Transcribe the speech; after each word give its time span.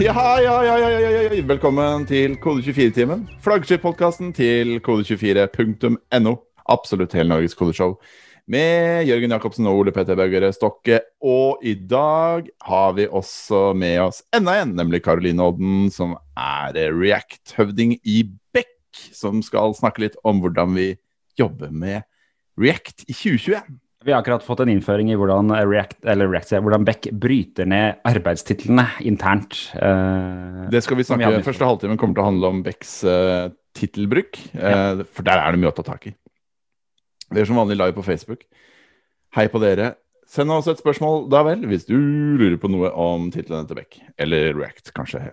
Ja, 0.08 0.40
ja, 0.40 0.64
ja, 0.64 0.76
ja, 0.80 0.88
ja. 1.28 1.42
Velkommen 1.44 2.06
til 2.08 2.38
Kode24-timen. 2.40 3.26
Flaggskip-podkasten 3.44 4.30
til 4.32 4.78
kode24.no. 4.80 6.32
Absolutt 6.72 7.12
hele 7.18 7.28
Norges 7.28 7.52
kodeshow. 7.58 7.98
Med 8.48 9.04
Jørgen 9.04 9.34
Jacobsen 9.34 9.68
og 9.68 9.82
Ole 9.82 9.92
Petter 9.92 10.16
Baugere 10.16 10.54
Stokke. 10.56 11.02
Og 11.20 11.60
i 11.60 11.74
dag 11.74 12.48
har 12.64 12.96
vi 12.96 13.10
også 13.10 13.74
med 13.76 13.98
oss 14.06 14.22
enda 14.32 14.56
en, 14.62 14.72
nemlig 14.78 15.02
Caroline 15.04 15.50
Odden, 15.50 15.90
som 15.92 16.16
er 16.32 16.80
React-høvding 16.96 17.98
i 18.00 18.22
Beck. 18.56 18.72
Som 19.12 19.44
skal 19.44 19.76
snakke 19.76 20.06
litt 20.06 20.16
om 20.24 20.40
hvordan 20.40 20.80
vi 20.80 20.94
jobber 21.36 21.68
med 21.68 22.08
React 22.56 23.04
i 23.04 23.12
2021. 23.12 23.76
Vi 24.04 24.12
har 24.12 24.22
akkurat 24.22 24.44
fått 24.44 24.62
en 24.64 24.70
innføring 24.72 25.10
i 25.12 25.16
hvordan, 25.20 25.52
React, 25.52 25.98
eller 26.08 26.30
React, 26.32 26.54
hvordan 26.64 26.84
Beck 26.88 27.10
bryter 27.20 27.66
ned 27.68 27.98
arbeidstitlene 28.08 28.86
internt. 29.04 29.58
Uh, 29.76 30.64
det 30.72 30.80
skal 30.86 30.96
vi 30.96 31.04
snakke 31.04 31.28
om. 31.28 31.42
Første 31.44 31.68
halvtimen 31.68 32.00
kommer 32.00 32.16
til 32.16 32.24
å 32.24 32.30
handle 32.30 32.52
om 32.54 32.62
Becks 32.64 32.94
uh, 33.04 33.52
tittelbruk. 33.76 34.40
Uh, 34.54 34.62
ja. 34.64 34.80
For 35.04 35.28
der 35.28 35.42
er 35.42 35.52
det 35.52 35.60
mye 35.60 35.72
å 35.72 35.76
ta 35.76 35.84
tak 35.84 36.08
i. 36.08 36.14
Vi 37.28 37.42
er 37.42 37.50
som 37.50 37.60
vanlig 37.60 37.76
live 37.76 37.92
på 37.98 38.06
Facebook. 38.08 38.48
Hei 39.36 39.50
på 39.52 39.60
dere. 39.60 39.92
Send 40.30 40.56
oss 40.56 40.70
et 40.70 40.80
spørsmål, 40.80 41.26
da 41.28 41.44
vel, 41.44 41.68
hvis 41.68 41.84
du 41.90 41.98
lurer 42.40 42.56
på 42.62 42.72
noe 42.72 42.94
om 42.96 43.28
titlene 43.34 43.68
til 43.68 43.82
Beck. 43.82 44.00
Eller 44.16 44.54
React, 44.56 44.94
kanskje. 44.96 45.26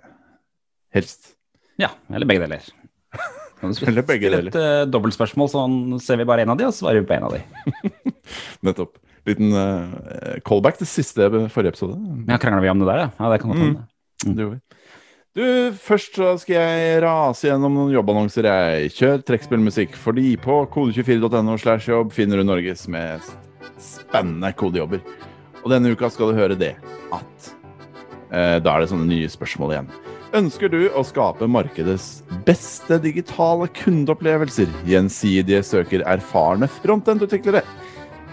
Helst. 0.92 1.38
Ja, 1.80 1.96
eller 2.12 2.28
begge 2.28 2.44
deler. 2.44 2.68
Eller 3.64 4.06
begge 4.06 4.30
deler. 4.30 4.52
Et 4.52 4.60
uh, 4.60 4.86
dobbeltspørsmål, 4.92 5.50
sånn 5.52 5.78
ser 6.04 6.20
vi 6.22 6.28
bare 6.30 6.46
én 6.46 6.54
av 6.54 6.60
de, 6.60 6.68
og 6.70 6.76
svarer 6.76 7.02
vi 7.02 7.10
på 7.10 7.18
én 7.18 7.26
av 7.26 7.34
de. 7.34 7.92
Nettopp. 8.68 8.98
Liten 9.28 9.52
uh, 9.52 10.38
callback 10.48 10.80
til 10.80 10.90
siste 10.90 11.28
forrige 11.52 11.74
episode. 11.74 11.98
Ja, 12.30 12.40
Krangla 12.40 12.64
vi 12.64 12.72
om 12.72 12.84
det 12.84 12.90
der, 12.92 13.06
ja? 13.08 13.10
ja 13.18 13.34
det 13.34 13.42
kan 13.42 13.54
godt 13.54 13.64
hende. 13.64 13.88
Mm. 14.24 14.34
Det 14.34 14.46
gjorde 14.46 14.56
vi. 14.56 14.64
Du, 15.38 15.44
Først 15.78 16.16
så 16.18 16.32
skal 16.42 16.56
jeg 16.58 17.02
rase 17.04 17.46
gjennom 17.46 17.76
noen 17.78 17.92
jobbannonser. 17.94 18.48
jeg 18.50 18.94
Kjør 18.96 19.26
trekkspillmusikk, 19.28 19.94
fordi 20.02 20.32
på 20.42 20.64
kode24.no 20.74 21.58
slash 21.62 21.92
jobb 21.92 22.16
finner 22.16 22.42
du 22.42 22.48
Norges 22.48 22.88
mest 22.90 23.36
spennende 23.78 24.50
kodejobber. 24.58 25.04
Og 25.62 25.70
denne 25.70 25.92
uka 25.94 26.10
skal 26.10 26.32
du 26.32 26.40
høre 26.40 26.58
det 26.58 26.74
at 27.14 27.50
eh, 28.32 28.58
Da 28.64 28.74
er 28.74 28.82
det 28.82 28.90
sånne 28.90 29.06
nye 29.10 29.30
spørsmål 29.30 29.76
igjen. 29.76 29.92
Ønsker 30.36 30.68
du 30.68 30.90
å 30.92 31.06
skape 31.08 31.48
markedets 31.48 32.22
beste 32.44 32.98
digitale 33.00 33.70
kundeopplevelser? 33.78 34.68
Gjensidige 34.88 35.62
søker 35.64 36.04
erfarne 36.04 36.68
frontend-utviklere. 36.82 37.62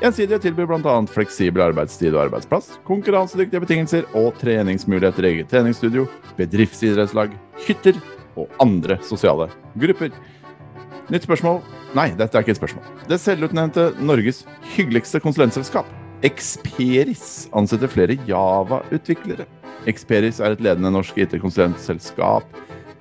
Gjensidige 0.02 0.40
tilbyr 0.42 0.66
bl.a. 0.72 0.96
fleksibel 1.06 1.62
arbeidstid 1.68 2.16
og 2.16 2.24
arbeidsplass, 2.24 2.72
konkurransedyktige 2.88 3.62
betingelser 3.62 4.08
og 4.18 4.34
treningsmuligheter 4.42 5.28
i 5.28 5.32
eget 5.36 5.52
treningsstudio, 5.54 6.08
bedriftsidrettslag, 6.40 7.38
hytter 7.68 8.02
og 8.34 8.50
andre 8.64 8.98
sosiale 9.06 9.46
grupper. 9.78 10.10
Nytt 11.14 11.28
spørsmål? 11.28 11.62
Nei, 11.94 12.08
dette 12.18 12.34
er 12.34 12.42
ikke 12.42 12.56
et 12.56 12.58
spørsmål. 12.58 12.88
Det 13.06 13.22
selvutnevnte 13.22 13.92
Norges 14.02 14.42
hyggeligste 14.74 15.22
konsulentselskap, 15.22 15.86
Experis, 16.26 17.44
ansetter 17.54 17.90
flere 17.92 18.18
Java-utviklere. 18.26 19.46
Experis 19.90 20.40
er 20.40 20.54
et 20.54 20.62
ledende 20.64 20.92
norsk 20.94 21.18
IT-konsulentselskap 21.24 22.46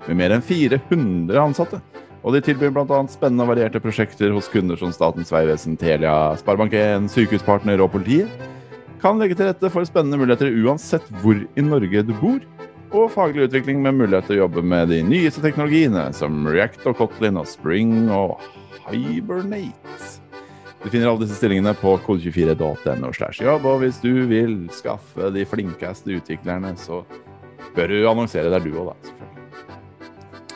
med 0.07 0.19
mer 0.19 0.35
enn 0.35 0.43
400 0.43 1.39
ansatte. 1.39 1.79
Og 2.23 2.35
de 2.35 2.41
tilbyr 2.43 2.71
bl.a. 2.71 3.01
spennende 3.11 3.43
og 3.43 3.51
varierte 3.51 3.81
prosjekter 3.83 4.31
hos 4.31 4.47
kunder 4.51 4.79
som 4.79 4.93
Statens 4.95 5.31
vegvesen, 5.33 5.75
Telia, 5.79 6.33
Sparebank1, 6.39 7.09
Sykehuspartner 7.11 7.83
og 7.83 7.91
politiet. 7.95 8.31
Kan 9.03 9.19
legge 9.19 9.35
til 9.35 9.49
rette 9.49 9.71
for 9.71 9.83
spennende 9.87 10.19
muligheter 10.21 10.53
uansett 10.63 11.09
hvor 11.19 11.35
i 11.35 11.65
Norge 11.65 12.05
du 12.07 12.13
bor. 12.21 12.39
Og 12.93 13.09
faglig 13.11 13.49
utvikling 13.49 13.81
med 13.83 13.97
mulighet 13.97 14.29
til 14.29 14.37
å 14.37 14.43
jobbe 14.45 14.63
med 14.63 14.93
de 14.93 15.01
nyeste 15.03 15.43
teknologiene 15.43 16.05
som 16.15 16.45
React 16.47 16.91
og 16.91 16.99
Kotlin 17.01 17.41
og 17.41 17.49
Spring 17.49 18.05
og 18.13 18.37
Hibernate. 18.85 20.22
Du 20.83 20.89
finner 20.91 21.07
alle 21.07 21.23
disse 21.23 21.37
stillingene 21.39 21.71
på 21.79 21.95
kode24.no. 22.03 23.11
jobb, 23.39 23.65
Og 23.65 23.77
hvis 23.79 24.01
du 24.03 24.25
vil 24.27 24.57
skaffe 24.75 25.29
de 25.31 25.45
flinkeste 25.47 26.17
utviklerne, 26.17 26.73
så 26.75 27.05
bør 27.75 27.87
du 27.87 28.09
annonsere 28.09 28.51
der 28.51 28.59
du 28.59 28.73
òg, 28.75 28.91
da. 28.91 29.13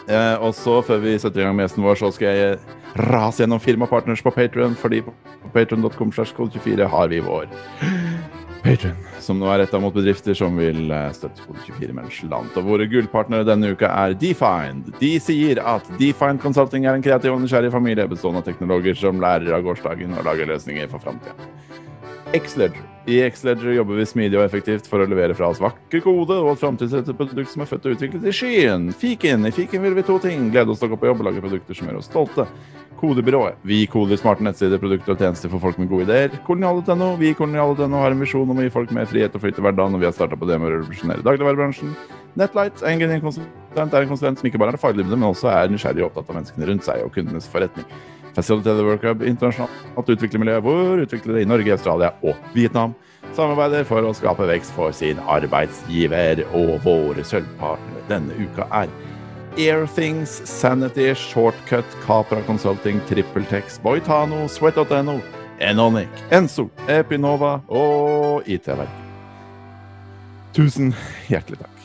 Eh, 0.08 0.36
og 0.44 0.54
så, 0.56 0.82
før 0.84 1.00
vi 1.04 1.18
setter 1.20 1.42
i 1.42 1.48
gang 1.48 1.56
med 1.56 1.68
gjesten 1.68 1.84
vår, 1.84 2.00
så 2.00 2.12
skal 2.16 2.36
jeg 2.36 2.60
rase 3.08 3.44
gjennom 3.44 3.60
firmapartners 3.64 4.24
på 4.24 4.32
Patrion, 4.36 4.76
fordi 4.76 5.02
på 5.04 5.16
patrion.com 5.54 6.12
slash 6.12 6.36
kode24 6.36 6.88
har 6.92 7.12
vi 7.12 7.24
vår 7.24 7.48
Patron, 8.64 8.96
som 9.24 9.40
nå 9.40 9.48
er 9.52 9.62
retta 9.64 9.80
mot 9.82 9.96
bedrifter 9.96 10.36
som 10.38 10.58
vil 10.60 10.92
eh, 10.94 11.08
støtte 11.16 11.46
Kode 11.46 11.62
24 11.68 11.96
mens 11.98 12.20
land. 12.28 12.52
Og 12.60 12.68
våre 12.68 12.88
gullpartnere 12.92 13.48
denne 13.48 13.72
uka 13.76 13.90
er 13.92 14.18
Defined. 14.20 14.92
De 15.02 15.14
sier 15.24 15.62
at 15.64 15.88
Defined 16.02 16.42
Consulting 16.44 16.88
er 16.88 16.98
en 16.98 17.06
kreativ 17.06 17.36
og 17.36 17.42
nysgjerrig 17.44 17.72
familie 17.74 18.08
bestående 18.10 18.44
av 18.44 18.50
teknologer 18.50 18.98
som 19.00 19.24
lærer 19.24 19.56
av 19.58 19.66
gårsdagen 19.68 20.18
og 20.18 20.28
lager 20.28 20.50
løsninger 20.54 20.90
for 20.92 21.04
framtida. 21.04 21.36
Xledger. 22.36 22.97
I 23.08 23.22
X-Ledger 23.24 23.72
jobber 23.72 23.96
vi 23.96 24.06
smidig 24.06 24.36
og 24.36 24.44
effektivt 24.44 24.88
for 24.92 25.00
å 25.00 25.06
levere 25.08 25.36
fra 25.38 25.48
oss 25.48 25.62
vakker 25.64 26.02
kode 26.04 26.36
og 26.42 26.50
et 26.52 26.60
framtidsrettet 26.60 27.16
produkt 27.16 27.54
som 27.54 27.62
er 27.64 27.70
født 27.70 27.86
og 27.88 27.94
utviklet 27.96 28.26
i 28.28 28.34
skyen. 28.36 28.90
Fiken. 29.00 29.48
I 29.48 29.52
Fiken 29.56 29.86
vil 29.86 29.96
vi 29.96 30.04
to 30.04 30.18
ting. 30.20 30.50
Glede 30.52 30.74
oss 30.74 30.82
til 30.82 30.90
å 30.90 30.92
gå 30.92 31.00
på 31.00 31.08
jobb 31.08 31.24
og 31.24 31.30
lage 31.30 31.44
produkter 31.46 31.78
som 31.78 31.88
gjør 31.88 32.02
oss 32.02 32.10
stolte. 32.12 32.44
Kodebyrået. 33.00 33.62
Vi 33.70 33.78
koder 33.88 34.20
smarte 34.20 34.44
nettsider, 34.44 34.82
produkter 34.82 35.14
og 35.14 35.24
tjenester 35.24 35.54
for 35.54 35.64
folk 35.64 35.80
med 35.80 35.88
gode 35.88 36.10
ideer. 36.10 36.36
Koloniale.no. 36.50 37.14
Vi 37.22 37.32
i 37.32 37.38
Koloniale.no 37.38 38.04
har 38.04 38.12
en 38.12 38.26
visjon 38.26 38.52
om 38.52 38.60
å 38.60 38.68
gi 38.68 38.74
folk 38.76 38.92
mer 38.98 39.08
frihet 39.08 39.40
og 39.40 39.46
flyt 39.46 39.62
i 39.62 39.64
hverdagen, 39.64 39.96
og 39.96 40.04
vi 40.04 40.10
har 40.10 40.18
starta 40.18 40.36
på 40.36 40.50
det 40.50 40.60
med 40.60 40.68
å 40.68 40.76
revolusjonere 40.76 41.24
dagligvarebransjen. 41.24 41.96
Netlight 42.38 42.84
en 42.84 43.08
konsulent, 43.24 43.56
er 43.78 44.04
en 44.04 44.12
konsulent 44.12 44.42
som 44.42 44.52
ikke 44.52 44.60
bare 44.60 44.76
er 44.76 44.82
faglig, 44.82 45.08
men 45.08 45.30
også 45.30 45.48
er 45.54 45.72
nysgjerrig 45.72 46.04
og 46.04 46.12
opptatt 46.12 46.34
av 46.34 46.42
menneskene 46.42 46.68
rundt 46.74 46.90
seg 46.90 47.06
og 47.06 47.16
kundenes 47.16 47.48
forretning. 47.54 47.88
Facilitated 48.38 49.02
Cup, 49.02 49.24
internasjonalt 49.26 50.10
utviklermiljø 50.14 50.60
hvor 50.62 51.02
utviklere 51.02 51.42
i 51.42 51.50
Norge, 51.50 51.74
Australia 51.74 52.12
og 52.22 52.38
Vietnam 52.54 52.94
samarbeider 53.34 53.86
for 53.88 54.06
å 54.06 54.14
skape 54.16 54.46
vekst 54.50 54.74
for 54.76 54.94
sin 54.96 55.18
arbeidsgiver. 55.26 56.44
Og 56.58 56.78
våre 56.86 57.26
sølvpartnere 57.26 58.06
denne 58.12 58.38
uka 58.38 58.68
er 58.84 58.94
Airthings, 59.58 60.36
Sanity, 60.46 61.10
Shortcut, 61.18 61.98
Capra 62.06 62.44
Consulting, 62.46 63.02
TrippelTex, 63.10 63.80
Boitano, 63.82 64.46
Sweat.no, 64.48 65.18
Enonic, 65.58 66.22
Enso, 66.30 66.70
Epinova 66.86 67.58
og 67.74 68.46
IT-verket. 68.46 69.02
Tusen 70.54 70.94
hjertelig 71.30 71.64
takk. 71.64 71.77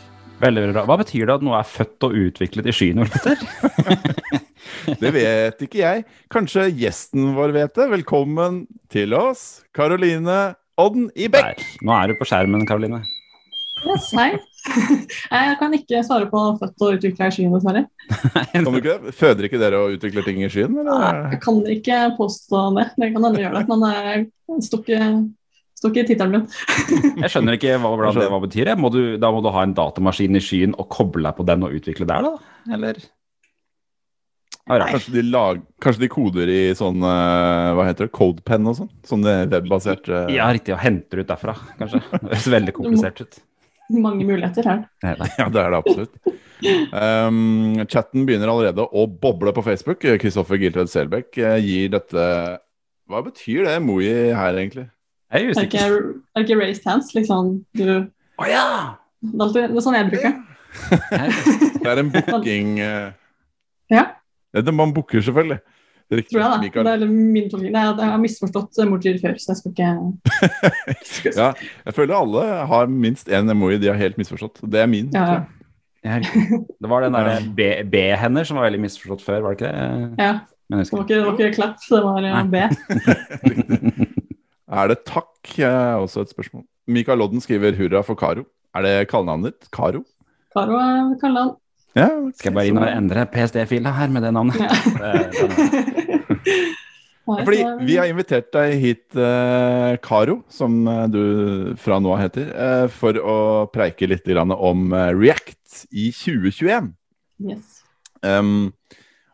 Veldig, 0.43 0.63
veldig 0.65 0.75
bra. 0.75 0.83
Hva 0.91 0.99
betyr 0.99 1.29
det 1.29 1.35
at 1.37 1.45
noe 1.47 1.59
er 1.61 1.69
født 1.71 2.07
og 2.09 2.17
utviklet 2.19 2.67
i 2.67 2.75
skyen, 2.75 3.03
det 5.03 5.11
vet 5.15 5.61
ikke 5.63 5.79
jeg. 5.79 6.05
Kanskje 6.33 6.67
gjesten 6.75 7.31
vår 7.37 7.55
vet 7.55 7.77
det. 7.79 7.87
Velkommen 7.93 8.65
til 8.91 9.15
oss, 9.15 9.63
Karoline 9.77 10.55
Odden 10.81 11.11
i 11.15 11.29
Bekk. 11.31 11.63
Nå 11.87 11.95
er 11.95 12.11
du 12.11 12.19
på 12.19 12.27
skjermen, 12.27 12.65
Karoline. 12.67 13.05
Yes, 13.87 14.09
hei. 14.19 14.33
Jeg 15.35 15.55
kan 15.59 15.73
ikke 15.75 16.03
svare 16.07 16.27
på 16.31 16.41
født 16.59 16.85
og 16.87 16.99
utvikla 16.99 17.29
i 17.31 17.35
skyen, 17.37 17.55
dessverre. 17.55 17.85
Kan 18.51 18.67
du 18.67 18.79
ikke? 18.79 19.15
Føder 19.15 19.47
ikke 19.47 19.63
dere 19.63 19.79
og 19.79 19.95
utvikler 19.97 20.27
ting 20.27 20.43
i 20.43 20.51
skyen? 20.51 20.75
Eller? 20.83 21.23
Jeg 21.37 21.43
kan 21.47 21.63
ikke 21.71 22.01
påstå 22.19 22.65
det. 22.81 22.89
Det 22.97 23.13
kan 23.15 23.29
hende 23.29 23.43
gjøre 23.43 23.61
det, 23.61 23.65
men 23.71 23.87
jeg 23.93 24.67
står 24.67 24.83
ikke, 24.85 25.09
står 25.83 25.93
ikke 25.93 26.05
i 26.05 26.11
tittelen 26.13 26.37
min. 26.37 26.45
jeg 27.25 27.33
skjønner 27.33 27.59
ikke 27.59 27.81
hva, 27.83 27.95
hva 27.99 28.13
det 28.17 28.29
hva 28.31 28.43
betyr. 28.47 28.73
Må 28.81 28.93
du, 28.95 29.01
da 29.23 29.33
må 29.35 29.43
du 29.45 29.51
ha 29.55 29.67
en 29.67 29.75
datamaskin 29.77 30.39
i 30.39 30.45
skyen 30.45 30.79
og 30.79 30.89
koble 30.93 31.27
deg 31.27 31.37
på 31.39 31.49
den 31.51 31.67
og 31.67 31.77
utvikle 31.81 32.09
der, 32.09 32.31
da? 32.31 32.73
Eller? 32.79 33.03
Kanskje 34.63 35.17
de, 35.17 35.23
lag, 35.27 35.63
kanskje 35.83 36.05
de, 36.05 36.09
koder 36.13 36.51
i 36.53 36.61
sånn 36.79 37.03
uh, 37.03 37.73
hva 37.75 37.89
heter 37.89 38.07
det, 38.07 38.15
codepen 38.15 38.71
og 38.71 38.77
sånn? 38.79 38.93
Sånn 39.05 39.27
webbasert 39.27 40.07
uh... 40.07 40.29
Ja, 40.31 40.53
riktig. 40.55 40.77
Og 40.77 40.85
henter 40.85 41.25
ut 41.25 41.33
derfra, 41.33 41.57
kanskje. 41.81 42.05
Det 42.15 42.29
høres 42.29 42.53
veldig 42.57 42.77
komplisert 42.79 43.25
ut 43.25 43.43
mange 44.01 44.25
muligheter 44.25 44.67
her. 44.69 44.83
Ja, 45.03 45.49
det 45.51 45.61
er 45.61 45.75
det 45.75 45.81
absolutt. 45.81 46.15
Um, 46.95 47.83
chatten 47.91 48.27
begynner 48.29 48.53
allerede 48.53 48.85
å 48.87 49.07
boble 49.07 49.55
på 49.55 49.65
Facebook. 49.67 50.05
Kristoffer 50.23 50.61
Giltred 50.61 50.91
Selbekk 50.93 51.39
eh, 51.43 51.59
gir 51.59 51.93
dette 51.97 52.27
Hva 53.11 53.23
betyr 53.27 53.67
det 53.67 53.77
emoji 53.81 54.13
her, 54.37 54.55
egentlig? 54.55 54.87
Jeg 55.33 55.43
er 55.43 55.51
usikker. 55.51 55.79
Er 55.81 56.41
det 56.41 56.45
ikke, 56.45 56.61
raised 56.61 56.87
hands, 56.87 57.13
liksom? 57.17 57.53
Du 57.79 57.87
Å 57.89 58.43
oh, 58.43 58.49
ja! 58.49 58.65
Det 59.23 59.39
er 59.39 59.45
alltid 59.47 59.85
sånn 59.85 59.97
jeg 59.97 60.09
bruker. 60.11 60.41
det 61.83 61.93
er 61.93 62.01
en 62.01 62.11
booking 62.13 62.73
uh... 62.83 63.13
Ja. 63.93 64.09
Man 64.73 64.93
booker 64.93 65.23
selvfølgelig. 65.25 65.61
Riktig, 66.13 66.35
Tror 66.35 66.43
jeg, 66.43 66.73
da. 66.75 66.83
Det 66.85 67.07
er 67.07 67.09
min 67.09 67.49
tolkning. 67.49 67.73
Jeg 67.73 68.11
har 68.11 68.21
misforstått 68.21 68.83
emojier 68.85 69.17
før, 69.23 69.39
så 69.41 69.55
jeg 69.55 69.61
skal 69.63 69.73
ikke 69.73 69.93
Ja, 71.41 71.49
jeg 71.87 71.97
føler 71.97 72.19
alle 72.19 72.45
har 72.69 72.91
minst 72.93 73.33
én 73.33 73.49
emoji 73.49 73.81
de 73.81 73.89
har 73.89 74.01
helt 74.01 74.21
misforstått. 74.21 74.61
Det 74.69 74.83
er 74.83 74.91
min. 74.93 75.09
Ja. 75.17 75.45
Det 76.03 76.91
var 76.91 77.07
den 77.07 77.17
derre 77.17 77.85
B-hender 77.89 78.45
som 78.45 78.59
var 78.61 78.69
veldig 78.69 78.83
misforstått 78.85 79.25
før, 79.25 79.41
var 79.47 79.55
det 79.55 79.63
ikke 79.63 79.73
det? 79.73 80.27
Ja. 80.27 80.33
Det 80.73 80.89
var 80.89 81.03
ikke, 81.05 81.15
det 81.15 81.25
var 81.25 81.33
ikke 81.37 81.55
klapp, 81.57 81.81
det 81.85 81.99
var 82.01 82.21
Nei. 82.25 82.45
B. 82.49 82.57
er 84.73 84.93
det 84.93 85.03
takk? 85.09 85.59
Er 85.59 86.01
også 86.01 86.25
et 86.25 86.33
spørsmål. 86.33 86.65
Mikael 86.87 87.19
Lodden 87.19 87.41
skriver 87.41 87.77
'hurra 87.77 88.03
for 88.03 88.19
Karo'. 88.19 88.47
Er 88.75 88.83
det 88.83 89.09
kallenavnet 89.09 89.53
ditt? 89.53 89.71
Karo? 89.71 90.03
Karo 90.57 90.79
er 90.81 91.19
kallenavn. 91.21 91.57
Ja, 91.95 92.09
Skal 92.39 92.49
jeg 92.49 92.55
bare 92.57 92.67
inn 92.71 92.79
og 92.81 92.89
endre 92.89 93.27
PSD-fila 93.29 93.93
her 93.93 94.09
med 94.09 94.25
det 94.25 94.33
navnet? 94.33 94.57
Ja. 94.57 94.69
Fordi 97.23 97.59
vi 97.87 97.97
har 98.01 98.09
invitert 98.11 98.49
deg 98.55 98.73
hit, 98.83 99.05
eh, 99.15 99.93
Karo, 100.03 100.41
som 100.51 100.81
eh, 100.89 101.05
du 101.13 101.23
fra 101.79 102.01
nå 102.03 102.11
av 102.17 102.23
heter, 102.25 102.49
eh, 102.51 102.87
for 102.91 103.15
å 103.15 103.37
preike 103.73 104.09
litt 104.11 104.27
grann 104.27 104.51
om 104.57 104.91
eh, 104.91 105.13
React 105.15 105.85
i 105.93 106.09
2021. 106.17 106.91
Yes. 107.53 107.83
Um, 108.27 108.73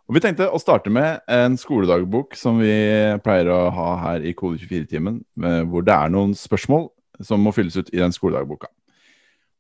og 0.08 0.16
Vi 0.16 0.22
tenkte 0.25 0.49
å 0.49 0.58
starte 0.60 0.88
med 0.88 1.20
en 1.28 1.58
skoledagbok 1.60 2.32
som 2.38 2.62
vi 2.62 2.72
pleier 3.20 3.50
å 3.52 3.58
ha 3.76 3.88
her 4.06 4.25
i 4.25 4.32
Kode24-timen, 4.37 5.20
eh, 5.44 5.60
hvor 5.69 5.84
det 5.84 5.93
er 5.93 6.12
noen 6.14 6.32
spørsmål 6.38 6.88
som 7.20 7.43
må 7.44 7.52
fylles 7.52 7.76
ut 7.76 7.93
i 7.93 8.00
den 8.00 8.14
skoledagboka. 8.14 8.70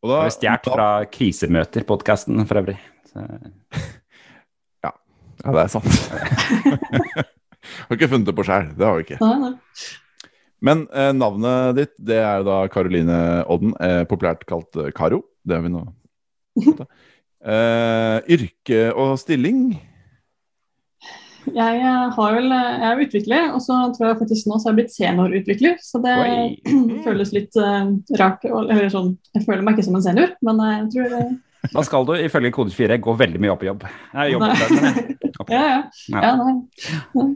Og 0.00 0.12
det 0.12 0.18
er 0.22 0.32
stjålet 0.32 0.70
fra 0.72 0.88
Krisemøter-podkasten 1.12 2.40
for 2.48 2.62
øvrig. 2.62 2.78
Så, 3.10 3.26
Ja, 4.86 4.92
det 5.44 5.64
er 5.66 5.70
sant. 5.70 5.90
har 7.88 7.98
ikke 7.98 8.08
funnet 8.10 8.30
det 8.30 8.36
på 8.38 8.46
sjæl, 8.48 8.70
det 8.78 8.86
har 8.88 8.96
vi 8.96 9.04
ikke. 9.04 9.18
Nei, 9.22 9.34
nei. 9.42 9.52
Men 10.64 10.86
eh, 10.90 11.12
navnet 11.14 11.76
ditt 11.76 11.92
det 12.02 12.18
er 12.22 12.40
jo 12.40 12.48
da 12.48 12.62
Karoline 12.72 13.18
Odden, 13.52 13.76
eh, 13.84 14.00
populært 14.10 14.42
kalt 14.48 14.80
eh, 14.80 14.90
Karo. 14.96 15.22
Det 15.46 15.58
har 15.58 15.66
vi 15.66 15.74
nå. 15.76 15.84
Eh, 17.38 18.16
yrke 18.34 18.88
og 18.98 19.12
stilling? 19.22 19.76
Jeg 21.54 21.80
eh, 21.80 22.04
har 22.16 22.36
vel, 22.36 22.52
jeg 22.52 22.86
er 22.88 23.02
utvikler, 23.04 23.50
og 23.54 23.62
så 23.64 23.80
tror 23.96 24.10
jeg 24.10 24.20
faktisk 24.22 24.48
nå 24.48 24.58
så 24.58 24.68
har 24.68 24.74
jeg 24.74 24.78
blitt 24.80 24.94
seniorutvikler. 24.94 25.76
Så 25.84 26.00
det 26.04 26.14
Oi. 26.22 26.70
føles 27.06 27.34
litt 27.36 27.58
uh, 27.60 27.92
rart. 28.20 28.46
Eller 28.48 28.88
sånn, 28.92 29.14
jeg 29.36 29.46
føler 29.46 29.64
meg 29.66 29.76
ikke 29.76 29.88
som 29.88 29.98
en 29.98 30.06
senior, 30.06 30.34
men 30.46 30.64
jeg 30.66 30.88
tror 30.96 31.12
det... 31.16 31.26
Da 31.72 31.82
skal 31.82 32.06
du 32.06 32.12
ifølge 32.14 32.52
kode 32.54 32.70
4 32.70 33.00
gå 33.02 33.14
veldig 33.18 33.40
mye 33.42 33.50
opp 33.50 33.64
i 33.64 33.68
jobb. 33.68 33.82
Nei, 34.14 34.28
jobb 34.30 34.44
Nei. 34.44 34.52
men 34.58 35.02
opp. 35.38 35.50
Ja, 35.54 35.62
ja. 35.62 35.82
Ja. 36.12 36.22
ja 36.22 36.30
nei. 36.38 36.54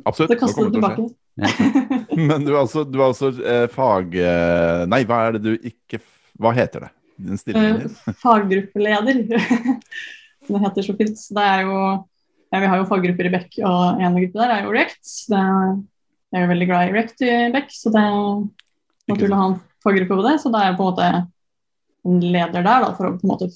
Absolutt. 0.08 0.30
Det 0.32 0.38
kaster 0.40 0.68
å 0.68 0.72
tilbake. 0.74 1.08
Men 2.28 2.44
du 2.44 2.52
er 2.52 2.60
altså, 2.60 2.84
du 2.84 2.98
er 3.00 3.06
altså 3.08 3.30
eh, 3.40 3.66
fag... 3.72 4.16
Eh, 4.20 4.82
nei, 4.90 5.02
hva 5.08 5.20
er 5.26 5.38
det 5.38 5.42
du 5.46 5.52
ikke 5.56 6.02
Hva 6.42 6.52
heter 6.56 6.86
det? 6.86 6.90
Den 7.22 7.40
stillingen 7.40 7.78
din? 7.84 7.94
Eh, 7.94 8.18
Faggruppeleder. 8.20 9.22
det 10.48 10.62
heter 10.66 10.86
så 10.86 10.96
fint. 10.98 11.22
Det 11.32 11.46
er 11.54 11.64
jo 11.68 11.78
Vi 12.52 12.68
har 12.68 12.76
jo 12.76 12.88
faggrupper 12.88 13.28
i 13.28 13.32
Beck, 13.32 13.54
og 13.64 14.02
en 14.02 14.16
gruppe 14.18 14.40
der 14.42 14.50
er 14.52 14.66
jo 14.66 14.72
React. 14.74 15.12
Det 15.32 15.38
er, 15.40 15.76
jeg 16.32 16.38
er 16.38 16.44
jo 16.44 16.50
veldig 16.50 16.68
glad 16.68 16.88
i 16.88 16.92
React 16.92 17.24
i 17.24 17.36
Beck, 17.54 17.72
så 17.72 17.92
det 17.94 18.02
er 18.02 18.18
naturlig 19.08 19.36
å 19.36 19.40
ha 19.40 19.46
en 19.48 19.60
faggruppe 19.84 20.18
på 20.18 20.26
det. 20.26 20.34
Så 20.42 20.52
da 20.52 20.60
er 20.60 20.70
jeg 20.70 20.78
på 20.78 20.84
en 20.84 20.90
måte 20.90 21.08
en 22.02 22.20
leder 22.34 22.60
der 22.60 22.84
da, 22.84 22.92
for 22.98 23.08
å 23.08 23.16
på 23.16 23.24
en 23.24 23.32
måte 23.32 23.48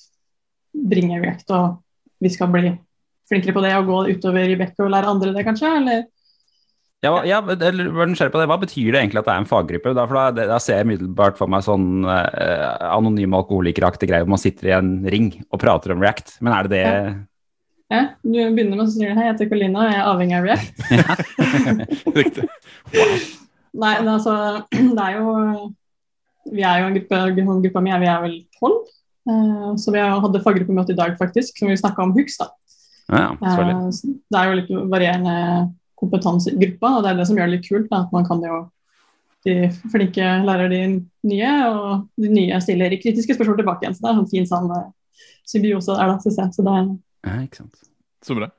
bringe 0.73 1.21
React, 1.21 1.53
og 1.57 2.25
vi 2.25 2.33
skal 2.33 2.51
bli 2.55 2.73
flinkere 3.29 3.57
på 3.57 3.65
det 3.65 3.77
og 3.77 3.89
gå 3.91 4.03
utover 4.17 4.53
i 4.53 4.59
Beck 4.59 4.77
og 4.81 4.93
lære 4.95 5.13
andre 5.13 5.37
det, 5.37 5.45
kanskje? 5.45 5.77
Eller 5.83 6.05
Ja, 7.05 7.13
ja, 7.29 7.43
eller 7.45 7.93
på 7.93 8.41
det. 8.41 8.49
Hva 8.49 8.61
betyr 8.65 8.95
det 8.95 9.01
egentlig 9.03 9.21
at 9.21 9.29
det 9.29 9.35
er 9.35 9.45
en 9.45 9.49
faggruppe? 9.51 9.93
Da, 9.95 10.09
for 10.09 10.17
da, 10.17 10.51
da 10.57 10.59
ser 10.63 10.81
jeg 10.81 10.89
umiddelbart 10.89 11.37
for 11.37 11.53
meg 11.53 11.67
sånn 11.67 12.07
eh, 12.09 12.69
anonyme 12.89 13.37
alkoholikeraktig 13.43 14.09
greie 14.09 14.25
hvor 14.25 14.33
man 14.33 14.43
sitter 14.43 14.71
i 14.73 14.77
en 14.79 14.93
ring 15.13 15.35
og 15.51 15.61
prater 15.61 15.93
om 15.93 16.01
React. 16.01 16.39
Men 16.41 16.57
er 16.57 16.65
det 16.65 16.73
det 16.73 16.87
ja, 16.87 17.17
du 18.27 18.35
begynner 18.35 18.75
med 18.75 18.83
å 18.83 18.91
si 18.91 19.05
hei, 19.05 19.15
jeg 19.15 19.31
heter 19.31 19.49
Colina, 19.51 19.85
og 19.85 19.91
jeg 19.93 19.99
er 20.01 20.09
avhengig 20.11 20.37
av 20.39 20.47
React. 20.47 20.75
Riktig. 22.19 22.47
Nei, 23.77 23.95
men 24.01 24.11
altså, 24.11 24.35
det 24.73 25.05
er 25.05 25.19
jo 25.19 25.35
Vi 26.51 26.63
er 26.65 26.81
jo 26.81 26.89
en 26.89 26.97
gruppe, 26.97 27.21
gruppa 27.63 27.83
mi 27.85 27.95
vi 28.03 28.11
er 28.11 28.23
vel 28.25 28.37
tolv. 28.59 28.85
Eh, 29.27 29.71
så 29.83 29.95
vi 29.95 30.03
hadde 30.03 30.43
faggruppemøte 30.43 30.95
i 30.95 30.99
dag, 30.99 31.17
faktisk, 31.19 31.59
som 31.59 31.71
vi 31.71 31.79
snakka 31.79 32.03
om 32.03 32.15
Hooks. 32.15 32.39
da. 32.39 32.51
Ja, 33.11 33.37
ja. 33.41 33.55
Eh, 33.63 33.91
det 34.31 34.39
er 34.39 34.49
jo 34.49 34.59
litt 34.61 34.71
varierende 34.91 35.37
kompetanse 35.99 36.53
i 36.53 36.59
gruppa, 36.61 36.97
og 36.97 37.05
det 37.05 37.13
er 37.13 37.21
det 37.21 37.27
som 37.29 37.39
gjør 37.39 37.51
det 37.51 37.57
litt 37.57 37.69
kult. 37.69 37.89
Da, 37.91 38.05
at 38.07 38.15
man 38.15 38.27
kan 38.27 38.43
jo 38.45 38.65
De 39.47 39.69
flinke 39.93 40.27
lærer 40.43 40.67
de 40.73 40.79
nye, 41.23 41.51
og 41.71 42.09
de 42.19 42.29
nye 42.35 42.57
stiller 42.59 42.97
kritiske 42.99 43.37
spørsmål 43.37 43.61
tilbake 43.61 43.85
igjen. 43.85 43.95
Så 43.95 44.03
det 44.03 44.09
er 44.11 44.17
en 44.19 44.31
fin 44.33 44.49
sånn 44.49 44.73
eh, 44.75 44.89
symbiose 45.47 45.95
der, 45.95 46.11
da, 46.11 46.17
synes 46.25 46.41
jeg. 46.41 46.55
Så 46.57 46.65
det 46.67 46.73
er 46.73 46.89
Ja, 47.25 47.39
ikke 47.47 47.57
sant. 47.63 47.79
Så 48.27 48.35
bra. 48.37 48.51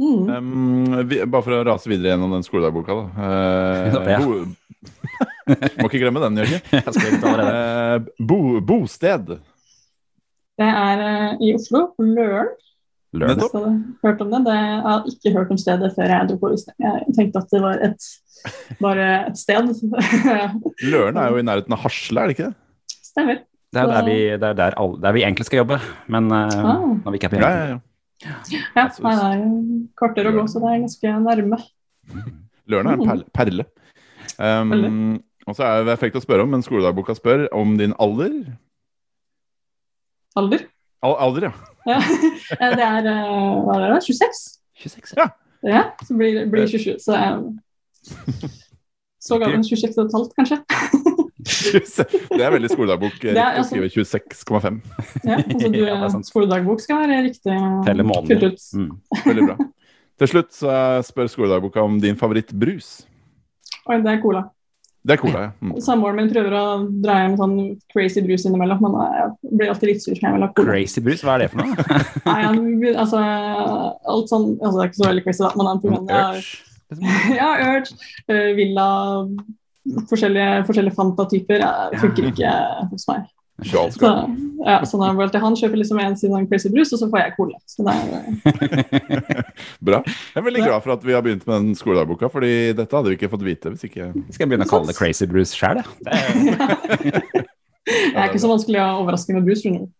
mm. 0.00 0.30
Um, 0.32 1.06
vi, 1.10 1.20
bare 1.28 1.44
for 1.44 1.52
å 1.58 1.64
rase 1.68 1.90
videre 1.90 2.14
gjennom 2.14 2.32
den 2.34 2.42
skoledagboka, 2.46 2.96
da. 2.96 3.04
Uh, 3.20 4.08
Ja. 4.08 4.18
bo, 4.24 4.40
må 5.82 5.88
ikke 5.90 6.00
glemme 6.00 6.22
den, 6.24 6.40
Jørgen. 6.40 6.62
Eh, 7.40 7.96
bo, 8.24 8.38
bosted. 8.64 9.34
Det 10.60 10.66
er 10.68 11.00
uh, 11.04 11.30
i 11.44 11.52
Oslo, 11.56 11.90
på 11.96 12.04
Løren. 12.06 12.50
Så, 13.10 13.60
hørt 14.04 14.20
om 14.22 14.30
det. 14.30 14.40
det. 14.46 14.54
Jeg 14.54 14.82
har 14.86 15.06
ikke 15.10 15.30
hørt 15.34 15.50
om 15.50 15.58
stedet 15.58 15.88
før 15.96 16.12
jeg 16.14 16.28
dro 16.30 16.36
på 16.38 16.50
liste. 16.52 16.70
Jeg 16.78 17.14
tenkte 17.16 17.40
at 17.42 17.48
det 17.50 17.60
var 17.64 17.80
et, 17.88 18.04
bare 18.78 19.06
et 19.26 19.40
sted. 19.40 19.72
Løren 20.86 21.18
er 21.18 21.32
jo 21.34 21.40
i 21.40 21.46
nærheten 21.48 21.74
av 21.74 21.82
Hasle, 21.82 22.22
er 22.22 22.30
det 22.30 22.36
ikke 22.36 22.50
det? 22.52 22.94
Stemmer. 23.10 23.40
Det 23.74 23.82
er 23.82 23.90
der 23.90 24.06
vi, 24.06 24.14
det 24.38 24.46
er 24.52 24.54
der, 24.62 24.76
alle, 24.78 25.00
der 25.02 25.16
vi 25.18 25.24
egentlig 25.26 25.46
skal 25.48 25.60
jobbe, 25.64 25.80
men 26.10 26.30
uh, 26.30 26.38
Ah. 26.54 26.86
når 27.04 27.10
vi 27.10 27.18
ikke 27.18 27.28
er 27.32 27.34
på 27.34 27.40
Ja, 27.42 27.50
jobb. 27.50 27.58
ja, 27.74 27.80
ja. 28.24 28.36
Nei, 28.76 28.86
det 28.86 29.26
er 29.26 29.44
kvarter 29.98 30.28
å 30.30 30.34
gå, 30.36 30.46
så 30.50 30.62
det 30.62 30.70
er 30.70 30.82
ganske 30.84 31.14
nærme. 31.24 31.60
Lørdag 32.70 32.92
er 32.92 32.98
en 32.98 33.08
perle. 33.08 33.26
perle. 33.34 33.66
Um, 34.40 35.20
og 35.48 35.56
så 35.56 35.66
er 35.66 35.86
det 35.88 35.98
frekt 36.00 36.18
å 36.18 36.22
spørre 36.22 36.44
om, 36.44 36.52
men 36.54 36.62
skoledagboka 36.64 37.16
spør 37.18 37.48
om 37.56 37.74
din 37.80 37.96
alder. 38.02 38.36
Alder. 40.38 40.68
Al 41.02 41.16
alder, 41.18 41.48
ja. 41.48 41.52
Ja. 41.88 42.00
Det 42.76 42.84
er 42.84 43.06
eh, 43.08 43.60
hva 43.64 43.78
er 43.80 43.94
det, 43.96 44.02
26? 44.04 44.40
26. 44.84 45.14
Ja. 45.16 45.30
Ja, 45.64 45.82
så 46.04 46.16
blir 46.16 46.44
blir 46.52 46.68
27. 46.68 46.98
Så 47.00 47.16
um, 47.16 47.58
så 49.26 49.38
gammel 49.40 49.64
26 49.64 49.98
og 49.98 50.06
et 50.06 50.16
halvt, 50.16 50.36
kanskje. 50.38 50.60
Det 51.60 52.40
er 52.44 52.54
veldig 52.54 52.70
skoledagbok. 52.72 53.18
Det 53.22 53.34
er 53.34 53.58
Riktig 53.58 53.64
å 53.64 53.68
skrive 53.68 53.90
26,5. 53.96 54.80
Ja, 55.24 55.40
altså 55.40 55.72
du, 55.72 55.80
Ja, 55.88 55.98
er 56.06 56.24
skoledagbok 56.28 56.84
skal 56.84 57.02
være 57.04 57.20
riktig 57.28 57.58
Telle 57.86 58.06
fylt 58.06 58.12
måneder. 58.12 58.54
ut. 58.54 58.64
Mm. 58.76 58.94
Veldig 59.26 59.48
bra. 59.50 59.58
Til 60.20 60.28
slutt 60.34 60.50
så 60.52 60.78
spør 61.06 61.30
skoledagboka 61.32 61.82
om 61.84 62.00
din 62.02 62.18
favorittbrus. 62.20 62.90
Oi, 63.88 64.00
det 64.04 64.16
er 64.18 64.18
cola. 64.22 64.42
Det 65.00 65.14
er 65.14 65.20
cola, 65.22 65.42
ja. 65.46 65.50
Mm. 65.64 65.76
Samboeren 65.80 66.18
min 66.20 66.28
prøver 66.28 66.52
å 66.58 66.64
dra 67.00 67.14
hjem 67.22 67.36
sånn 67.40 67.54
crazy 67.88 68.20
brus 68.20 68.42
innimellom, 68.44 68.82
men 68.84 68.98
jeg 69.00 69.54
blir 69.56 69.70
alltid 69.72 69.88
litt 69.94 70.02
sur 70.04 70.12
når 70.12 70.26
jeg 70.26 70.34
vil 70.34 70.44
ha 70.44 70.48
cola. 70.58 70.66
Crazy 70.74 71.02
brus, 71.06 71.22
hva 71.24 71.36
er 71.38 71.44
det 71.44 71.46
for 71.54 71.62
noe? 71.62 71.86
Nei, 72.28 72.40
han, 72.44 72.58
altså, 72.92 73.22
alt 74.12 74.28
sånn, 74.32 74.50
altså, 74.58 74.74
det 74.76 74.82
er 74.84 74.90
ikke 74.90 75.00
så 75.00 75.08
veldig 75.08 75.24
crazy, 75.24 75.44
da, 75.46 75.52
men 75.56 75.70
han 75.70 75.80
Mm, 75.80 76.10
ja, 76.12 76.26
Urge, 76.34 76.42
liksom. 76.90 77.08
ja, 77.40 77.48
Urge, 77.70 77.96
eh, 78.28 78.50
Villa, 78.58 78.86
forskjellige, 80.10 80.64
forskjellige 80.68 80.96
Fanta-typer 80.96 81.66
eh, 81.66 82.00
funker 82.00 82.30
ikke 82.30 82.56
hos 82.92 83.06
meg. 83.10 83.28
Så, 83.60 84.28
ja, 84.64 84.86
så 84.86 84.96
da 84.96 85.10
går 85.12 85.34
han, 85.42 85.56
kjøper 85.58 85.76
liksom 85.82 85.98
en 86.00 86.14
sin 86.16 86.32
sånn 86.32 86.46
crazy 86.48 86.70
brus, 86.72 86.94
og 86.96 87.02
så 87.02 87.08
får 87.12 87.20
jeg 87.20 87.34
cola. 87.36 87.58
Så 87.68 87.84
det 87.84 87.92
er, 87.92 89.42
Bra. 89.90 90.00
Jeg 90.06 90.40
er 90.40 90.46
veldig 90.46 90.64
glad 90.64 90.86
for 90.86 90.94
at 90.96 91.04
vi 91.04 91.16
har 91.16 91.24
begynt 91.26 91.44
med 91.44 91.66
den 91.66 91.76
skoledagboka, 91.76 92.30
fordi 92.32 92.72
dette 92.78 92.96
hadde 92.96 93.12
vi 93.12 93.20
ikke 93.20 93.32
fått 93.34 93.44
vite 93.44 93.74
hvis 93.74 93.84
ikke 93.90 94.10
Skal 94.30 94.46
jeg 94.46 94.52
begynne 94.54 94.68
å 94.68 94.72
kalle 94.72 94.88
det 94.92 94.96
Crazy 94.96 95.28
Brus 95.28 95.52
sjæl, 95.56 95.84
jeg. 95.84 97.46
Det 97.90 98.16
er- 98.16 98.26
ikke 98.30 98.42
så 98.42 98.50
vanskelig 98.50 98.80
å 98.82 98.88
overraske 99.02 99.36
med 99.36 99.46
brus. 99.46 99.62
skjønner 99.62 99.86
du. 99.86 99.92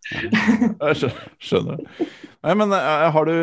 Jeg 0.87 1.13
skjønner. 1.43 1.85
Nei, 2.41 2.55
men 2.57 2.73
eh, 2.73 3.07
har 3.13 3.29
du 3.29 3.35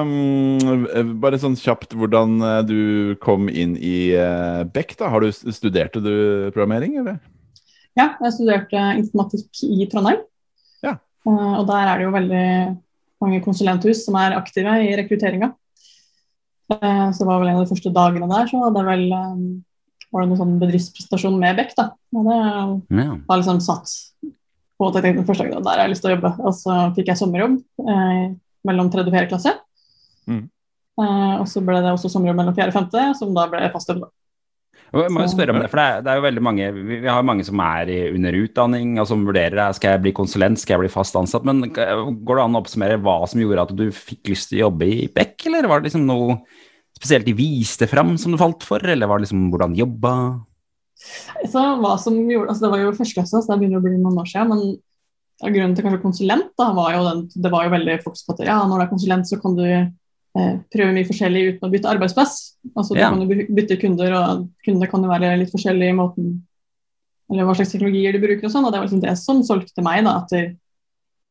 um, 0.00 1.16
Bare 1.20 1.36
sånn 1.40 1.58
kjapt 1.60 1.92
hvordan 1.92 2.38
eh, 2.40 2.60
du 2.64 2.78
kom 3.20 3.50
inn 3.52 3.74
i 3.76 4.12
Beck, 4.72 4.96
da. 4.96 5.10
Har 5.12 5.20
du 5.20 5.28
Studerte 5.32 6.00
du 6.00 6.14
programmering, 6.54 6.96
eller? 7.02 7.18
Ja, 7.96 8.10
jeg 8.20 8.34
studerte 8.36 8.80
informatikk 9.00 9.62
i 9.64 9.86
Trondheim. 9.88 10.20
Ja. 10.84 10.98
Eh, 11.26 11.52
og 11.60 11.64
der 11.68 11.88
er 11.88 11.98
det 11.98 12.04
jo 12.06 12.16
veldig 12.16 12.48
mange 13.24 13.40
konsulenthus 13.44 14.04
som 14.04 14.18
er 14.20 14.36
aktive 14.36 14.74
i 14.84 14.90
rekrutteringa. 15.00 15.54
Eh, 16.76 17.06
så 17.14 17.22
det 17.22 17.28
var 17.30 17.40
vel 17.40 17.52
en 17.52 17.60
av 17.60 17.64
de 17.64 17.70
første 17.72 17.92
dagene 17.94 18.28
der, 18.28 18.50
så 18.50 18.60
hadde 18.66 18.82
jeg 18.82 18.90
vel 18.90 19.06
eh, 19.16 19.40
var 20.12 20.22
det 20.22 20.28
noen 20.30 20.40
sånn 20.40 20.58
bedriftspresentasjon 20.62 21.38
med 21.38 21.56
Beck. 21.56 21.74
da. 21.76 21.90
Og 22.14 22.24
det 22.24 23.04
Ja. 23.04 23.16
var 23.28 23.38
liksom 23.38 23.60
satt 23.60 23.88
på 24.78 24.88
at 24.88 24.94
jeg 24.94 25.02
tenkte 25.04 25.24
den 25.24 25.28
første 25.28 25.46
dagen, 25.50 25.62
der 25.64 25.70
har 25.70 25.86
jeg 25.86 25.90
lyst 25.94 26.02
til 26.04 26.10
å 26.12 26.16
jobbe. 26.16 26.32
Og 26.44 26.52
så 26.54 26.94
fikk 26.94 27.06
jeg 27.06 27.16
sommerjobb 27.16 27.56
eh, 27.88 28.34
mellom 28.66 28.90
tredje 28.92 29.08
og 29.08 29.14
fjerde 29.16 29.30
klasse. 29.32 29.54
Mm. 30.28 30.44
Eh, 31.00 31.34
og 31.40 31.46
så 31.46 31.64
ble 31.64 31.80
det 31.82 31.92
også 31.92 32.10
sommerjobb 32.12 32.36
mellom 32.36 32.54
fjerde 32.56 32.72
og 32.74 32.78
femte, 32.80 33.16
som 33.18 33.34
da 33.34 33.46
ble 33.48 33.70
fast 33.72 33.88
jobb. 33.88 34.04
Jeg 34.94 35.10
må 35.10 35.24
jo 35.24 35.32
spørre 35.32 35.50
om 35.50 35.58
det, 35.60 35.68
for 35.68 35.80
det 35.80 35.86
er, 35.86 36.02
det 36.04 36.10
er 36.12 36.16
jo 36.20 36.24
veldig 36.28 36.42
mange 36.46 36.66
Vi, 36.72 36.96
har 37.08 37.24
mange 37.26 37.44
som 37.44 37.58
er 37.60 37.88
under 38.14 38.36
utdanning 38.38 39.00
og 39.00 39.08
som 39.10 39.24
vurderer 39.26 39.56
det. 39.58 39.74
skal 39.74 39.96
jeg 39.96 40.02
bli 40.04 40.12
konsulent, 40.12 40.60
skal 40.60 40.76
jeg 40.76 40.84
bli 40.86 40.92
fast 40.94 41.16
ansatt. 41.18 41.44
Men 41.44 41.64
går 41.72 42.38
det 42.38 42.44
an 42.44 42.54
å 42.54 42.62
oppsummere 42.62 43.00
hva 43.02 43.26
som 43.26 43.40
gjorde 43.42 43.64
at 43.66 43.74
du 43.76 43.90
fikk 43.90 44.30
lyst 44.30 44.48
til 44.52 44.60
å 44.60 44.70
jobbe 44.70 44.86
i 44.86 45.08
Beck, 45.12 45.34
eller 45.46 45.66
var 45.66 45.80
det 45.80 45.90
liksom 45.90 46.06
noe 46.06 46.38
spesielt 46.96 47.26
de 47.28 47.34
viste 47.36 47.86
fram 47.90 48.16
som 48.18 48.32
du 48.32 48.38
falt 48.40 48.64
for, 48.66 48.80
eller 48.82 49.08
var 49.10 49.18
det 49.20 49.26
liksom 49.28 49.50
hvordan 49.52 49.76
jobba? 49.76 50.12
Så 51.46 51.60
hva 51.82 51.92
som 52.00 52.16
gjorde, 52.16 52.48
altså 52.48 52.64
Det 52.64 52.70
var 52.72 52.80
jo 52.80 52.92
førsteklasse, 52.96 53.42
så 53.44 53.52
det 53.52 53.58
begynner 53.60 53.82
å 53.82 53.84
bli 53.84 53.98
noen 54.00 54.16
år 54.22 54.28
siden. 54.30 54.48
Men 54.52 55.52
grunnen 55.52 55.76
til 55.76 55.84
kanskje 55.84 56.00
konsulent 56.02 56.52
da, 56.56 56.70
var 56.72 56.94
jo 56.96 57.02
den, 57.04 57.22
det 57.44 57.52
var 57.52 57.66
jo 57.66 57.74
veldig 57.76 57.98
fokus 58.02 58.24
på 58.24 58.32
at 58.36 58.46
ja, 58.48 58.56
når 58.64 58.80
du 58.80 58.84
er 58.86 58.92
konsulent, 58.94 59.28
så 59.28 59.36
kan 59.42 59.56
du 59.58 59.64
eh, 59.68 60.54
prøve 60.72 60.94
mye 60.96 61.08
forskjellig 61.08 61.42
uten 61.50 61.68
å 61.68 61.72
bytte 61.74 61.92
arbeidsplass. 61.92 62.34
Altså 62.74 62.96
Du 62.96 63.00
Ja. 63.02 63.10
kan 63.12 63.20
jo 63.20 63.44
bytte 63.60 63.76
kunder, 63.80 64.16
og 64.16 64.48
kundene 64.64 64.88
kan 64.90 65.04
jo 65.04 65.12
være 65.12 65.36
litt 65.42 65.52
forskjellige 65.52 65.92
i 65.92 65.98
måten 66.00 66.36
Eller 67.28 67.42
hva 67.42 67.56
slags 67.58 67.72
teknologier 67.74 68.12
de 68.14 68.20
bruker 68.22 68.46
og 68.46 68.52
sånn. 68.54 68.64
Og 68.64 68.70
det 68.72 68.78
var 68.78 68.86
liksom 68.86 69.00
det 69.02 69.16
som 69.18 69.40
solgte 69.42 69.82
meg, 69.82 70.04
da. 70.06 70.12
At 70.22 70.30
jeg 70.30 70.54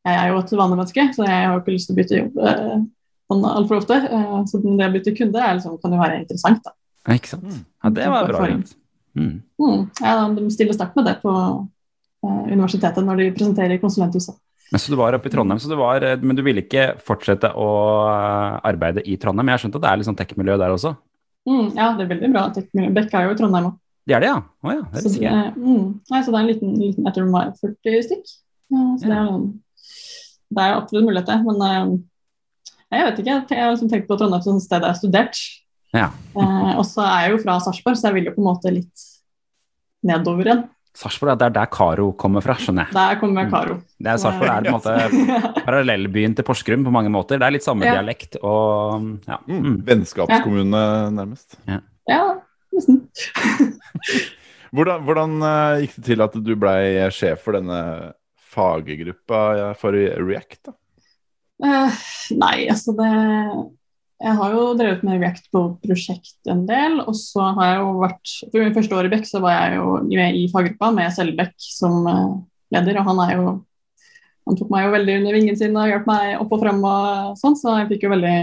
er 0.04 0.28
jo 0.28 0.38
et 0.42 0.50
vanlig 0.52 0.76
menneske, 0.76 1.06
så 1.16 1.24
jeg 1.24 1.46
har 1.48 1.54
jo 1.56 1.62
ikke 1.62 1.72
lyst 1.72 1.88
til 1.88 1.94
å 1.94 1.98
bytte 1.98 2.18
jobb 2.20 2.36
eh, 2.46 2.74
sånn 3.30 3.44
altfor 3.50 3.80
ofte. 3.82 3.96
Eh, 4.06 4.40
så 4.50 4.60
det 4.62 4.86
å 4.88 4.92
bytte 4.94 5.14
kunde 5.18 5.42
er 5.42 5.54
liksom, 5.58 5.78
kan 5.82 5.92
jo 5.96 6.00
være 6.02 6.20
interessant, 6.22 6.62
da. 6.64 6.74
Ja, 7.06 7.14
Ikke 7.18 7.32
sant. 7.34 7.62
Ja, 7.84 7.90
det 7.90 8.08
var 8.10 8.26
bra. 8.30 8.46
Mm. 9.16 9.30
Mm, 9.60 9.78
ja, 10.02 10.14
de 10.36 10.50
stiller 10.52 10.76
sterkt 10.76 10.96
med 10.98 11.06
det 11.08 11.14
på 11.22 11.32
eh, 11.32 12.42
universitetet 12.52 13.04
når 13.06 13.22
de 13.22 13.30
presenterer 13.38 13.80
konsulenthuset. 13.80 14.36
Men 14.72 14.82
så 14.82 14.90
du 14.90 14.96
var 14.98 15.14
oppe 15.14 15.30
i 15.30 15.32
Trondheim, 15.32 15.60
så 15.62 15.70
du 15.70 15.76
var, 15.78 16.02
eh, 16.02 16.18
men 16.20 16.36
du 16.36 16.42
ville 16.42 16.64
ikke 16.64 16.96
fortsette 17.06 17.52
å 17.54 17.68
arbeide 18.66 19.04
i 19.06 19.14
Trondheim? 19.22 19.46
Jeg 19.48 19.54
har 19.58 19.62
skjønt 19.64 19.78
at 19.78 19.84
det 19.86 19.90
er 19.92 20.00
litt 20.02 20.08
sånn 20.10 20.18
tech-miljø 20.18 20.56
der 20.60 20.74
også? 20.74 20.96
Mm, 21.46 21.68
ja, 21.78 21.92
det 21.96 22.04
er 22.06 22.10
veldig 22.10 22.30
bra. 22.34 22.42
Teknologi- 22.54 22.94
Bekk 22.98 23.14
er 23.14 23.28
jo 23.28 23.34
i 23.36 23.38
Trondheim 23.38 23.68
òg. 23.70 23.76
Det 24.06 24.14
er 24.14 24.20
det, 24.22 24.28
ja? 24.30 24.40
Å 24.66 24.72
ja, 24.74 24.82
det 24.92 25.02
Så, 25.02 25.12
det- 25.18 25.54
mm, 25.56 25.86
nei, 26.10 26.20
så 26.22 26.30
det 26.30 26.34
er 26.34 26.42
en 26.42 26.50
liten, 26.50 26.74
liten 26.78 27.04
jeg 27.06 27.14
tror 27.14 27.24
det 27.24 27.32
var 27.32 27.54
40 27.62 28.02
stykk. 28.08 28.34
Ja, 28.74 28.82
så 28.98 29.06
det, 29.06 29.16
er, 29.22 29.40
det 30.58 30.62
er 30.66 30.76
absolutt 30.76 31.06
mulighet 31.06 31.26
til. 31.30 31.44
Men 31.46 32.04
jeg 32.94 33.06
vet 33.08 33.18
ikke. 33.22 33.36
Jeg 33.50 33.62
har 33.64 33.72
liksom 33.74 33.90
tenkt 33.90 34.06
på 34.08 34.16
Trondheim 34.20 34.42
som 34.44 34.56
et 34.60 34.62
sted 34.66 34.84
jeg 34.84 34.92
har 34.92 34.98
studert. 35.00 35.40
Ja. 35.96 36.08
Eh, 36.36 36.72
og 36.78 36.84
så 36.86 37.02
er 37.06 37.26
jeg 37.26 37.36
jo 37.36 37.42
fra 37.42 37.58
Sarpsborg, 37.64 37.96
så 37.98 38.08
jeg 38.10 38.14
vil 38.20 38.28
jo 38.30 38.34
på 38.36 38.42
en 38.42 38.48
måte 38.52 38.72
litt 38.74 39.06
nedover 40.06 40.46
igjen. 40.50 40.64
Sarpsborg, 40.96 41.34
det 41.36 41.44
er 41.50 41.54
der 41.58 41.68
Karo 41.68 42.06
kommer 42.16 42.40
fra, 42.44 42.54
skjønner 42.56 42.86
jeg. 42.86 42.96
Der 42.96 43.18
kommer 43.20 43.50
Karo. 43.52 43.74
Det 44.00 44.12
er 44.14 44.20
Sarpsborg 44.22 44.48
er 44.48 44.64
på 44.64 44.70
en 44.70 44.76
måte 44.78 45.64
parallellbyen 45.66 46.36
til 46.38 46.46
Porsgrunn 46.46 46.86
på 46.86 46.92
mange 46.94 47.10
måter. 47.12 47.40
Det 47.42 47.48
er 47.48 47.56
litt 47.58 47.66
samme 47.66 47.84
Ja. 47.84 47.98
dialekt 47.98 48.38
og 48.40 49.10
ja. 49.28 49.36
Mm. 49.48 49.58
Mm. 49.66 49.76
Vennskapskommune, 49.90 50.84
nærmest. 51.18 51.58
ja, 52.08 52.22
nesten. 52.72 53.02
Hvordan, 54.76 55.04
hvordan 55.06 55.36
eh, 55.46 55.82
gikk 55.84 55.92
det 55.96 56.04
til 56.10 56.22
at 56.24 56.34
du 56.44 56.50
blei 56.58 56.80
sjef 57.14 57.44
for 57.46 57.56
denne 57.56 57.76
faggruppa 58.52 59.72
for 59.78 59.94
React? 59.94 60.58
da? 60.68 60.74
Eh, 61.64 62.00
nei, 62.36 62.66
altså 62.68 62.92
det 62.92 63.10
Jeg 64.20 64.32
har 64.36 64.52
jo 64.52 64.64
drevet 64.76 65.04
med 65.04 65.22
React 65.22 65.46
på 65.52 65.60
prosjekt 65.80 66.50
en 66.52 66.66
del, 66.68 66.98
og 67.00 67.16
så 67.16 67.46
har 67.56 67.70
jeg 67.70 67.78
jo 67.80 67.94
vært 68.02 68.34
For 68.50 68.60
min 68.60 68.74
første 68.76 68.96
år 68.96 69.08
i 69.08 69.12
Beck 69.12 69.24
så 69.28 69.40
var 69.44 69.56
jeg 69.56 69.78
jo 69.78 69.94
med 70.10 70.36
i 70.36 70.44
faggruppa 70.52 70.90
med 70.92 71.14
Selbekk 71.16 71.54
som 71.60 72.06
eh, 72.12 72.34
leder, 72.76 73.00
og 73.00 73.08
han 73.08 73.22
er 73.24 73.32
jo 73.38 73.46
Han 74.48 74.60
tok 74.60 74.70
meg 74.72 74.86
jo 74.86 74.94
veldig 74.94 75.16
under 75.20 75.36
vingen 75.36 75.58
sin 75.58 75.76
og 75.76 75.88
hjalp 75.90 76.06
meg 76.08 76.36
opp 76.44 76.52
og 76.54 76.62
frem 76.62 76.84
og 76.86 77.40
sånn, 77.40 77.56
så 77.58 77.80
jeg 77.80 77.90
fikk 77.94 78.06
jo 78.06 78.12
veldig 78.12 78.36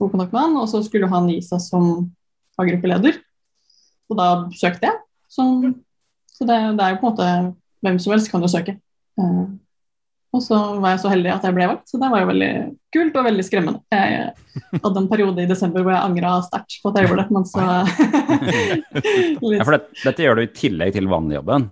god 0.00 0.14
kontakt 0.14 0.32
med 0.32 0.40
han, 0.40 0.56
og 0.62 0.70
så 0.70 0.80
skulle 0.86 1.10
han 1.10 1.28
gi 1.28 1.36
seg 1.44 1.60
som 1.60 1.90
faggruppeleder. 2.56 3.18
Og 4.08 4.16
da 4.18 4.28
søkte 4.56 4.88
jeg. 4.88 5.02
Så, 5.28 5.44
så 6.32 6.48
det, 6.48 6.56
det 6.78 6.86
er 6.86 6.94
jo 6.94 7.02
på 7.02 7.10
en 7.10 7.12
måte 7.12 7.28
Hvem 7.82 7.98
som 7.98 8.14
helst 8.14 8.30
kan 8.30 8.44
jo 8.44 8.48
søke. 8.48 8.76
Og 10.32 10.40
så 10.40 10.58
var 10.80 10.94
jeg 10.94 11.02
så 11.02 11.10
heldig 11.12 11.28
at 11.34 11.42
jeg 11.44 11.54
ble 11.56 11.66
valgt, 11.68 11.90
så 11.90 11.98
det 12.00 12.08
var 12.08 12.22
jo 12.22 12.28
veldig 12.30 12.52
kult 12.94 13.16
og 13.20 13.26
veldig 13.26 13.44
skremmende. 13.44 13.82
Jeg 13.92 14.78
hadde 14.80 15.02
en 15.02 15.10
periode 15.10 15.44
i 15.44 15.50
desember 15.50 15.84
hvor 15.84 15.92
jeg 15.92 16.06
angra 16.08 16.38
sterkt 16.46 16.78
på 16.80 16.88
at 16.88 16.98
jeg 16.98 17.10
gjorde 17.10 17.26
det, 17.26 17.34
men 17.36 17.44
så 17.50 17.66
Ja, 19.58 19.66
for 19.66 19.76
det, 19.76 19.82
dette 20.00 20.24
gjør 20.24 20.40
du 20.40 20.46
i 20.46 20.54
tillegg 20.56 20.96
til 20.96 21.10
vanligjobben. 21.12 21.68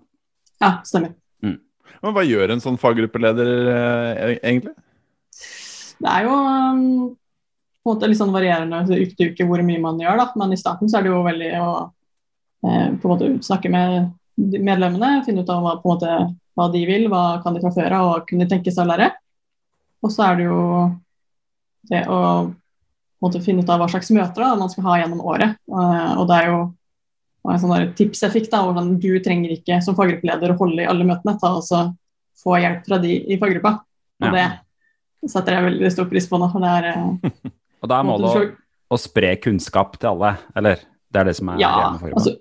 Ja, 0.61 0.75
stemmer. 0.85 1.17
Men 2.01 2.17
hva 2.17 2.25
gjør 2.25 2.55
en 2.55 2.63
sånn 2.63 2.79
faggruppeleder 2.81 3.51
eh, 3.71 4.37
egentlig? 4.39 4.73
Det 6.01 6.09
er 6.09 6.27
jo 6.27 6.37
um, 6.37 6.85
på 7.81 7.91
en 7.91 7.95
måte 7.95 8.09
litt 8.09 8.21
sånn 8.21 8.33
varierende 8.33 8.85
uke 8.89 9.17
til 9.19 9.33
uke 9.33 9.47
hvor 9.49 9.63
mye 9.67 9.83
man 9.83 10.01
gjør, 10.01 10.21
da. 10.23 10.29
Men 10.41 10.55
i 10.55 10.61
starten 10.61 10.89
så 10.89 10.99
er 10.99 11.07
det 11.07 11.13
jo 11.13 11.21
veldig 11.27 11.51
å 11.61 11.71
eh, 12.65 12.89
på 12.97 13.05
en 13.05 13.13
måte 13.13 13.31
snakke 13.45 13.73
med 13.73 14.15
medlemmene, 14.41 15.21
finne 15.27 15.45
ut 15.45 15.53
av 15.53 15.65
hva, 15.65 15.77
på 15.83 15.91
en 15.91 15.99
måte, 15.99 16.15
hva 16.59 16.67
de 16.73 16.83
vil, 16.89 17.07
hva 17.13 17.41
kan 17.45 17.55
de 17.57 17.63
fra 17.63 17.73
før 17.75 17.97
av 17.97 18.09
og 18.15 18.27
kunne 18.29 18.49
tenke 18.51 18.73
seg 18.75 18.87
å 18.87 18.91
lære. 18.91 19.11
Og 20.05 20.13
så 20.13 20.25
er 20.27 20.41
det 20.41 20.49
jo 20.49 20.61
det 21.91 22.03
å 22.09 22.21
måte, 23.21 23.43
finne 23.45 23.65
ut 23.65 23.73
av 23.73 23.83
hva 23.83 23.89
slags 23.93 24.11
møter 24.17 24.45
da, 24.45 24.55
man 24.59 24.71
skal 24.73 24.87
ha 24.89 24.99
gjennom 25.03 25.23
året. 25.29 25.57
Eh, 25.69 26.13
og 26.17 26.27
det 26.31 26.39
er 26.39 26.51
jo 26.51 26.61
et 27.41 27.55
en 27.55 27.63
sånn 27.63 27.93
tips 27.97 28.25
jeg 28.27 28.35
fikk, 28.35 28.51
da, 28.53 28.63
hvordan 28.67 28.95
du 29.01 29.13
trenger 29.25 29.55
ikke 29.55 29.79
som 29.85 29.97
faggruppeleder 29.97 30.53
å 30.53 30.59
holde 30.61 30.85
i 30.85 30.89
alle 30.89 31.07
møtene. 31.09 31.39
Ta 31.41 31.55
og 31.57 31.65
så 31.65 31.87
få 32.41 32.59
hjelp 32.61 32.85
fra 32.89 32.99
de 33.01 33.15
i 33.33 33.39
faggruppa. 33.41 33.79
Og 34.21 34.29
Ja. 34.29 34.51
det 35.23 35.31
setter 35.31 35.57
jeg 35.57 35.67
veldig 35.71 35.93
stor 35.93 36.09
pris 36.09 36.29
på 36.29 36.41
nå. 36.41 36.51
For 36.53 36.61
det 36.61 36.69
er 36.69 36.91
eh, 36.93 37.41
Og 37.83 37.89
da 37.89 37.99
er 38.01 38.05
målet 38.05 38.37
å, 38.37 38.45
å 38.93 39.01
spre 39.01 39.35
kunnskap 39.41 39.97
til 40.01 40.13
alle, 40.13 40.35
eller? 40.57 40.85
Det 41.11 41.19
er 41.21 41.27
det 41.27 41.37
som 41.41 41.49
er 41.51 41.59
ja, 41.59 41.71
greia 41.75 41.91
med 41.91 42.01
faggruppa? 42.05 42.21
altså, 42.21 42.37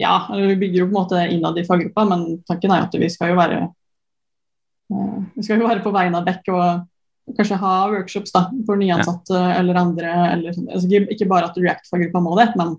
ja, 0.00 0.14
vi 0.32 0.56
bygger 0.56 0.82
jo 0.82 0.86
på 0.88 0.92
en 0.92 0.98
måte 0.98 1.24
innad 1.34 1.58
i 1.58 1.66
faggruppa, 1.66 2.04
men 2.08 2.24
tanken 2.48 2.72
er 2.72 2.86
at 2.86 2.96
vi 2.98 3.10
skal 3.12 3.32
jo 3.32 3.38
være 3.38 3.60
eh, 3.66 5.18
Vi 5.36 5.44
skal 5.44 5.60
jo 5.60 5.68
være 5.68 5.84
på 5.84 5.92
vegne 5.94 6.20
av 6.20 6.28
Beck 6.28 6.48
og 6.52 6.88
kanskje 7.36 7.60
ha 7.60 7.74
workshops 7.92 8.32
da, 8.34 8.46
for 8.66 8.80
nyansatte 8.80 9.38
eller 9.56 9.78
andre. 9.78 10.12
Eller, 10.34 10.56
sånn. 10.56 10.70
altså, 10.72 10.88
ikke, 10.88 11.16
ikke 11.16 11.28
bare 11.30 11.50
at 11.50 11.58
React-faggruppa 11.60 12.22
må 12.24 12.34
det, 12.40 12.48
men 12.58 12.76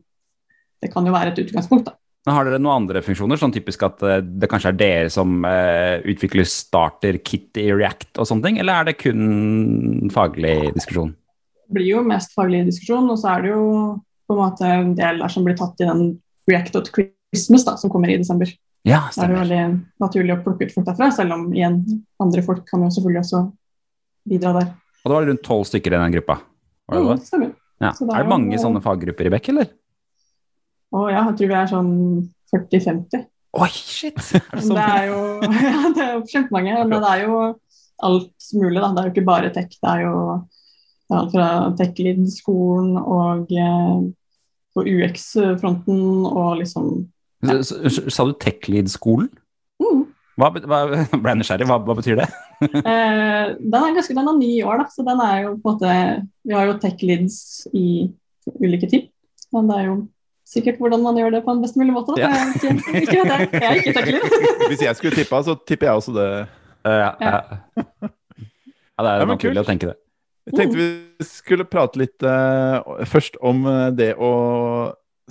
det 0.83 0.91
kan 0.93 1.05
jo 1.07 1.13
være 1.15 1.31
et 1.31 1.43
utgangspunkt. 1.45 1.87
da. 1.87 1.97
Men 2.23 2.37
har 2.37 2.47
dere 2.47 2.59
noen 2.61 2.85
andre 2.85 3.01
funksjoner, 3.03 3.39
sånn 3.39 3.51
typisk 3.55 3.83
at 3.87 4.03
eh, 4.07 4.21
det 4.23 4.47
kanskje 4.51 4.71
er 4.71 4.79
dere 4.79 5.11
som 5.11 5.43
eh, 5.47 5.99
utvikler 6.11 6.47
starter-kit 6.47 7.59
i 7.59 7.67
React 7.71 8.21
og 8.21 8.29
sånne 8.29 8.47
ting, 8.47 8.59
eller 8.63 8.79
er 8.79 8.89
det 8.89 8.99
kun 9.01 10.11
faglig 10.13 10.57
diskusjon? 10.75 11.11
Det 11.67 11.79
blir 11.79 11.89
jo 11.89 12.03
mest 12.07 12.35
faglig 12.35 12.63
diskusjon, 12.69 13.09
og 13.11 13.19
så 13.19 13.33
er 13.33 13.43
det 13.43 13.51
jo 13.51 13.65
på 14.23 14.35
en 14.35 14.39
måte 14.39 14.69
en 14.69 14.93
del 14.95 15.19
der 15.19 15.33
som 15.33 15.43
blir 15.47 15.57
tatt 15.59 15.83
i 15.83 15.89
den 15.89 16.05
React 16.49 16.75
at 16.81 16.89
Christmas 16.93 17.65
da, 17.65 17.75
som 17.79 17.89
kommer 17.89 18.09
i 18.11 18.17
desember. 18.17 18.49
Ja, 18.85 19.05
Da 19.15 19.23
er 19.23 19.27
det 19.31 19.37
veldig 19.39 19.61
naturlig 20.03 20.33
å 20.35 20.41
plukke 20.43 20.65
ut 20.67 20.73
folk 20.75 20.85
derfra, 20.89 21.07
selv 21.15 21.31
om 21.37 21.45
igjen 21.55 21.77
andre 22.19 22.41
folk 22.43 22.65
kan 22.67 22.81
jo 22.83 22.89
selvfølgelig 22.91 23.21
også 23.23 23.43
bidra 24.27 24.51
der. 24.59 24.73
Og 25.03 25.11
det 25.11 25.15
var 25.15 25.25
rundt 25.29 25.43
tolv 25.43 25.63
stykker 25.69 25.93
i 25.95 26.01
den 26.01 26.11
gruppa? 26.17 26.35
Var 26.89 26.97
det 26.97 27.03
Mm, 27.03 27.15
det? 27.15 27.25
stemmer. 27.27 27.53
Ja. 27.81 27.91
Så 27.91 28.05
det 28.07 28.13
Er 28.15 28.19
er 28.19 28.23
det 28.23 28.29
mange 28.29 28.51
jo- 28.55 28.59
sånne 28.63 28.81
faggrupper 28.83 29.25
i 29.25 29.29
Bekk, 29.29 29.49
eller? 29.49 29.67
Å 30.93 31.09
ja, 31.11 31.23
jeg 31.29 31.37
tror 31.37 31.47
vi 31.47 31.53
er 31.53 31.67
sånn 31.71 32.29
40-50. 32.53 33.25
Oi, 33.55 33.67
shit! 33.69 34.17
Er 34.17 34.39
det 34.51 34.63
så 34.63 34.73
Det 34.73 34.83
er 34.83 35.05
jo 35.07 35.19
ja, 35.41 35.89
det 35.95 36.03
er 36.03 36.21
kjempemange. 36.27 36.87
Men 36.87 37.01
det 37.01 37.09
er 37.09 37.23
jo 37.27 37.39
alt 38.03 38.49
mulig, 38.53 38.81
da. 38.81 38.91
Det 38.93 38.99
er 38.99 39.07
jo 39.07 39.13
ikke 39.13 39.25
bare 39.25 39.49
tech. 39.53 39.69
Det 39.69 39.89
er 39.89 40.01
jo 40.03 40.15
alt 41.13 41.31
fra 41.31 41.47
tech-lead-skolen 41.77 42.97
og 42.97 43.51
eh, 43.51 44.11
på 44.73 44.83
UX-fronten 44.89 46.25
og 46.25 46.57
liksom 46.61 47.07
Så- 47.43 47.89
så- 47.89 48.09
Sa 48.09 48.25
du 48.25 48.33
tech-lead-skolen? 48.39 49.29
mm. 49.81 50.03
Hva, 50.37 50.49
hva, 50.49 50.77
ble 51.21 51.29
jeg 51.29 51.37
nysgjerrig, 51.41 51.67
hva, 51.69 51.77
hva 51.85 51.93
betyr 51.99 52.15
det? 52.17 52.27
eh, 52.63 53.53
Den 53.59 53.75
er 53.83 53.93
ganske, 53.93 54.15
den 54.15 54.27
er 54.31 54.37
ni 54.39 54.63
år, 54.63 54.77
da. 54.81 54.85
Så 54.89 55.05
den 55.05 55.19
er 55.21 55.41
jo 55.43 55.51
på 55.61 55.69
en 55.69 55.75
måte 55.75 56.27
Vi 56.47 56.53
har 56.55 56.65
jo 56.71 56.77
tech-leads 56.81 57.67
i 57.73 58.09
ulike 58.59 58.89
team. 58.89 59.03
Men 59.53 59.67
det 59.69 59.77
er 59.77 59.85
jo 59.91 60.07
sikkert 60.47 60.79
hvordan 60.81 61.03
man 61.03 61.15
gjør 61.17 61.31
det 61.35 61.43
på 61.45 61.51
en 61.53 61.61
best 61.61 61.77
mulig 61.77 61.93
måte. 61.93 62.15
Da. 62.17 62.21
Ja. 62.21 62.31
Jeg, 62.33 62.79
ikke, 62.81 63.01
ikke 63.01 63.19
jeg. 63.29 63.49
jeg 63.53 63.63
er 63.69 63.77
ikke 63.77 63.93
tech-lead. 63.99 64.25
Hvis 64.71 64.81
jeg 64.81 64.95
skulle 64.97 65.15
tippa, 65.15 65.43
så 65.45 65.53
tipper 65.67 65.87
jeg 65.91 65.95
også 66.01 66.15
det. 66.17 66.27
Eh, 66.83 66.97
ja, 67.03 67.11
ja. 67.21 67.39
ja, 68.07 69.03
det 69.03 69.09
er 69.13 69.19
Ja, 69.21 69.25
naturlig 69.29 69.53
kult. 69.53 69.61
å 69.61 69.69
tenke 69.69 69.91
det. 69.91 69.97
Jeg 70.43 70.57
tenkte 70.57 70.79
vi 70.79 71.25
skulle 71.25 71.65
prate 71.67 72.01
litt 72.01 72.25
uh, 72.27 72.83
først 73.07 73.37
om 73.45 73.63
eh, 73.69 73.93
det 73.95 74.11
å 74.19 74.31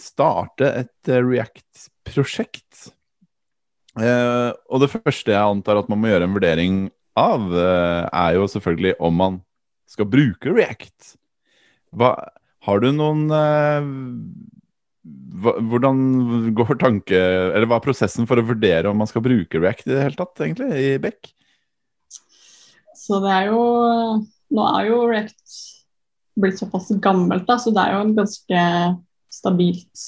starte 0.00 0.70
et 0.80 1.10
eh, 1.10 1.20
React-prosjekt. 1.20 2.86
Uh, 3.92 4.56
og 4.72 4.80
det 4.80 4.88
første 4.94 5.34
jeg 5.34 5.36
antar 5.36 5.82
at 5.82 5.90
man 5.92 6.00
må 6.00 6.08
gjøre 6.08 6.30
en 6.30 6.36
vurdering 6.38 6.78
av, 7.20 7.44
uh, 7.52 8.08
er 8.08 8.38
jo 8.38 8.48
selvfølgelig 8.54 8.94
om 9.04 9.20
man 9.20 9.38
skal 9.92 10.08
bruke 10.08 10.56
React. 10.56 11.18
Hva, 11.92 12.14
har 12.64 12.80
du 12.80 12.88
noen 12.96 13.26
hva, 13.28 13.52
Hvordan 15.68 15.98
går 16.56 16.78
tanke 16.80 17.18
Eller 17.18 17.66
hva 17.68 17.76
er 17.76 17.84
prosessen 17.84 18.24
for 18.24 18.40
å 18.40 18.46
vurdere 18.48 18.88
om 18.88 18.96
man 18.96 19.10
skal 19.10 19.20
bruke 19.26 19.60
React 19.60 19.90
i 19.90 19.92
det 19.92 20.06
hele 20.06 20.16
tatt, 20.16 20.40
egentlig, 20.40 20.70
i 20.72 20.96
Beck? 21.02 21.34
Så 22.96 23.20
det 23.20 23.34
er 23.34 23.50
jo 23.50 23.60
Nå 24.52 24.66
er 24.78 24.90
jo 24.90 24.98
React 25.10 25.60
blitt 26.42 26.60
såpass 26.60 26.88
gammelt, 27.04 27.46
da, 27.48 27.58
så 27.60 27.72
det 27.74 27.82
er 27.82 27.96
jo 27.96 28.04
en 28.06 28.14
ganske 28.16 28.66
stabilt 29.32 30.04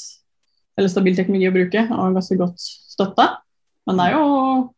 eller 0.74 0.90
stabil 0.90 1.16
teknologi 1.16 1.48
å 1.48 1.54
bruke 1.54 1.82
og 1.94 2.16
ganske 2.16 2.36
godt 2.40 2.62
støtta. 2.64 3.28
Men 3.84 4.00
det 4.00 4.06
er 4.08 4.16
jo 4.16 4.24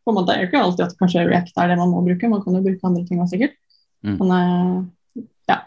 på 0.03 0.11
en 0.11 0.17
måte 0.17 0.29
det 0.29 0.35
er 0.35 0.43
jo 0.43 0.49
ikke 0.51 0.63
alltid 0.65 0.83
at 0.85 0.97
kanskje 0.99 1.23
React 1.25 1.61
er 1.63 1.71
det 1.71 1.77
man 1.79 1.93
må 1.93 2.03
bruke. 2.05 2.29
Man 2.29 2.43
kan 2.43 2.57
jo 2.57 2.63
bruke 2.65 2.89
andre 2.89 3.03
ting 3.07 3.21
også, 3.23 3.37
sikkert. 3.37 3.55
Mm. 4.05 4.17
Men 4.19 4.33
eh, 4.35 5.23
ja, 5.49 5.61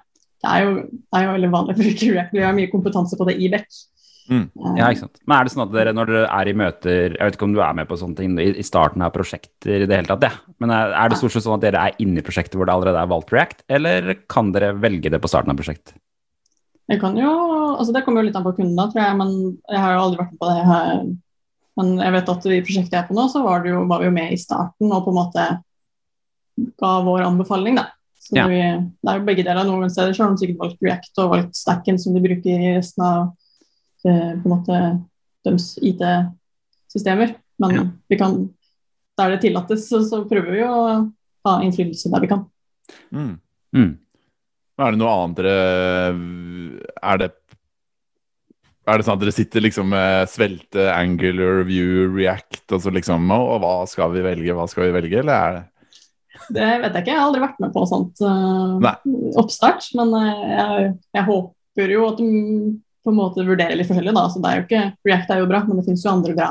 det 0.44 0.52
er, 0.52 0.66
jo, 0.66 0.74
det 0.86 1.18
er 1.18 1.26
jo 1.26 1.32
veldig 1.38 1.50
vanlig 1.56 1.74
å 1.74 1.80
bruke 1.80 2.10
React. 2.12 2.36
Vi 2.36 2.44
har 2.44 2.58
mye 2.58 2.72
kompetanse 2.72 3.18
på 3.18 3.26
det 3.30 3.38
i 3.40 3.50
Beck. 3.52 3.66
Mm. 4.28 4.44
Ja, 4.78 4.90
ikke 4.92 5.00
sant. 5.06 5.18
Men 5.26 5.36
er 5.38 5.46
det 5.46 5.52
sånn 5.54 5.62
at 5.64 5.72
dere 5.74 5.92
når 5.96 6.10
dere 6.12 6.26
er 6.30 6.48
i 6.50 6.52
møter 6.54 7.14
Jeg 7.16 7.24
vet 7.24 7.34
ikke 7.38 7.46
om 7.48 7.54
du 7.56 7.60
er 7.64 7.72
med 7.74 7.88
på 7.90 7.96
sånne 7.98 8.18
ting 8.18 8.36
i, 8.38 8.50
i 8.60 8.66
starten 8.66 9.02
av 9.02 9.10
prosjekter 9.14 9.82
i 9.82 9.88
det 9.88 9.96
hele 9.96 10.06
tatt, 10.10 10.26
ja. 10.28 10.54
Men 10.62 10.70
er, 10.76 10.92
er 10.94 11.10
det 11.10 11.18
stort 11.18 11.34
sett 11.34 11.46
sånn 11.46 11.56
at 11.56 11.64
dere 11.64 11.80
er 11.88 11.96
inne 12.04 12.20
i 12.22 12.26
prosjektet 12.26 12.54
hvor 12.58 12.68
det 12.68 12.74
allerede 12.76 13.00
er 13.00 13.10
valgt 13.10 13.32
React, 13.34 13.64
eller 13.72 14.12
kan 14.30 14.52
dere 14.54 14.74
velge 14.78 15.10
det 15.10 15.18
på 15.22 15.30
starten 15.32 15.50
av 15.50 15.58
prosjekt? 15.58 15.94
Jeg 16.90 17.00
kan 17.02 17.16
jo, 17.18 17.30
altså 17.78 17.94
Det 17.94 18.04
kommer 18.04 18.22
jo 18.22 18.28
litt 18.28 18.38
an 18.38 18.46
på 18.46 18.52
kunden, 18.58 18.76
da, 18.78 18.86
tror 18.90 19.02
jeg, 19.02 19.16
men 19.18 19.34
jeg 19.70 19.82
har 19.82 19.96
jo 19.96 20.04
aldri 20.04 20.22
vært 20.22 20.32
med 20.34 20.40
på 20.42 20.50
det. 20.50 20.62
her. 20.70 21.02
Men 21.80 21.92
jeg 22.02 22.14
vet 22.18 22.30
at 22.34 22.46
i 22.50 22.62
prosjektet 22.66 22.96
jeg 22.96 23.02
er 23.04 23.08
på 23.10 23.16
nå, 23.18 23.26
så 23.30 23.42
var, 23.44 23.62
det 23.64 23.70
jo, 23.72 23.82
var 23.90 24.02
vi 24.02 24.08
jo 24.10 24.14
med 24.16 24.32
i 24.34 24.38
starten 24.42 24.90
og 24.94 25.04
på 25.06 25.12
en 25.14 25.18
måte 25.20 25.48
ga 26.82 26.94
vår 27.06 27.26
anbefaling. 27.28 27.78
da. 27.78 27.86
Så 28.20 28.36
Ja. 28.36 28.46
vi, 28.50 28.58
det 28.60 29.10
er 29.10 29.18
jo 29.20 29.26
begge 29.26 29.44
deler. 29.46 29.64
Noen 29.64 29.90
steder 29.90 30.12
så 30.14 30.24
har 30.26 30.34
de 30.34 30.42
sikkert 30.42 30.60
valgt 30.64 30.82
React 30.84 31.22
og 31.22 31.30
valgt 31.34 31.56
stacken 31.56 31.98
som 31.98 32.14
de 32.14 32.20
bruker 32.20 32.50
i 32.58 32.74
resten 32.76 33.02
av 33.06 33.30
på 34.04 34.46
en 34.46 34.52
måte 34.52 34.80
deres 35.46 35.72
IT-systemer. 35.78 37.34
Men 37.60 37.74
Ja. 37.76 37.86
vi 38.08 38.18
kan, 38.18 38.48
der 39.18 39.34
det 39.34 39.42
tillates, 39.42 39.88
så, 39.88 40.00
så 40.04 40.22
prøver 40.28 40.52
vi 40.56 40.62
å 40.64 40.76
ha 41.46 41.56
innflytelse 41.64 42.12
der 42.12 42.24
vi 42.24 42.30
kan. 42.30 42.46
Mm. 43.12 43.34
Mm. 43.76 43.92
Er 44.80 44.94
det 44.94 44.98
noe 44.98 45.12
annet 45.12 45.36
dere 45.38 45.56
Er 47.04 47.20
det 47.20 47.28
er 48.88 48.98
det 48.98 49.06
sånn 49.06 49.18
at 49.18 49.22
dere 49.22 49.34
sitter 49.36 49.62
liksom 49.62 49.90
med 49.92 50.30
svelte 50.32 50.88
Angular, 50.90 51.60
View, 51.68 52.08
React, 52.10 52.64
og 52.74 52.80
så 52.82 52.92
liksom 52.94 53.28
Og 53.34 53.60
hva 53.62 53.74
skal 53.86 54.10
vi 54.14 54.24
velge, 54.24 54.56
hva 54.56 54.66
skal 54.70 54.88
vi 54.88 54.94
velge, 54.96 55.20
eller 55.20 55.36
er 55.36 55.58
det 55.58 56.48
Det 56.56 56.68
vet 56.82 56.96
jeg 56.96 57.04
ikke, 57.04 57.12
jeg 57.12 57.20
har 57.20 57.28
aldri 57.28 57.42
vært 57.44 57.60
med 57.62 57.74
på 57.76 57.84
sånt 57.86 58.22
uh, 58.24 58.88
oppstart. 59.38 59.84
Men 59.98 60.14
uh, 60.16 60.42
jeg, 60.50 60.88
jeg 61.14 61.26
håper 61.28 61.92
jo 61.94 62.06
at 62.08 62.18
de 62.18 62.30
på 63.04 63.10
en 63.12 63.16
måte 63.18 63.44
vurderer 63.46 63.76
litt 63.78 63.88
forskjellig. 63.88 64.12
Da. 64.16 64.24
Så 64.28 64.40
det 64.42 64.50
er 64.50 64.56
jo 64.60 64.64
ikke, 64.66 64.82
React 65.08 65.30
er 65.30 65.38
jo 65.42 65.46
bra, 65.50 65.60
men 65.66 65.76
det 65.80 65.84
finnes 65.86 66.04
jo 66.04 66.10
andre 66.12 66.34
bra. 66.36 66.48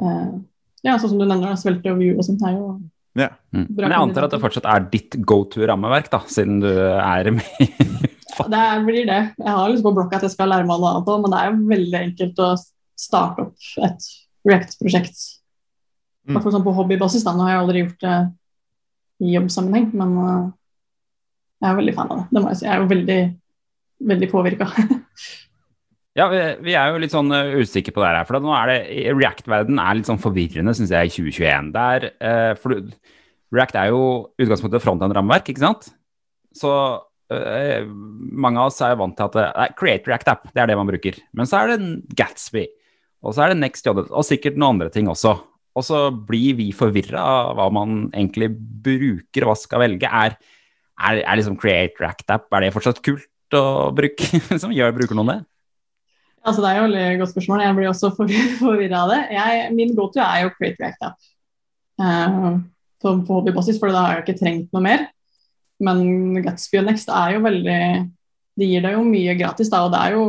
Uh, 0.00 0.38
ja, 0.82 0.96
sånn 0.98 1.10
som 1.12 1.18
du 1.20 1.26
nevner, 1.26 1.50
da, 1.52 1.56
Svelte 1.60 1.92
og 1.92 1.98
View 2.00 2.16
og 2.18 2.24
sånt 2.26 2.42
er 2.46 2.56
jo 2.56 2.70
Ja. 3.18 3.28
Mm. 3.52 3.66
Bra 3.74 3.88
Men 3.88 3.92
jeg 3.96 4.00
antar 4.08 4.24
at 4.24 4.30
det 4.34 4.40
fortsatt 4.40 4.66
er 4.70 4.84
ditt 4.92 5.16
go 5.26 5.42
to-rammeverk, 5.44 6.08
da, 6.12 6.20
siden 6.30 6.60
du 6.62 6.68
er 6.70 7.30
med 7.34 7.44
i 7.60 7.66
Det 8.50 8.56
er- 8.56 8.84
blir 8.86 9.04
det. 9.06 9.18
Jeg 9.36 9.50
har 9.52 9.68
lyst 9.68 9.82
på 9.84 9.92
blokka 9.92 10.16
at 10.16 10.22
jeg 10.22 10.30
skal 10.32 10.48
lære 10.48 10.64
meg 10.66 10.78
noe 10.80 10.92
annet 10.94 11.08
òg, 11.10 11.20
men 11.22 11.30
det 11.34 11.40
er 11.40 11.50
jo 11.50 11.66
veldig 11.74 11.98
enkelt 12.00 12.38
å 12.46 12.50
starte 12.96 13.42
opp 13.42 13.56
et 13.84 14.06
React-prosjekt. 14.46 15.18
I 16.24 16.30
Mm. 16.30 16.36
hvert 16.36 16.44
fall 16.44 16.52
sånn 16.52 16.64
på 16.64 16.74
hobbybasis. 16.76 17.24
da, 17.24 17.32
Nå 17.34 17.42
har 17.42 17.50
jeg 17.56 17.60
aldri 17.64 17.82
gjort 17.82 18.00
det 18.06 18.16
i 19.26 19.34
jobbsammenheng, 19.34 19.90
men 19.92 20.10
uh, 20.18 20.50
jeg 21.60 21.70
er 21.70 21.76
veldig 21.80 21.94
fan 21.96 22.10
av 22.12 22.18
det. 22.18 22.26
Det 22.30 22.42
må 22.42 22.48
jeg 22.52 22.56
si. 22.60 22.64
Jeg 22.66 22.72
er 22.74 22.80
jo 22.80 22.90
veldig, 22.94 23.20
veldig 24.14 24.28
påvirka. 24.30 24.68
Ja, 26.18 26.26
vi, 26.26 26.72
er 26.74 26.90
jo 26.90 26.98
litt 26.98 27.12
sånn 27.14 27.30
uh, 27.30 27.54
usikre 27.60 27.94
på 27.94 28.02
det 28.02 28.08
her. 28.10 28.26
For 28.26 28.42
nå 28.42 28.50
er 28.56 28.72
det, 28.72 28.78
React-verden 29.14 29.78
er 29.78 29.98
litt 29.98 30.08
sånn 30.10 30.22
forvirrende, 30.22 30.74
syns 30.74 30.90
jeg, 30.90 31.06
i 31.06 31.14
2021. 31.14 31.70
Der, 31.76 32.08
uh, 32.18 32.52
for 32.58 32.74
React 33.54 33.78
er 33.78 33.92
jo 33.92 34.02
utgangspunktet 34.40 34.82
frontend-rammeverk, 34.82 35.52
ikke 35.52 35.62
sant? 35.62 35.92
Så 36.56 36.72
uh, 36.98 37.78
mange 37.86 38.58
av 38.58 38.72
oss 38.72 38.80
er 38.82 38.98
vant 38.98 39.14
til 39.18 39.28
at 39.28 39.38
er 39.52 39.76
Create 39.78 40.10
React 40.10 40.32
App, 40.34 40.50
det 40.50 40.64
er 40.64 40.72
det 40.72 40.78
man 40.80 40.90
bruker. 40.90 41.20
Men 41.36 41.50
så 41.50 41.60
er 41.60 41.76
det 41.76 41.92
Gatsby, 42.18 42.66
og 43.22 43.36
så 43.36 43.44
er 43.44 43.54
det 43.54 43.60
Next.js, 43.62 44.10
og 44.10 44.26
sikkert 44.26 44.58
noen 44.58 44.80
andre 44.80 44.90
ting 44.94 45.10
også. 45.10 45.36
Og 45.78 45.86
så 45.86 46.08
blir 46.10 46.56
vi 46.58 46.72
forvirra 46.74 47.22
av 47.22 47.52
hva 47.54 47.68
man 47.70 48.08
egentlig 48.08 48.50
bruker, 48.50 49.44
og 49.44 49.52
hva 49.52 49.58
skal 49.60 49.84
velge. 49.84 50.10
Er, 50.10 50.34
er, 50.98 51.22
er 51.22 51.38
liksom 51.38 51.58
Create 51.60 52.02
React 52.02 52.34
App, 52.34 52.50
er 52.50 52.66
det 52.66 52.74
fortsatt 52.74 52.98
kult 53.06 53.54
å 53.54 53.92
bruke? 53.94 54.42
Som 54.62 54.74
gjør, 54.74 54.96
bruker 54.98 55.18
noen 55.18 55.36
det? 55.36 55.40
Altså, 56.40 56.62
det 56.62 56.70
er 56.70 56.76
jo 56.78 56.84
et 56.84 56.88
veldig 56.88 57.20
godt 57.20 57.32
spørsmål. 57.34 57.62
Jeg 57.64 57.76
blir 57.76 57.88
også 57.90 58.10
forvirra 58.16 59.04
av 59.04 59.12
det. 59.12 59.20
Jeg, 59.36 59.64
min 59.76 59.94
go-to 59.96 60.22
er 60.24 60.44
jo 60.46 60.52
Create 60.56 60.80
React 60.80 61.08
App. 61.10 61.26
Uh, 62.00 62.60
på, 63.00 63.12
på 63.26 63.38
hobbybasis, 63.38 63.80
for 63.80 63.92
da 63.92 64.04
har 64.04 64.14
jeg 64.14 64.20
jo 64.20 64.26
ikke 64.26 64.40
trengt 64.40 64.70
noe 64.76 64.84
mer. 64.84 65.08
Men 65.80 66.40
Gatsby 66.44 66.80
og 66.80 66.88
Next 66.90 67.08
er 67.08 67.34
jo 67.36 67.44
veldig 67.46 67.82
De 68.60 68.66
gir 68.68 68.82
deg 68.84 68.96
jo 68.98 69.04
mye 69.06 69.32
gratis, 69.38 69.70
da, 69.72 69.78
og 69.86 69.94
det 69.94 70.00
er 70.02 70.16
jo 70.18 70.24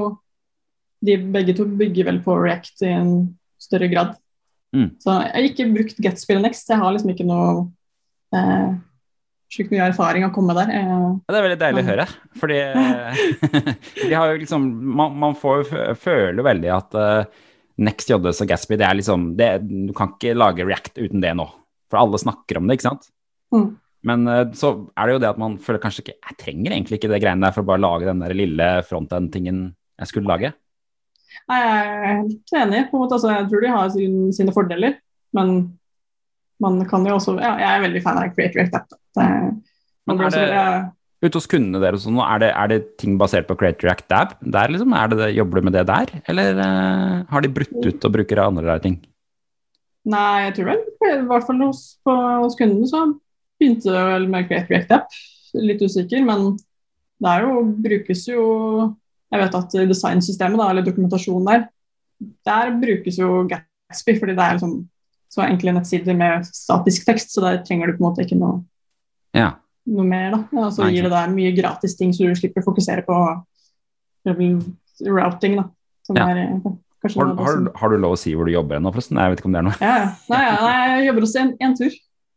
De 1.03 1.17
begge 1.33 1.55
to 1.57 1.65
bygger 1.67 2.07
vel 2.07 2.21
på 2.23 2.37
React 2.39 2.85
i 2.87 2.91
en 2.95 3.11
større 3.59 3.89
grad. 3.91 4.13
Mm. 4.71 4.93
Så 5.01 5.11
jeg 5.11 5.33
har 5.33 5.47
ikke 5.49 5.71
brukt 5.73 5.99
Gatsby 6.03 6.37
og 6.37 6.45
Next. 6.45 6.69
Jeg 6.69 6.79
har 6.79 6.93
liksom 6.93 7.11
ikke 7.13 7.27
noe 7.27 7.65
uh, 8.35 8.71
sjukt 9.51 9.71
mye 9.73 9.85
erfaring 9.89 10.25
å 10.27 10.31
komme 10.33 10.55
der. 10.57 10.71
Uh, 10.71 11.07
Ja, 11.27 11.33
det 11.33 11.39
er 11.39 11.45
veldig 11.47 11.61
deilig 11.61 11.83
å 11.83 11.89
høre. 11.89 12.07
Fordi 12.39 12.59
jo 14.13 14.25
liksom 14.41 14.67
Man, 15.01 15.17
man 15.19 15.37
får 15.37 15.65
føler 15.99 16.45
veldig 16.45 16.71
at 16.75 16.97
uh, 16.97 17.41
Next 17.81 18.11
JS 18.11 18.43
og 18.43 18.51
Gatsby, 18.51 18.77
det 18.79 18.87
er 18.87 18.97
liksom 18.99 19.31
det, 19.39 19.51
Du 19.67 19.93
kan 19.97 20.13
ikke 20.15 20.37
lage 20.37 20.67
React 20.67 21.01
uten 21.01 21.23
det 21.23 21.33
nå. 21.37 21.47
For 21.91 21.99
alle 22.01 22.19
snakker 22.21 22.59
om 22.59 22.69
det, 22.69 22.79
ikke 22.79 22.89
sant? 22.89 23.09
Mm. 23.51 23.67
Men 24.07 24.25
uh, 24.29 24.45
så 24.57 24.73
er 24.95 25.07
det 25.07 25.17
jo 25.17 25.21
det 25.25 25.31
at 25.33 25.41
man 25.41 25.59
føler 25.61 25.81
kanskje 25.83 26.05
ikke 26.05 26.17
Jeg 26.17 26.39
trenger 26.41 26.75
egentlig 26.75 27.01
ikke 27.01 27.11
det 27.11 27.21
greiene 27.23 27.45
der 27.45 27.55
for 27.55 27.65
å 27.65 27.71
bare 27.73 27.83
lage 27.83 28.09
den 28.09 28.23
der 28.23 28.35
lille 28.37 28.71
frontend-tingen 28.87 29.69
jeg 30.01 30.09
skulle 30.09 30.31
lage. 30.31 30.55
Nei, 31.51 31.59
Jeg 31.59 31.75
er 31.75 32.15
helt 32.15 32.55
enig. 32.63 32.79
på 32.89 32.97
en 32.97 33.03
måte. 33.03 33.17
Altså, 33.17 33.29
jeg 33.35 33.49
tror 33.51 33.61
de 33.61 33.75
har 33.75 33.91
sin, 33.93 34.15
sine 34.33 34.53
fordeler, 34.55 34.95
men 35.37 35.53
man 36.61 36.81
kan 36.89 37.05
jo 37.05 37.17
også 37.17 37.35
ja, 37.39 37.53
Jeg 37.61 37.69
er 37.69 37.85
veldig 37.85 38.01
fan 38.05 38.19
av 38.21 38.33
Create 38.33 38.57
React 38.57 38.79
App. 38.79 38.97
Da. 39.17 39.27
Men 40.07 40.25
er 40.27 40.35
det- 40.35 40.89
Ute 41.21 41.37
hos 41.37 41.45
kundene 41.45 41.77
deres, 41.77 42.01
sånn, 42.01 42.17
er, 42.17 42.39
det, 42.41 42.47
er 42.57 42.69
det 42.71 42.79
ting 42.97 43.13
basert 43.21 43.45
på 43.45 43.53
Create 43.53 43.85
React 43.85 44.07
Dab? 44.09 44.31
Der 44.41 44.71
liksom, 44.73 44.93
er 44.97 45.11
det 45.11 45.17
det, 45.19 45.27
Jobber 45.37 45.59
du 45.59 45.67
med 45.67 45.75
det 45.77 45.83
der, 45.85 46.13
eller 46.31 46.57
uh, 46.57 47.17
har 47.29 47.43
de 47.45 47.51
brutt 47.53 47.75
ut 47.85 48.07
og 48.07 48.13
bruker 48.15 48.41
andre 48.41 48.79
ting? 48.81 48.95
Nei, 50.09 50.47
jeg 50.47 50.55
tror 50.55 50.71
vel 50.71 50.81
i 51.11 51.27
hvert 51.29 51.45
fall 51.45 51.61
hos, 51.61 51.83
på, 52.01 52.15
hos 52.41 52.57
kundene 52.57 52.89
så 52.89 53.03
begynte 53.61 53.93
det 53.93 54.01
vel 54.07 54.25
med 54.33 54.47
Create 54.49 54.73
React 54.73 54.95
App. 54.97 55.19
Litt 55.61 55.83
usikker, 55.85 56.25
men 56.25 56.55
det 57.21 57.35
er 57.35 57.45
jo, 57.45 57.61
brukes 57.85 58.25
jo 58.31 58.43
Jeg 59.31 59.39
vet 59.43 59.59
at 59.61 59.77
designsystemet, 59.87 60.59
da, 60.59 60.71
eller 60.71 60.83
dokumentasjonen 60.83 61.45
der, 61.47 61.67
der 62.49 62.73
brukes 62.81 63.21
jo 63.21 63.45
Gatsby, 63.47 64.17
fordi 64.17 64.33
det 64.33 64.43
er 64.43 64.57
liksom 64.57 64.73
så 65.31 65.45
enkle 65.45 65.71
nettsider 65.77 66.17
med 66.17 66.49
statisk 66.49 67.05
tekst, 67.07 67.29
så 67.31 67.45
der 67.45 67.61
trenger 67.63 67.87
du 67.87 67.95
på 67.95 68.01
en 68.01 68.09
måte 68.09 68.25
ikke 68.25 68.41
noe 68.41 68.57
Ja. 69.33 69.51
noe 69.87 70.03
mer. 70.05 70.31
da. 70.31 70.37
Og 70.61 70.71
så 70.73 70.89
gir 70.91 71.03
det 71.07 71.11
deg 71.11 71.29
mye 71.35 71.55
gratis 71.57 71.95
ting, 71.97 72.11
så 72.13 72.27
du 72.27 72.35
slipper 72.35 72.61
å 72.61 72.67
fokusere 72.69 73.05
på 73.05 73.17
routing. 75.05 75.55
da. 75.57 75.63
Som 76.03 76.15
Ja. 76.17 76.27
er 76.29 76.37
eh, 76.37 76.71
Har, 77.03 77.35
har, 77.35 77.71
har 77.75 77.89
du 77.89 77.97
lov 77.97 78.13
å 78.13 78.17
si 78.17 78.33
hvor 78.35 78.45
du 78.45 78.51
jobber 78.53 78.75
ennå, 78.77 78.91
forresten? 78.93 79.17
Jeg 79.17 79.31
vet 79.31 79.39
ikke 79.39 79.45
om 79.49 79.53
det 79.53 79.59
er 79.59 79.63
noe. 79.63 79.77
ja, 79.81 79.95
ja. 79.97 80.09
Nei, 80.29 80.41
ja, 80.45 80.55
nei, 80.61 80.97
jeg 80.99 81.05
jobber 81.07 81.21
hos 81.25 81.35
en, 81.35 81.55
en 81.59 81.75
tur. 81.75 81.91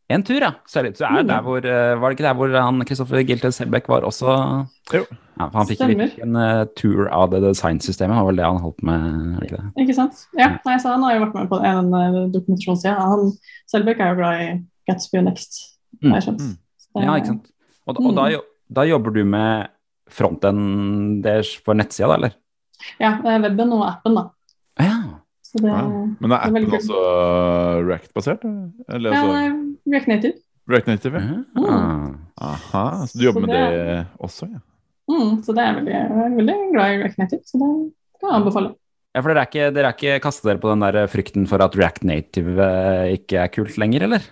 En 0.08 0.22
tur, 0.22 0.40
ja. 0.40 0.50
Så 0.68 0.78
er 0.80 0.82
det, 0.84 0.96
så 0.96 1.04
er 1.04 1.12
det 1.18 1.24
Mm. 1.24 1.28
der 1.28 1.42
hvor, 1.42 1.58
eh, 1.64 1.94
var 2.00 2.08
det 2.10 2.16
ikke 2.18 2.28
der 2.28 2.34
hvor 2.34 2.48
han 2.62 2.80
Kristoffer 2.84 3.22
Gilted 3.24 3.52
Selbekk 3.52 3.88
var 3.88 4.00
også? 4.08 4.66
Jo. 4.92 5.04
Ja, 5.38 5.48
for 5.50 5.58
han 5.58 5.66
fikk 5.66 5.76
Stemmer. 5.82 6.10
en 6.22 6.36
uh, 6.36 6.64
tur 6.76 7.08
av 7.10 7.30
det 7.30 7.42
designsystemet, 7.42 8.14
var 8.16 8.24
vel 8.30 8.36
det 8.36 8.44
han 8.44 8.60
holdt 8.62 8.82
med? 8.82 9.42
Ikke 9.42 9.56
det? 9.58 9.72
Ikke 9.84 9.94
sant? 9.94 10.26
Ja, 10.38 10.48
nei, 10.64 10.76
så 10.78 10.92
Han 10.94 11.02
har 11.02 11.14
jo 11.18 11.24
vært 11.26 11.34
med 11.34 11.48
på 11.50 11.60
en 11.64 11.92
uh, 11.92 12.28
dokumentasjonsside. 12.30 12.96
Han 12.96 13.32
Selbekk 13.68 14.00
er 14.00 14.08
jo 14.14 14.20
glad 14.20 14.40
i 14.40 14.64
Gatsby 14.88 15.18
og 15.18 15.24
Next, 15.24 15.60
Mm. 16.02 16.10
har 16.12 16.20
jeg 16.20 16.28
skjønt. 16.28 16.40
Mm. 16.40 16.58
Det- 16.94 17.04
Ja, 17.04 17.14
ikke 17.18 17.26
sant. 17.32 17.50
Og, 17.86 17.96
og 17.98 18.12
Mm. 18.12 18.14
da, 18.16 18.40
da 18.72 18.82
jobber 18.86 19.10
du 19.12 19.24
med 19.24 19.68
fronten 20.08 21.22
deres 21.22 21.54
for 21.64 21.74
nettsida, 21.74 22.08
da, 22.08 22.14
eller? 22.14 22.34
Ja, 23.00 23.16
det 23.22 23.30
er 23.32 23.40
weben 23.48 23.72
og 23.72 23.84
appen, 23.88 24.14
da. 24.14 24.24
Ja. 24.80 24.96
Så 25.42 25.58
det, 25.62 25.70
Ja. 25.70 25.82
Men 26.20 26.32
er 26.32 26.50
Det 26.50 26.62
er 26.62 26.66
appen 26.66 26.78
også 26.78 27.86
React-basert? 27.88 28.44
Eller 28.88 29.12
ja, 29.12 29.22
altså 29.22 29.32
det 29.32 29.92
React 29.92 30.08
Native. 30.08 30.32
React 30.68 30.86
Native? 30.86 31.20
ja. 31.20 31.42
Ah. 31.60 32.14
Aha, 32.40 33.06
så 33.06 33.18
du 33.18 33.24
jobber 33.24 33.40
Så 33.40 33.46
med 33.46 33.54
det- 33.54 33.86
det 33.86 34.06
også, 34.20 34.48
ja? 34.52 34.58
Mm, 35.08 35.42
så 35.44 35.54
det 35.54 35.58
er 35.64 35.74
veldig, 35.74 35.92
jeg 35.92 36.10
er 36.10 36.36
veldig 36.38 36.72
glad 36.72 36.86
i 36.94 36.98
React 37.02 37.18
Native, 37.18 37.40
så 37.44 37.58
det 37.58 37.92
kan 38.20 38.30
jeg 38.30 38.40
anbefale. 38.42 38.74
Ja, 39.14 39.20
for 39.20 39.28
dere 39.28 39.42
er 39.42 39.46
ikke, 39.46 39.74
dere 39.74 39.86
er 39.86 39.92
ikke 39.94 40.20
kastet 40.22 40.44
dere 40.44 40.58
på 40.58 40.70
den 40.70 40.80
der 40.80 41.06
frykten 41.06 41.46
for 41.48 41.62
at 41.62 41.76
React 41.76 42.04
Native 42.04 42.58
eh, 42.58 43.12
ikke 43.16 43.36
er 43.44 43.48
kult 43.48 43.76
lenger, 43.78 44.02
eller? 44.02 44.22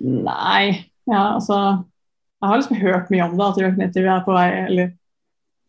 Nei, 0.00 0.86
ja, 1.10 1.22
altså 1.34 1.56
Jeg 1.56 2.48
har 2.50 2.60
liksom 2.60 2.80
hørt 2.80 3.10
mye 3.12 3.24
om 3.24 3.36
det, 3.38 3.46
at 3.46 3.60
React 3.62 3.80
Native 3.80 4.10
er 4.12 4.24
på 4.24 4.34
vei, 4.36 4.48
eller, 4.66 4.90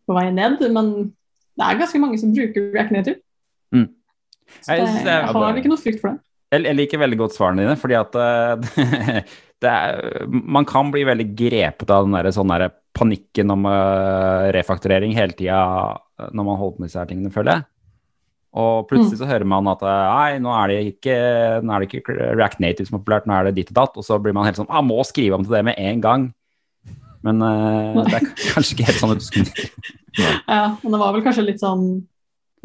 på 0.07 0.17
vei 0.17 0.25
ned, 0.35 0.59
men 0.75 0.91
det 1.55 1.65
er 1.65 1.79
ganske 1.79 2.01
mange 2.03 2.19
som 2.19 2.33
bruker 2.35 2.69
React 2.73 2.95
Native. 2.95 3.19
Mm. 3.71 3.89
Så 4.59 4.75
Jeg 4.75 4.85
det, 4.85 5.03
jeg 5.07 5.35
har 5.35 5.59
ikke 5.61 5.71
noe 5.71 5.81
frykt 5.81 6.01
for 6.01 6.13
det. 6.13 6.21
Jeg, 6.55 6.75
liker 6.77 7.01
veldig 7.01 7.17
godt 7.19 7.35
svarene 7.35 7.63
dine, 7.63 7.75
fordi 7.79 7.95
at 7.97 8.17
eh, 8.21 9.21
det 9.63 9.71
er, 9.71 10.27
man 10.29 10.67
kan 10.67 10.91
bli 10.93 11.03
veldig 11.07 11.29
grepet 11.35 11.91
av 11.91 12.05
den 12.05 12.15
der, 12.15 12.29
sånn 12.35 12.51
der 12.51 12.69
panikken 12.95 13.51
om 13.55 13.65
eh, 13.67 14.51
refakturering 14.55 15.15
hele 15.17 15.35
tida 15.35 15.61
når 16.31 16.47
man 16.47 16.59
holder 16.59 16.75
på 16.75 16.83
med 16.83 16.91
disse 16.91 17.01
her 17.01 17.09
tingene, 17.09 17.33
føler 17.33 17.57
jeg. 17.57 17.67
Og 18.55 18.85
plutselig 18.87 19.19
så 19.19 19.27
hører 19.27 19.47
man 19.51 19.67
at 19.67 19.81
eh, 19.83 20.05
nei, 20.15 20.39
nå 20.39 20.51
er 20.55 20.71
det 20.71 20.79
ikke, 20.93 21.15
nå 21.59 21.73
er 21.75 21.83
det 21.83 21.89
ikke 21.89 22.15
React 22.15 22.61
Native 22.63 22.87
som 22.87 22.97
er 22.97 23.01
populært, 23.03 23.27
nå 23.27 23.35
er 23.35 23.49
det 23.49 23.57
ditt 23.57 23.71
og 23.73 23.79
datt, 23.81 23.97
og 23.99 24.07
så 24.07 24.19
blir 24.21 24.35
man 24.35 24.47
helt 24.47 24.59
sånn 24.61 24.71
ah, 24.71 24.83
må 24.85 25.01
skrive 25.07 25.35
om 25.35 25.43
til 25.43 25.57
det 25.57 25.63
med 25.67 25.79
en 25.81 26.03
gang. 26.03 26.27
Men 27.25 27.41
uh, 27.41 28.03
det 28.05 28.19
er 28.21 28.29
kanskje 28.53 28.77
ikke 28.77 28.87
helt 28.87 29.01
sånn 29.01 29.15
det 29.15 29.25
skulle 29.25 29.71
Ja, 30.45 30.75
men 30.79 30.93
det 30.93 31.01
var 31.01 31.15
vel 31.15 31.25
kanskje 31.25 31.47
litt 31.47 31.63
sånn 31.63 32.05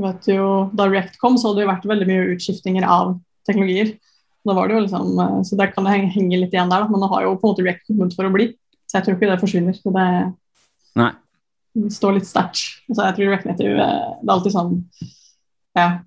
vet 0.01 0.29
du, 0.29 0.37
Da 0.79 0.87
React 0.87 1.19
kom, 1.21 1.39
så 1.41 1.51
hadde 1.51 1.65
det 1.65 1.71
vært 1.73 1.89
veldig 1.91 2.09
mye 2.09 2.31
utskiftinger 2.37 2.87
av 2.89 3.17
teknologier. 3.49 3.95
Da 4.47 4.55
var 4.57 4.69
det 4.69 4.77
jo 4.77 4.83
liksom, 4.87 5.09
eh, 5.21 5.39
så 5.49 5.59
der 5.59 5.73
kan 5.75 5.85
det 5.89 5.95
henge, 5.97 6.13
henge 6.15 6.39
litt 6.45 6.55
igjen 6.55 6.71
der, 6.71 6.85
da. 6.85 6.93
men 6.93 7.03
det 7.03 7.11
har 7.11 7.27
jo 7.27 7.35
på 7.35 7.49
en 7.49 7.55
måte 7.55 7.67
React 7.67 7.91
kommet 7.91 8.15
for 8.17 8.29
å 8.29 8.35
bli. 8.37 8.53
Så 8.87 8.99
jeg 8.99 9.07
tror 9.07 9.19
ikke 9.19 9.31
det 9.31 9.43
forsvinner. 9.43 9.77
Så 9.77 9.93
det 9.95 10.07
Nei. 11.01 11.11
står 11.99 12.17
litt 12.17 12.31
sterkt. 12.31 12.63
Altså, 12.89 13.03
jeg 13.09 13.17
tror 13.19 13.33
React 13.33 13.51
Native 13.51 13.75
Det 13.75 13.89
er 13.91 14.37
alltid 14.37 14.55
sånn 14.55 14.79
ja, 15.77 16.01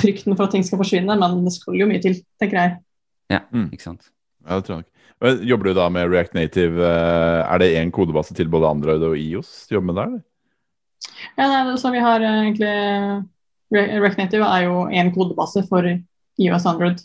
frykten 0.00 0.36
for 0.36 0.46
at 0.46 0.52
ting 0.54 0.64
skal 0.66 0.78
forsvinne, 0.80 1.16
men 1.18 1.44
det 1.44 1.52
skal 1.56 1.74
jo 1.78 1.86
mye 1.90 2.02
til, 2.02 2.14
tenker 2.40 2.60
jeg. 2.60 2.76
Ja, 3.32 3.40
Mm. 3.52 3.70
ikke 3.74 3.82
sant. 3.82 4.10
Ja, 4.46 4.56
det 4.60 4.64
tror 4.66 4.76
jeg 4.76 4.84
nok. 4.84 4.92
Men 5.20 5.38
Jobber 5.48 5.64
du 5.64 5.74
da 5.74 5.88
med 5.88 6.10
React 6.12 6.34
Native? 6.34 6.78
eh, 6.78 7.54
Er 7.54 7.58
det 7.58 7.74
én 7.76 7.90
kodebase 7.90 8.34
til 8.34 8.48
både 8.48 8.68
Android 8.68 9.02
og 9.02 9.16
IOS 9.18 9.66
du 9.68 9.74
jobber 9.74 9.86
med 9.92 9.94
der? 9.96 10.06
eller? 10.06 10.22
Ja, 11.38 11.64
nei, 11.64 11.76
så 11.76 11.90
vi 11.92 11.98
har 11.98 12.20
eh, 12.20 12.42
egentlig 12.44 13.24
React 13.72 14.18
Native 14.18 14.44
er 14.44 14.62
jo 14.68 14.86
én 14.86 15.12
kodebase 15.14 15.66
for 15.68 15.82
iOS 16.38 16.66
og 16.66 16.74
Android. 16.74 17.00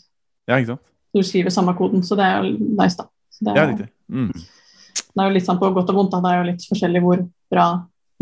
Ja, 0.48 0.56
ikke 0.56 0.66
sant? 0.76 0.80
Du 1.14 1.22
skriver 1.22 1.50
samme 1.50 1.74
koden, 1.76 2.02
så 2.02 2.16
det 2.16 2.24
er 2.24 2.42
jo 2.44 2.56
nice, 2.78 2.96
da. 2.96 3.04
Så 3.30 3.44
det, 3.44 3.56
Ja, 3.56 3.62
er, 3.64 3.72
riktig. 3.72 3.88
Mm. 4.08 4.32
det 4.32 5.18
er 5.20 5.28
jo 5.28 5.34
litt 5.34 5.46
sånn 5.46 5.58
på 5.58 5.72
godt 5.74 5.90
og 5.90 5.96
vondt, 5.96 6.12
da. 6.12 6.20
Det 6.20 6.30
er 6.30 6.38
jo 6.44 6.50
litt 6.52 6.68
forskjellig 6.70 7.02
hvor 7.02 7.28
bra 7.50 7.66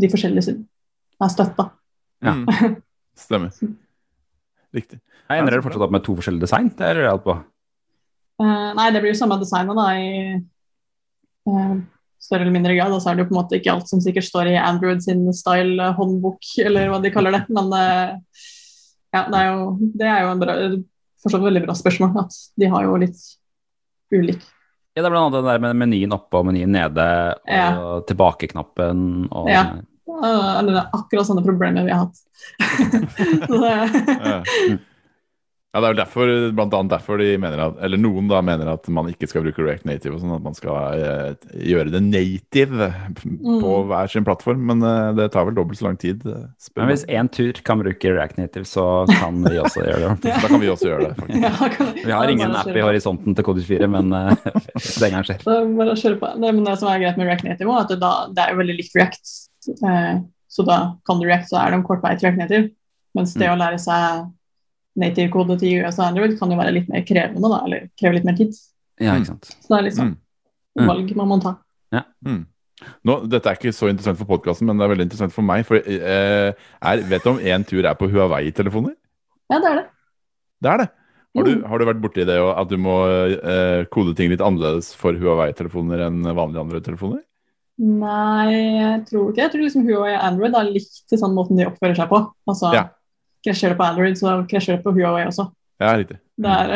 de 0.00 0.08
forskjellige 0.08 0.56
er 1.20 1.28
støtta. 1.28 1.70
Ja. 2.24 2.34
Mm. 3.20 3.50
Stemmer. 3.50 3.76
Riktig. 4.74 5.00
Jeg 5.30 5.40
ender 5.42 5.54
dere 5.54 5.64
fortsatt 5.64 5.86
opp 5.86 5.94
med 5.94 6.04
to 6.06 6.16
forskjellige 6.18 6.46
design? 6.46 6.70
Det 6.78 6.86
er 6.86 7.06
alt 7.10 7.24
på. 7.26 7.36
Uh, 8.40 8.70
nei, 8.78 8.90
det 8.94 9.02
blir 9.02 9.12
jo 9.12 9.20
samme 9.20 9.38
designet 9.40 9.76
da 9.76 9.88
i 10.00 10.10
uh, 11.50 11.74
større 12.20 12.46
eller 12.46 12.54
mindre 12.54 12.76
grad. 12.78 12.94
Og 12.94 13.02
så 13.02 13.10
er 13.10 13.18
det 13.18 13.26
jo 13.26 13.30
på 13.30 13.36
en 13.36 13.40
måte 13.42 13.58
ikke 13.58 13.74
alt 13.74 13.90
som 13.90 14.02
sikkert 14.02 14.28
står 14.28 14.52
i 14.52 14.60
Android 14.60 15.02
sin 15.04 15.26
style-håndbok, 15.34 16.54
eller 16.64 16.92
hva 16.92 17.02
de 17.02 17.12
kaller 17.14 17.36
det. 17.36 17.42
Men 17.50 17.74
uh, 17.74 18.14
ja, 19.10 19.26
det 19.26 19.42
er 19.42 19.50
jo, 19.50 19.66
det 20.00 20.08
er 20.08 20.24
jo 20.24 20.32
en 20.32 20.42
bra, 20.44 20.56
forstått 21.24 21.46
veldig 21.50 21.66
bra 21.66 21.76
spørsmål. 21.78 22.16
At 22.24 22.40
de 22.62 22.72
har 22.72 22.88
jo 22.88 22.96
litt 23.02 23.22
ulik. 24.14 24.42
Ja, 24.96 25.04
det 25.04 25.06
er 25.06 25.12
blant 25.12 25.28
annet 25.28 25.38
den 25.38 25.50
der 25.52 25.62
med 25.62 25.78
menyen 25.84 26.14
oppe 26.16 26.40
og 26.40 26.48
menyen 26.48 26.72
nede, 26.74 27.06
og 27.46 27.50
Ja. 27.54 28.00
tilbakeknappen 28.08 29.28
og 29.30 29.50
Ja. 29.50 29.62
Eh, 30.18 30.52
Eller 30.58 30.76
det 30.76 30.82
er 30.82 31.00
akkurat 31.00 31.28
sånne 31.30 31.46
problemer 31.46 31.86
vi 31.86 31.94
har 31.94 32.06
hatt. 32.06 32.22
det, 33.50 33.74
Ja. 34.20 34.78
Ja, 35.70 35.78
Det 35.78 35.86
er 35.86 35.92
jo 35.92 35.98
derfor, 36.00 36.30
blant 36.50 36.72
annet 36.74 36.90
derfor 36.90 37.20
de 37.20 37.28
mener 37.38 37.60
at, 37.62 37.76
eller 37.86 38.00
noen 38.02 38.26
da 38.26 38.40
mener 38.42 38.72
at 38.72 38.88
man 38.90 39.06
ikke 39.06 39.28
skal 39.30 39.44
bruke 39.44 39.62
React 39.62 39.84
Native, 39.86 40.16
og 40.16 40.22
sånn 40.24 40.32
at 40.34 40.42
man 40.42 40.56
skal 40.58 40.96
eh, 40.98 41.44
gjøre 41.70 41.92
det 41.94 42.00
native 42.02 42.88
på 43.22 43.74
hver 43.86 44.10
sin 44.10 44.26
plattform. 44.26 44.64
Men 44.66 44.82
eh, 44.82 45.12
det 45.20 45.28
tar 45.30 45.46
vel 45.46 45.54
dobbelt 45.54 45.78
så 45.78 45.86
lang 45.86 46.00
tid. 46.02 46.24
eh, 46.26 46.48
spør 46.58 46.82
Men 46.82 46.90
hvis 46.90 47.04
én 47.06 47.30
tur 47.30 47.60
kan 47.62 47.78
bruke 47.84 48.14
React 48.16 48.40
Native, 48.40 48.66
så 48.66 48.86
kan 49.12 49.38
vi 49.46 49.60
også 49.62 49.84
gjøre 49.86 50.00
det. 50.08 50.32
Da 50.40 50.50
kan 50.50 50.64
vi 50.64 50.72
også 50.74 50.90
gjøre 50.90 51.06
det, 51.06 51.12
faktisk. 51.20 51.46
ja, 51.46 51.70
kan, 51.76 51.92
Vi 52.02 52.16
har 52.16 52.34
ingen 52.34 52.58
app 52.64 52.72
i 52.74 52.82
horisonten 52.82 53.38
til 53.38 53.46
Kodis 53.46 53.70
4, 53.70 53.86
men 53.94 54.10
uh, 54.10 54.34
det 54.42 55.06
en 55.06 55.20
gang 55.20 55.28
skjer. 55.28 55.46
Bare 55.46 55.94
å 55.94 56.00
kjøre 56.02 56.18
på. 56.18 56.32
Det, 56.34 56.50
men 56.50 56.66
det 56.66 56.74
som 56.82 56.90
er 56.90 57.04
greit 57.04 57.22
med 57.22 57.30
React 57.30 57.46
Native, 57.46 57.70
er 57.70 57.86
at 57.86 57.94
det, 57.94 58.00
da, 58.02 58.12
det 58.34 58.48
er 58.48 58.58
veldig 58.58 58.78
likt 58.82 58.98
React. 58.98 59.36
Eh, 59.68 60.20
så 60.50 60.64
da 60.66 60.96
kan 61.06 61.20
du 61.20 61.26
React, 61.26 61.48
så 61.50 61.58
er 61.60 61.70
det 61.70 61.78
en 61.80 61.86
kort 61.86 62.02
vei 62.02 62.14
til 62.16 62.36
Native. 62.36 62.70
Mens 63.14 63.34
det 63.34 63.46
Mm. 63.48 63.54
å 63.54 63.58
lære 63.60 63.78
seg 63.80 64.32
native-kode 64.96 65.58
til 65.60 65.84
US 65.84 65.98
og 65.98 66.06
Android 66.06 66.38
kan 66.38 66.50
jo 66.50 66.56
være 66.58 66.72
litt 66.74 66.88
mer 66.88 67.02
krevende, 67.06 67.48
da, 67.50 67.60
eller 67.64 67.88
kreve 67.98 68.14
litt 68.14 68.24
mer 68.24 68.36
tid. 68.36 68.54
Ja, 69.00 69.14
ikke 69.16 69.26
sant. 69.26 69.50
Så 69.62 69.68
det 69.82 69.92
er 69.92 69.96
sånn 69.96 70.16
Mm. 70.78 70.86
valg 70.86 71.16
man 71.16 71.28
må 71.28 71.40
ta. 71.42 71.56
Mm. 72.24 72.46
Nå, 73.04 73.28
dette 73.28 73.46
er 73.46 73.56
ikke 73.56 73.72
så 73.72 73.88
interessant 73.90 74.16
for 74.18 74.24
podkasten, 74.26 74.66
men 74.66 74.76
det 74.78 74.84
er 74.84 74.94
veldig 74.94 75.04
interessant 75.08 75.32
for 75.32 75.42
meg. 75.42 75.64
For 75.66 75.76
eh, 75.76 76.52
er, 76.82 77.02
Vet 77.02 77.22
du 77.24 77.30
om 77.30 77.38
én 77.38 77.64
tur 77.66 77.84
er 77.84 77.94
på 77.94 78.08
Huawei-telefoner? 78.10 78.94
Ja, 79.50 79.58
det 79.58 79.66
er 79.70 79.74
det. 79.76 79.86
Det 80.62 80.70
er 80.70 80.78
det. 80.78 80.88
Har 81.36 81.44
du, 81.44 81.56
Mm. 81.56 81.64
har 81.68 81.78
du 81.78 81.84
vært 81.86 82.00
borti 82.00 82.26
det 82.26 82.36
at 82.40 82.68
du 82.68 82.76
må 82.76 83.06
eh, 83.42 83.84
kode 83.86 84.14
ting 84.16 84.30
litt 84.30 84.40
annerledes 84.40 84.94
for 84.94 85.12
Huawei-telefoner 85.12 86.06
enn 86.06 86.22
vanlige 86.22 86.60
Android-telefoner? 86.60 87.22
Nei, 87.80 88.52
jeg 88.76 88.96
tror 89.08 89.30
ikke 89.30 89.40
Jeg 89.40 89.50
tror 89.54 89.62
liksom 89.64 89.84
Huawei 89.88 90.10
og 90.12 90.24
Android 90.26 90.56
har 90.58 90.66
likt 90.68 91.14
sånn 91.16 91.32
måten 91.36 91.56
de 91.56 91.64
oppfører 91.70 91.96
seg 91.96 92.10
på. 92.10 92.18
Altså, 92.50 92.74
Ja. 92.76 92.88
Krasjer 93.46 93.72
det 93.72 93.78
på 93.78 93.86
Android, 93.86 94.18
så 94.20 94.34
krasjer 94.50 94.76
det 94.76 94.82
på 94.84 94.92
Huawei 94.92 95.22
også. 95.24 95.46
Ja, 95.80 95.94
riktig. 95.96 96.18
Det 96.36 96.50
er, 96.52 96.74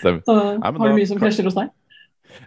Stemmer. 0.00 0.24
så, 0.26 0.34
Nei, 0.58 0.66
har 0.66 0.72
da- 0.74 0.88
du 0.90 0.96
mye 0.98 1.06
som 1.06 1.20
krasjer 1.22 1.46
hos 1.46 1.54
deg? 1.54 1.70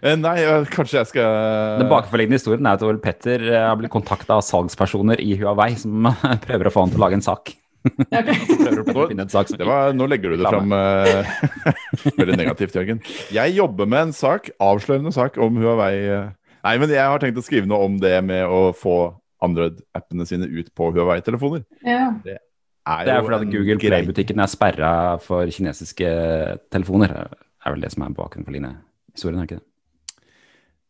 Eh, 0.02 0.16
nei, 0.18 0.34
kanskje 0.74 0.98
jeg 0.98 1.06
skal 1.12 1.78
Den 1.80 1.88
bakenforliggende 1.88 2.36
historien 2.40 2.66
er 2.66 2.74
at 2.76 2.82
Ole 2.84 2.98
Petter 3.00 3.40
eh, 3.46 3.62
har 3.70 3.76
blitt 3.80 3.92
kontakta 3.94 4.34
av 4.36 4.42
salgspersoner 4.44 5.20
i 5.22 5.36
Huawei 5.40 5.70
som 5.80 6.10
prøver 6.46 6.68
å 6.68 6.72
få 6.74 6.82
han 6.84 6.92
til 6.92 7.00
å 7.00 7.04
lage 7.06 7.16
en 7.20 7.24
sak. 7.24 7.54
Ja, 8.10 8.18
ok. 8.18 8.32
Prøver 8.58 8.80
å 8.82 9.04
finne 9.12 9.22
en 9.24 9.30
sak 9.30 9.52
Det 9.54 9.62
var, 9.64 9.92
nå 9.94 10.08
legger 10.10 10.32
du 10.34 10.40
det 10.42 10.50
fram 10.50 10.72
eh, 10.74 11.36
veldig 12.18 12.36
negativt, 12.40 12.74
Jørgen. 12.74 12.98
Jeg 13.32 13.54
jobber 13.56 13.86
med 13.86 14.08
en 14.08 14.12
sak, 14.16 14.50
avslørende 14.60 15.12
sak 15.14 15.38
om 15.38 15.56
Huawei. 15.62 15.94
Nei, 16.66 16.74
men 16.82 16.90
jeg 16.90 17.06
har 17.06 17.22
tenkt 17.22 17.38
å 17.38 17.44
skrive 17.46 17.68
noe 17.70 17.86
om 17.86 17.98
det 18.02 18.16
med 18.26 18.42
å 18.50 18.72
få 18.74 18.96
Android-appene 19.46 20.26
sine 20.26 20.48
ut 20.50 20.72
på 20.74 20.90
Huawei-telefoner. 20.96 21.62
Ja. 21.86 22.08
Det 22.26 22.40
er 22.40 23.20
jo 23.20 23.26
fordi 23.26 23.38
at 23.38 23.52
Google 23.52 23.78
Play-butikken 23.82 24.42
er 24.42 24.50
sperra 24.50 24.90
for 25.22 25.46
kinesiske 25.52 26.10
telefoner. 26.74 27.14
Det 27.30 27.68
er 27.68 27.76
vel 27.76 27.86
det 27.86 27.92
som 27.94 28.06
er 28.06 28.16
bakgrunnen 28.16 28.74
historien, 29.14 29.38
er 29.42 29.48
ikke 29.48 29.60
det? 29.60 30.26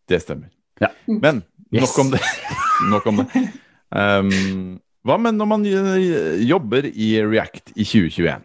Det 0.09 0.23
stemmer. 0.23 0.51
Ja. 0.81 0.93
Men 1.09 1.45
Yes. 1.75 1.83
nok 1.83 1.99
om 1.99 2.11
det. 2.13 2.21
nok 2.93 3.07
om 3.11 3.17
det. 3.23 3.47
Um, 3.91 4.79
hva 5.07 5.17
med 5.19 5.35
når 5.35 5.49
man 5.51 5.65
eh, 5.67 6.43
jobber 6.47 6.87
i 6.87 7.09
React 7.27 7.73
i 7.75 7.85
2021? 7.87 8.45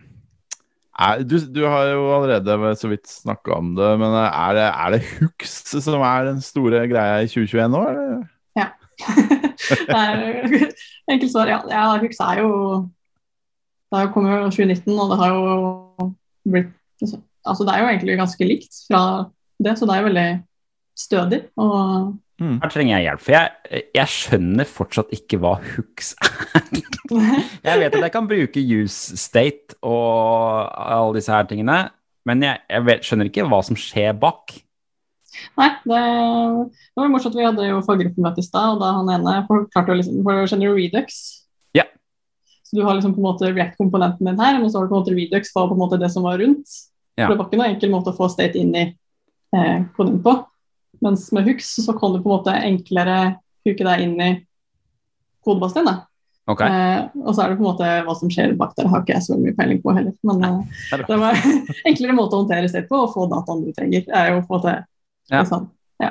Er, 1.01 1.23
du, 1.25 1.37
du 1.49 1.63
har 1.65 1.87
jo 1.89 2.03
allerede 2.13 2.75
så 2.77 2.91
vidt 2.91 3.09
snakka 3.09 3.55
om 3.57 3.71
det, 3.77 3.87
men 3.97 4.13
er 4.21 4.57
det, 4.57 4.67
er 4.69 4.93
det 4.93 5.01
hooks 5.15 5.55
som 5.73 6.03
er 6.05 6.27
den 6.29 6.43
store 6.45 6.83
greia 6.91 7.23
i 7.23 7.31
2021 7.31 7.71
nå? 7.73 7.81
Eller? 7.89 8.21
det 9.87 9.97
er 9.97 10.71
enkelt 11.11 11.31
svar, 11.31 11.49
ja. 11.49 11.59
ja 11.71 11.85
Hux 12.01 12.19
er 12.19 12.41
jo 12.41 12.51
Det 13.89 13.97
har 13.97 14.07
jo 14.07 14.13
kommet 14.13 14.35
jo 14.35 14.49
2019, 14.49 14.99
og 14.99 15.11
det 15.11 15.19
har 15.21 15.33
jo 15.35 16.13
blitt 16.51 16.77
Altså, 17.41 17.65
det 17.65 17.73
er 17.73 17.81
jo 17.81 17.89
egentlig 17.89 18.17
ganske 18.19 18.45
likt 18.45 18.75
fra 18.85 19.01
det, 19.57 19.73
så 19.77 19.87
det 19.89 19.93
er 19.95 20.01
jo 20.01 20.07
veldig 20.07 20.25
stødig. 20.97 21.39
Og 21.57 22.11
Her 22.41 22.71
trenger 22.73 22.95
jeg 22.95 23.05
hjelp, 23.05 23.21
for 23.21 23.35
jeg, 23.35 23.83
jeg 23.93 24.11
skjønner 24.15 24.69
fortsatt 24.69 25.13
ikke 25.13 25.37
hva 25.41 25.55
hooks 25.75 26.15
er. 26.17 26.37
Jeg 27.67 27.79
vet 27.81 27.95
at 27.97 28.05
jeg 28.05 28.11
kan 28.13 28.27
bruke 28.29 28.61
use 28.63 29.17
state 29.19 29.75
og 29.83 30.69
alle 30.79 31.17
disse 31.17 31.33
her 31.33 31.43
tingene, 31.49 31.75
men 32.23 32.45
jeg, 32.45 32.61
jeg 32.71 32.85
vet, 32.87 33.03
skjønner 33.03 33.27
ikke 33.27 33.43
hva 33.51 33.59
som 33.67 33.75
skjer 33.75 34.15
bak. 34.15 34.53
Nei, 35.59 35.67
det, 35.87 35.99
det 36.71 37.01
var 37.01 37.11
morsomt. 37.11 37.35
Vi 37.35 37.45
hadde 37.45 37.67
jo 37.67 37.81
faggruppemøte 37.85 38.43
i 38.43 38.45
stad, 38.45 38.75
og 38.75 38.81
da 38.83 38.93
han 38.97 39.11
ene 39.11 39.35
forklarte 39.49 39.97
liksom 39.99 40.21
for 40.23 40.47
Skjønner 40.47 40.77
Redux? 40.77 41.19
Ja. 41.77 41.85
Så 42.63 42.77
du 42.77 42.85
har 42.87 42.95
liksom 42.95 43.15
på 43.15 43.21
en 43.23 43.27
måte 43.27 43.51
React-komponenten 43.51 44.31
din 44.31 44.39
her, 44.39 44.59
men 44.59 44.71
så 44.71 44.79
har 44.79 44.87
du 44.87 44.93
på 44.93 44.97
en 44.99 45.03
måte 45.03 45.17
Redux 45.17 45.53
var 45.55 45.69
på 45.69 45.77
en 45.77 45.83
måte 45.83 45.99
det 46.01 46.11
som 46.13 46.27
var 46.27 46.39
rundt. 46.41 46.77
Ja. 47.19 47.27
For 47.27 47.35
det 47.35 47.41
var 47.41 47.49
ikke 47.49 47.61
noen 47.61 47.75
enkel 47.75 47.93
måte 47.93 48.13
å 48.13 48.17
få 48.17 48.31
state 48.31 48.59
inn 48.61 48.71
i 48.75 48.85
eh, 48.87 49.77
koden 49.97 50.21
på. 50.23 50.37
Mens 51.01 51.27
med 51.33 51.47
Hux 51.49 51.71
så 51.81 51.93
kan 51.97 52.13
du 52.13 52.19
på 52.21 52.29
en 52.29 52.35
måte 52.37 52.53
enklere 52.53 53.17
huke 53.65 53.85
deg 53.87 54.03
inn 54.05 54.15
i 54.21 54.31
kodebasen 55.45 55.81
din. 55.81 55.89
da. 55.91 55.97
Eh, 56.51 57.03
og 57.23 57.33
så 57.33 57.43
er 57.45 57.51
det 57.53 57.57
på 57.59 57.63
en 57.63 57.69
måte 57.71 57.89
hva 58.05 58.13
som 58.17 58.29
skjer 58.33 58.53
bak 58.59 58.73
der, 58.77 58.89
har 58.91 59.01
ikke 59.03 59.13
jeg 59.15 59.23
så 59.25 59.37
mye 59.39 59.53
peiling 59.57 59.81
på 59.81 59.93
heller. 59.95 60.13
Men 60.27 60.41
eh, 60.45 60.79
det 61.07 61.17
var 61.21 61.37
enklere 61.89 62.15
måte 62.17 62.35
å 62.37 62.41
håndtere 62.43 62.69
seg 62.69 62.89
på 62.89 63.03
og 63.05 63.13
få 63.13 63.27
dataen 63.31 63.61
du 63.65 63.71
trenger. 63.77 64.03
er 64.09 64.33
jo 64.33 64.41
på 64.45 64.57
en 64.57 64.59
måte 64.59 64.73
Ja. 65.31 65.43
sånn, 65.47 65.69
ja. 66.03 66.09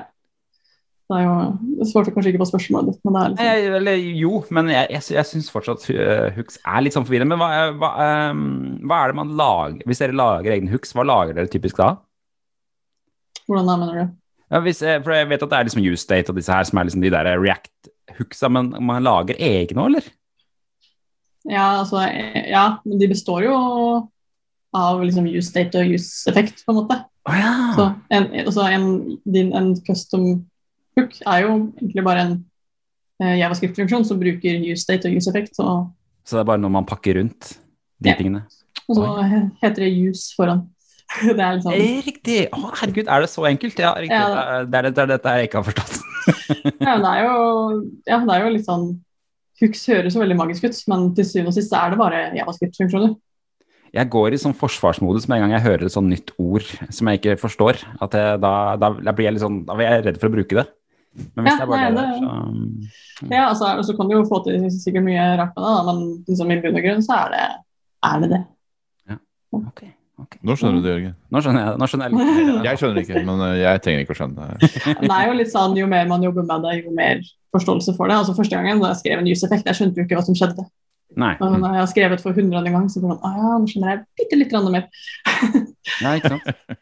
Det 1.11 1.18
er 1.18 1.24
jo, 1.26 1.33
det 1.81 1.87
svarte 1.90 2.12
kanskje 2.14 2.31
ikke 2.33 2.40
på 2.44 2.48
spørsmålet 2.48 2.92
ditt, 2.94 3.00
men 3.05 3.12
det 3.16 3.20
er 3.22 3.33
liksom 3.35 3.48
Jeg, 3.50 3.72
eller 3.81 3.96
jo, 4.22 4.33
men 4.57 4.68
jeg, 4.70 4.87
jeg, 4.94 5.07
jeg 5.18 5.26
syns 5.29 5.50
fortsatt 5.53 5.87
uh, 5.90 6.29
hooks 6.38 6.61
er 6.64 6.85
litt 6.87 6.94
sånn 6.96 7.05
forvirrende. 7.09 7.35
Men 7.35 7.42
hva, 7.42 7.50
er- 7.59 7.74
hva, 7.83 7.90
um, 8.31 8.44
hva 8.87 9.00
er 9.05 9.11
det 9.12 9.18
man 9.20 9.35
lager 9.37 9.83
Hvis 9.90 10.00
dere 10.03 10.14
lager 10.16 10.55
egne 10.55 10.70
hooks, 10.72 10.94
hva 10.96 11.05
lager 11.05 11.35
dere 11.37 11.50
typisk 11.53 11.76
da? 11.83 11.90
Hvordan 13.50 13.66
da, 13.66 13.76
mener 13.83 13.98
du? 13.98 14.16
Ja, 14.50 14.58
hvis, 14.64 14.80
for 14.82 15.12
jeg 15.14 15.28
vet 15.30 15.42
at 15.44 15.50
det 15.52 15.58
er 15.58 15.66
liksom 15.68 15.84
Ustate 15.92 16.32
og 16.32 16.38
disse 16.40 16.52
her 16.52 16.64
som 16.66 16.78
er 16.80 16.88
liksom 16.88 17.02
de 17.04 17.10
der 17.14 17.28
React-hooksa, 17.38 18.48
men 18.50 18.72
man 18.82 19.04
lager 19.06 19.38
egne 19.38 19.78
òg, 19.84 19.92
eller? 19.92 20.08
Ja, 21.48 21.66
altså, 21.80 22.02
ja, 22.50 22.64
men 22.84 22.98
de 23.00 23.08
består 23.08 23.44
jo 23.46 23.54
av 24.76 25.00
liksom 25.02 25.26
use 25.30 25.48
state 25.48 25.78
og 25.80 25.94
use 25.94 26.28
effekt, 26.30 26.64
på 26.66 26.74
en 26.74 26.80
måte. 26.82 26.98
Oh, 27.28 27.36
ja. 27.38 27.52
Så 27.76 27.86
en, 28.10 28.26
altså 28.44 28.66
en, 28.74 28.84
din, 29.24 29.52
en 29.56 29.70
custom 29.86 30.26
hook 30.98 31.16
er 31.26 31.44
jo 31.46 31.54
egentlig 31.78 32.04
bare 32.06 32.24
en 32.26 32.34
eh, 33.22 33.38
javascript-funksjon 33.40 34.04
som 34.08 34.20
bruker 34.20 34.60
use 34.66 34.82
state 34.84 35.08
og 35.08 35.16
use 35.16 35.30
effect, 35.30 35.58
og, 35.62 35.88
Så 36.26 36.36
det 36.36 36.42
er 36.44 36.50
bare 36.52 36.60
noe 36.62 36.70
man 36.74 36.86
pakker 36.86 37.16
rundt 37.20 37.54
de 38.02 38.10
Ja. 38.12 38.16
tingene? 38.18 38.44
og 38.90 38.96
så 38.96 39.06
Oi. 39.06 39.40
heter 39.62 39.84
det 39.84 40.10
use 40.10 40.34
foran. 40.36 40.64
Det 41.37 41.42
er 41.42 41.57
liksom 41.59 41.73
Eh, 41.75 42.01
Riktig! 42.07 42.38
Å, 42.55 42.61
herregud, 42.81 43.09
er 43.11 43.25
det 43.25 43.31
så 43.33 43.44
enkelt? 43.49 43.79
Ja, 43.83 43.92
riktig. 43.99 44.16
Ja. 44.16 44.61
Det, 44.64 44.81
er, 44.83 44.90
det 44.94 45.05
er 45.05 45.11
dette 45.16 45.37
jeg 45.37 45.49
ikke 45.51 45.62
har 45.62 45.68
forstått. 45.70 45.99
Ja, 46.85 46.94
det 47.01 47.11
er 47.11 47.25
jo, 47.25 47.37
ja, 48.07 48.18
det 48.29 48.35
er 48.35 48.42
jo 48.44 48.51
litt 48.53 48.66
sånn 48.66 48.85
Hooks 49.61 49.83
høres 49.90 50.14
så 50.14 50.20
veldig 50.23 50.37
magisk 50.38 50.64
ut, 50.68 50.77
men 50.92 51.07
til 51.16 51.27
syvende 51.27 51.51
og 51.53 51.57
sist 51.57 51.73
er 51.77 51.92
det 51.92 51.99
bare 52.01 52.20
javascript-funksjoner. 52.37 53.14
Jeg 53.92 54.09
går 54.12 54.37
i 54.37 54.38
sånn 54.40 54.55
forsvarsmodus 54.57 55.27
med 55.29 55.40
en 55.40 55.44
gang 55.49 55.55
jeg 55.57 55.64
hører 55.66 55.88
et 55.88 55.92
sånn 55.96 56.09
nytt 56.12 56.31
ord 56.40 56.64
som 56.94 57.11
jeg 57.11 57.18
ikke 57.20 57.35
forstår. 57.42 57.81
At 58.05 58.14
jeg, 58.16 58.38
da, 58.40 58.53
da, 58.81 58.92
da 59.09 59.14
blir 59.16 59.27
jeg 59.27 59.35
litt 59.37 59.42
sånn, 59.44 59.59
da 59.68 59.77
blir 59.77 59.88
jeg 59.90 60.05
redd 60.07 60.20
for 60.23 60.31
å 60.31 60.35
bruke 60.37 60.61
det. 60.61 60.64
Men 61.35 61.42
hvis 61.49 61.51
Ja, 61.51 61.57
det 61.59 61.64
er 61.66 61.70
bare 61.73 61.83
nei, 61.83 61.90
det, 61.90 62.05
der, 62.07 62.20
så 63.18 63.35
Ja, 63.35 63.42
altså, 63.51 63.73
så 63.88 63.96
kan 63.99 64.09
du 64.09 64.14
jo 64.14 64.23
få 64.31 64.38
til 64.46 64.68
sikkert 64.77 65.05
mye 65.09 65.25
rart 65.40 65.57
med 65.57 65.64
det, 65.66 65.73
da, 65.75 65.83
men 65.90 66.03
liksom, 66.31 66.53
i 66.55 66.61
bunn 66.62 66.79
og 66.81 66.87
grunn 66.87 67.03
så 67.05 67.16
er 67.18 67.35
det 67.35 67.42
er 68.07 68.23
det. 68.23 68.29
det. 68.37 68.40
Ja, 69.11 69.18
Ok, 69.59 69.83
ok. 70.31 70.40
Nå 70.47 70.57
skjønner 70.57 70.79
du 70.79 70.85
det, 70.87 70.93
Jørgen. 70.95 71.14
Nå 71.31 71.43
skjønner 71.45 71.64
jeg, 71.66 71.79
nå 71.81 71.88
skjønner 71.90 72.07
jeg 72.07 72.14
litt 72.14 72.21
mer. 72.51 72.66
Jeg 72.69 72.81
skjønner 72.81 73.05
ikke, 73.05 73.23
men 73.29 73.45
eh, 73.47 73.57
jeg 73.61 73.83
trenger 73.85 74.05
ikke 74.05 74.14
å 74.14 74.19
skjønne 74.21 74.49
det. 74.49 74.71
Det 75.05 75.14
er 75.16 75.25
jo 75.29 75.38
litt 75.40 75.53
sånn, 75.53 75.79
Jo 75.79 75.88
mer 75.90 76.11
man 76.11 76.27
jobber 76.27 76.47
med 76.49 76.66
det, 76.66 76.77
jo 76.85 76.95
mer 76.97 77.25
forståelse 77.55 77.97
for 77.99 78.11
det. 78.11 78.19
Altså 78.23 78.37
Første 78.37 78.57
gangen 78.59 78.83
da 78.83 78.93
jeg 78.93 79.03
skrev 79.03 79.23
en 79.23 79.31
use-effekt, 79.31 79.66
jeg 79.69 79.79
skjønte 79.81 80.01
jo 80.01 80.07
ikke 80.07 80.21
hva 80.21 80.27
som 80.27 80.38
skjedde. 80.38 80.66
Nei. 81.19 81.33
Men 81.40 81.59
når 81.59 81.75
jeg 81.75 81.83
har 81.83 81.90
skrevet 81.90 82.23
for 82.23 82.37
hundrede 82.37 82.71
gang, 82.71 82.87
så 82.90 83.03
man, 83.03 83.19
ah, 83.27 83.35
ja, 83.35 83.57
nå 83.59 83.71
skjønner 83.71 83.93
jeg 83.97 84.05
bitte 84.21 84.38
litt 84.38 84.55
mer. 84.71 84.87
Nei, 86.05 86.14
ikke 86.21 86.37
sant. 86.37 86.79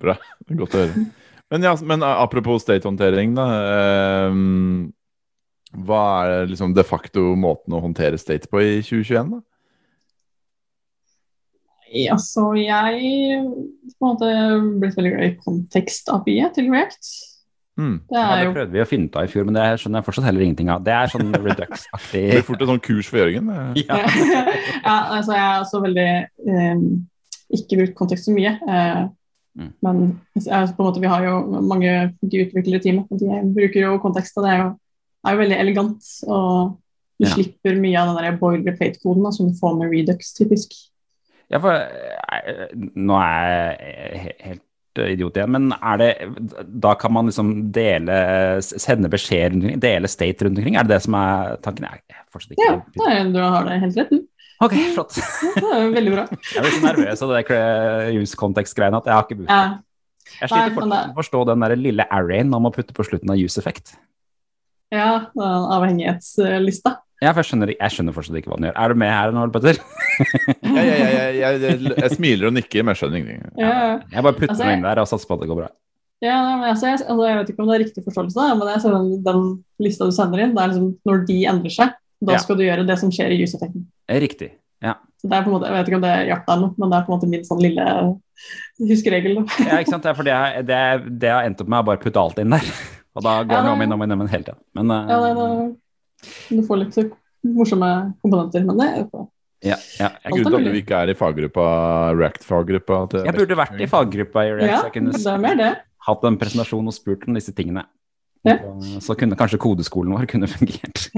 Bra. 0.00 0.16
Det 0.44 0.54
er 0.54 0.60
godt 0.60 0.76
å 0.76 0.82
høre. 0.84 1.04
Men, 1.50 1.64
ja, 1.66 1.72
men 1.82 2.04
eh, 2.04 2.22
apropos 2.22 2.62
state-håndtering, 2.62 3.32
da. 3.38 3.46
ehm, 4.28 4.90
hva 5.86 6.02
er 6.26 6.50
liksom 6.50 6.74
de 6.76 6.84
facto 6.86 7.32
måten 7.38 7.74
å 7.74 7.80
håndtere 7.82 8.20
state 8.20 8.50
på 8.50 8.60
i 8.62 8.76
2021, 8.84 9.32
da? 9.32 9.40
Altså, 12.12 12.52
jeg 12.54 13.40
på 13.98 14.06
en 14.06 14.06
måte 14.06 14.30
blitt 14.80 14.96
veldig 14.96 15.12
glad 15.16 15.26
i 15.26 15.36
kontekst-API-et 15.42 16.54
til 16.54 16.70
React. 16.70 17.10
Mm. 17.80 17.94
Det 18.10 18.18
Ja, 18.18 18.26
det 18.44 18.50
prøvde 18.54 18.74
vi 18.74 18.82
å 18.82 18.88
finne 18.88 19.08
ut 19.08 19.16
av 19.16 19.24
i 19.24 19.30
fjor, 19.32 19.46
men 19.48 19.56
det 19.56 19.66
skjønner 19.80 20.00
jeg 20.00 20.06
fortsatt 20.06 20.26
heller 20.28 20.44
ingenting 20.44 20.70
av. 20.70 20.82
Det 20.84 20.92
er 20.94 21.12
sånn 21.12 21.32
Redux-aktig 21.32 22.24
Det 22.30 22.34
blir 22.36 22.48
fort 22.48 22.62
et 22.62 22.72
sånn 22.72 22.84
kurs 22.84 23.08
for 23.10 23.22
Jørgen. 23.22 23.48
ja. 23.80 24.00
ja, 24.88 24.96
altså 25.16 25.32
jeg 25.34 25.46
er 25.46 25.62
også 25.64 25.80
veldig 25.86 26.10
eh, 26.54 26.84
ikke 27.60 27.80
brukt 27.80 27.96
kontekst 28.02 28.30
så 28.30 28.36
mye. 28.36 28.58
Eh, 28.60 29.08
Mm. 29.58 29.72
Men 29.82 29.96
altså, 30.36 30.74
på 30.76 30.82
en 30.82 30.86
måte, 30.86 31.00
vi 31.02 31.10
har 31.10 31.24
jo 31.26 31.60
mange 31.66 31.90
de 32.22 32.44
utviklere 32.44 32.78
i 32.78 32.84
teamet, 32.84 33.08
og 33.10 33.18
de 33.18 33.40
bruker 33.56 33.82
jo 33.82 33.96
kontekst. 34.02 34.36
Og 34.38 34.46
det 34.46 34.52
er 34.52 34.60
jo, 34.62 34.68
er 35.26 35.34
jo 35.34 35.40
veldig 35.42 35.58
elegant. 35.58 36.10
Og 36.26 36.76
du 37.20 37.26
Ja. 37.26 37.32
slipper 37.34 37.80
mye 37.80 37.98
av 37.98 38.14
den 38.14 38.24
der 38.24 38.38
boilerplate-koden 38.38 39.32
som 39.32 39.48
du 39.50 39.58
får 39.58 39.76
med 39.76 39.90
Redux, 39.90 40.32
typisk. 40.38 40.72
Ja, 41.50 41.58
for 41.62 41.74
eh, 41.74 42.66
Nå 42.94 43.16
er 43.18 43.46
jeg 43.50 44.34
helt 44.46 45.00
eh, 45.02 45.12
idiot 45.16 45.38
igjen, 45.40 45.50
men 45.56 45.72
er 45.76 45.98
det 45.98 46.10
Da 46.82 46.92
kan 47.00 47.12
man 47.16 47.26
liksom 47.30 47.50
dele 47.74 48.16
Sende 48.62 49.10
beskjed 49.10 49.54
rundt 49.56 49.64
omkring? 49.66 49.80
Dele 49.82 50.10
state 50.10 50.46
rundt 50.46 50.60
omkring? 50.62 50.76
Er 50.78 50.86
det 50.86 50.96
det 50.96 51.02
som 51.08 51.16
er 51.18 51.56
tanken? 51.64 51.88
Jeg 51.90 52.26
fortsatt 52.30 52.54
ikke 52.54 52.68
Ja, 52.68 52.76
nei, 53.02 53.16
du 53.34 53.40
har 53.42 53.66
det 53.66 53.80
helt 53.82 53.98
rett. 54.02 54.10
du. 54.14 54.26
Ok, 54.60 54.74
flott. 54.94 55.14
Ja, 55.16 55.60
Det 55.80 55.92
veldig 55.96 56.10
bra. 56.12 56.24
Jeg 56.54 56.62
blir 56.66 56.74
så 56.76 56.82
nervøs 56.84 57.22
av 57.24 57.30
det 57.32 57.38
cre- 57.48 58.10
use 58.20 58.36
context-greiene 58.36 58.98
at 59.00 59.06
jeg 59.08 59.14
har 59.16 59.24
ikke 59.24 59.38
brukt 59.38 59.48
det. 59.48 59.56
Ja, 59.56 60.34
Jeg 60.42 60.50
sliter 60.52 60.74
fortsatt 60.76 60.90
med 60.92 61.14
å 61.14 61.16
forstå 61.16 61.40
den 61.48 61.64
der 61.64 61.74
lille 61.80 62.04
arrayen 62.12 62.52
om 62.58 62.68
å 62.68 62.72
putte 62.74 62.92
på 62.94 63.06
slutten 63.08 63.32
av 63.32 63.40
use 63.40 63.56
effect. 63.62 63.94
Ja 64.94 65.08
avhengighetslista. 65.76 66.96
Ja, 67.20 67.34
for 67.34 67.42
jeg 67.42 67.50
skjønner, 67.50 67.70
jeg 67.76 67.92
skjønner 67.92 68.14
fortsatt 68.16 68.38
ikke 68.40 68.48
hva 68.48 68.56
den 68.56 68.70
gjør. 68.70 68.76
Er 68.80 68.88
du 68.94 69.00
med 69.02 69.10
her 69.12 69.32
nå, 69.36 69.42
Petter? 69.52 69.76
Jeg, 70.20 70.86
jeg, 70.86 71.00
jeg, 71.00 71.34
jeg, 71.36 71.60
jeg, 71.60 71.92
jeg 72.00 72.10
smiler 72.14 72.48
og 72.48 72.54
nikker, 72.56 72.84
men 72.84 72.94
jeg 72.94 73.00
skjønner 73.02 73.20
ingenting. 73.20 73.52
Ja, 73.60 73.68
ja. 73.76 73.90
Jeg 74.14 74.24
bare 74.24 74.36
putter 74.38 74.54
Altså, 74.54 74.64
den 74.64 74.78
inn 74.78 74.86
der 74.86 75.00
og 75.02 75.08
satser 75.10 75.28
på 75.28 75.36
at 75.36 75.42
det 75.44 75.48
går 75.50 75.58
bra. 75.60 75.68
Ja, 76.24 76.36
men 76.60 76.64
altså, 76.70 76.88
jeg, 76.90 77.00
altså, 77.04 77.26
jeg 77.28 77.36
vet 77.38 77.52
ikke 77.52 77.62
om 77.64 77.68
det 77.70 77.76
er 77.76 77.82
riktig 77.84 78.04
forståelse, 78.06 78.46
men 78.60 78.70
jeg 78.72 78.82
ser 78.84 78.96
den, 78.96 79.10
den 79.28 79.44
lista 79.84 80.08
du 80.08 80.14
sender 80.16 80.42
inn, 80.44 80.56
det 80.56 80.64
er 80.64 80.72
liksom 80.72 80.88
når 81.08 81.22
de 81.28 81.36
endrer 81.52 81.74
seg, 81.76 81.94
da 82.20 82.36
Ja. 82.36 82.40
skal 82.44 82.58
du 82.60 82.64
gjøre 82.66 82.84
det 82.88 82.96
som 83.00 83.12
skjer 83.12 83.32
i 83.36 83.40
use-effekten. 83.44 83.84
Eh, 84.08 84.20
Riktig. 84.20 84.50
Ja. 84.84 84.94
Så 85.20 85.28
det 85.28 85.36
er 85.36 85.44
på 85.44 85.52
en 85.52 85.56
måte, 85.58 85.68
Jeg 85.68 85.76
vet 85.76 85.88
ikke 85.92 85.98
om 86.00 86.04
det 86.04 86.14
hjalp 86.30 86.46
deg 86.48 86.60
noe, 86.64 86.74
men 86.80 86.92
det 86.92 86.98
er 86.98 87.04
på 87.06 87.12
en 87.12 87.16
måte 87.18 87.28
min 87.32 87.44
sånn 87.48 87.60
lille 87.64 87.86
huskeregel. 88.90 89.42
ja, 89.68 89.80
ikke 89.80 89.92
sant. 89.92 90.04
Det 90.04 90.12
er 90.12 90.16
fordi 90.20 90.32
jeg, 90.32 90.64
det, 90.68 90.80
det 91.20 91.32
har 91.34 91.48
endt 91.48 91.60
opp 91.64 91.68
med 91.72 91.80
er 91.82 91.88
bare 91.90 92.00
putte 92.04 92.20
alt 92.22 92.40
inn 92.40 92.56
der. 92.56 92.70
Og 93.16 93.22
da 93.26 93.32
går 93.42 93.50
Ja, 93.56 93.62
den 93.62 93.66
det- 93.66 93.72
om 93.72 93.80
igjen 93.82 93.92
om 93.96 94.00
igjen 94.04 94.12
om 94.14 94.20
igjen 94.22 94.30
hele 94.34 94.44
tida. 94.44 94.58
Men 94.78 94.90
uh, 94.90 95.10
Ja, 95.10 95.18
det, 95.24 95.30
det, 95.36 96.56
du 96.56 96.62
får 96.68 96.78
litt 96.84 96.98
morsomme 97.56 97.90
komponenter, 98.22 98.64
men 98.68 98.76
det 98.78 98.88
er 98.88 98.98
jo 99.04 99.28
ja, 99.60 99.76
ja, 100.00 100.08
jeg, 100.24 100.32
gruer 100.32 100.54
er 100.54 100.56
at 100.56 100.64
du 100.72 100.76
ikke 100.78 100.98
er 101.04 101.10
i 101.12 101.14
faggruppa, 101.14 101.64
React-faggruppa. 102.16 103.00
jeg 103.26 103.34
burde 103.36 103.56
vært 103.58 103.80
i 103.84 103.88
faggruppa 103.92 104.44
i 104.46 104.52
React, 104.56 104.70
Ja, 104.70 104.78
så 104.80 104.86
jeg 104.88 104.94
kunne 104.94 105.12
det 105.12 105.26
er 105.34 105.38
mer 105.42 105.56
det. 105.58 105.70
hatt 106.06 106.22
en 106.24 106.38
presentasjon 106.40 106.86
og 106.88 106.94
spurt 106.96 107.26
om 107.28 107.34
disse 107.36 107.52
tingene. 107.52 107.82
Ja. 108.48 108.54
Så, 108.80 109.02
så 109.04 109.16
kunne 109.20 109.36
kanskje 109.36 109.58
kodeskolen 109.60 110.14
vår 110.16 110.24
kunne 110.32 110.48
fungert. 110.48 111.10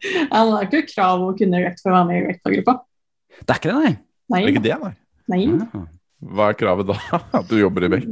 Ja, 0.00 0.42
men 0.42 0.50
det 0.50 0.58
er 0.58 0.66
ikke 0.66 0.94
krav 0.94 1.20
å 1.22 1.30
kunne 1.38 1.58
React 1.60 1.82
for 1.84 1.92
å 1.92 1.98
være 2.00 2.06
med 2.08 2.16
i 2.16 2.24
React-faggruppa. 2.26 2.74
Det 3.44 3.52
er 3.54 3.58
ikke 3.60 3.70
det, 3.70 3.78
nei. 3.78 3.92
Nei. 4.30 4.40
Det 4.40 4.48
Er 4.48 4.54
ikke 4.54 4.62
det, 4.64 4.76
nei? 4.80 5.40
nei. 5.46 5.68
Ah, 5.76 5.84
Hva 6.34 6.46
er 6.50 6.56
kravet 6.58 6.88
da? 6.90 6.96
At 7.38 7.46
du 7.50 7.58
jobber 7.60 7.84
i 7.86 7.90
Beck? 7.94 8.08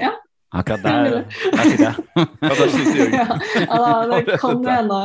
ja, 0.00 0.12
akkurat 0.54 0.82
der, 0.86 1.24
der 1.54 1.64
sitter 1.70 1.86
jeg. 1.88 1.96
Ja, 2.16 2.52
der 2.60 2.68
sitter 2.74 3.00
Jørgen. 3.00 3.42
ja, 3.70 4.20
det 4.26 4.38
kan 4.42 4.62
jo 4.62 4.70
hende. 4.70 5.00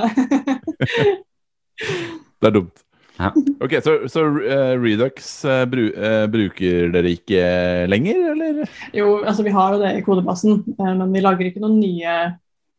Det 2.40 2.48
er 2.50 2.56
dumt. 2.56 2.86
Ja. 3.20 3.34
Ok, 3.60 3.74
Så, 3.84 3.94
så 4.08 4.22
eh, 4.48 4.74
Redux 4.80 5.26
eh, 5.44 5.66
bru, 5.68 5.82
eh, 5.92 6.26
bruker 6.32 6.92
dere 6.94 7.12
ikke 7.12 7.42
lenger, 7.92 8.20
eller? 8.32 8.62
Jo, 8.96 9.18
altså 9.28 9.44
vi 9.44 9.52
har 9.52 9.74
jo 9.76 9.82
det 9.82 9.92
i 9.98 10.04
kodebasen, 10.06 10.62
men 10.80 11.04
vi 11.12 11.24
lager 11.26 11.50
ikke 11.50 11.60
noen 11.64 11.82
nye 11.82 12.14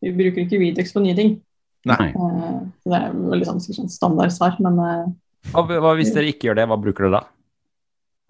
Vi 0.01 0.15
bruker 0.17 0.47
ikke 0.47 0.61
Redux 0.63 0.95
på 0.97 1.03
nye 1.05 1.17
ting. 1.19 1.35
Nei. 1.89 2.09
Så 2.17 2.89
det 2.93 2.97
er 3.03 3.13
veldig 3.13 3.47
sånn, 3.51 3.61
standard 3.61 4.33
svar. 4.33 4.57
standardsvar, 4.57 4.57
men 4.65 4.81
Hva, 5.53 5.65
hva 5.69 5.93
hvis 5.99 6.13
dere 6.17 6.33
ikke 6.33 6.49
gjør 6.49 6.57
det, 6.63 6.67
hva 6.73 6.81
bruker 6.81 7.07
dere 7.09 7.19
da? 7.19 7.23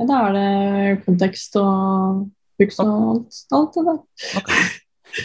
ja, 0.01 0.07
da 0.09 0.19
er 0.27 0.35
det 0.35 1.01
kontekst 1.05 1.59
og 1.61 2.25
hooks 2.61 2.79
og 2.85 2.93
alt, 2.93 3.43
alt 3.59 3.77
det 3.81 3.87
der. 3.91 4.71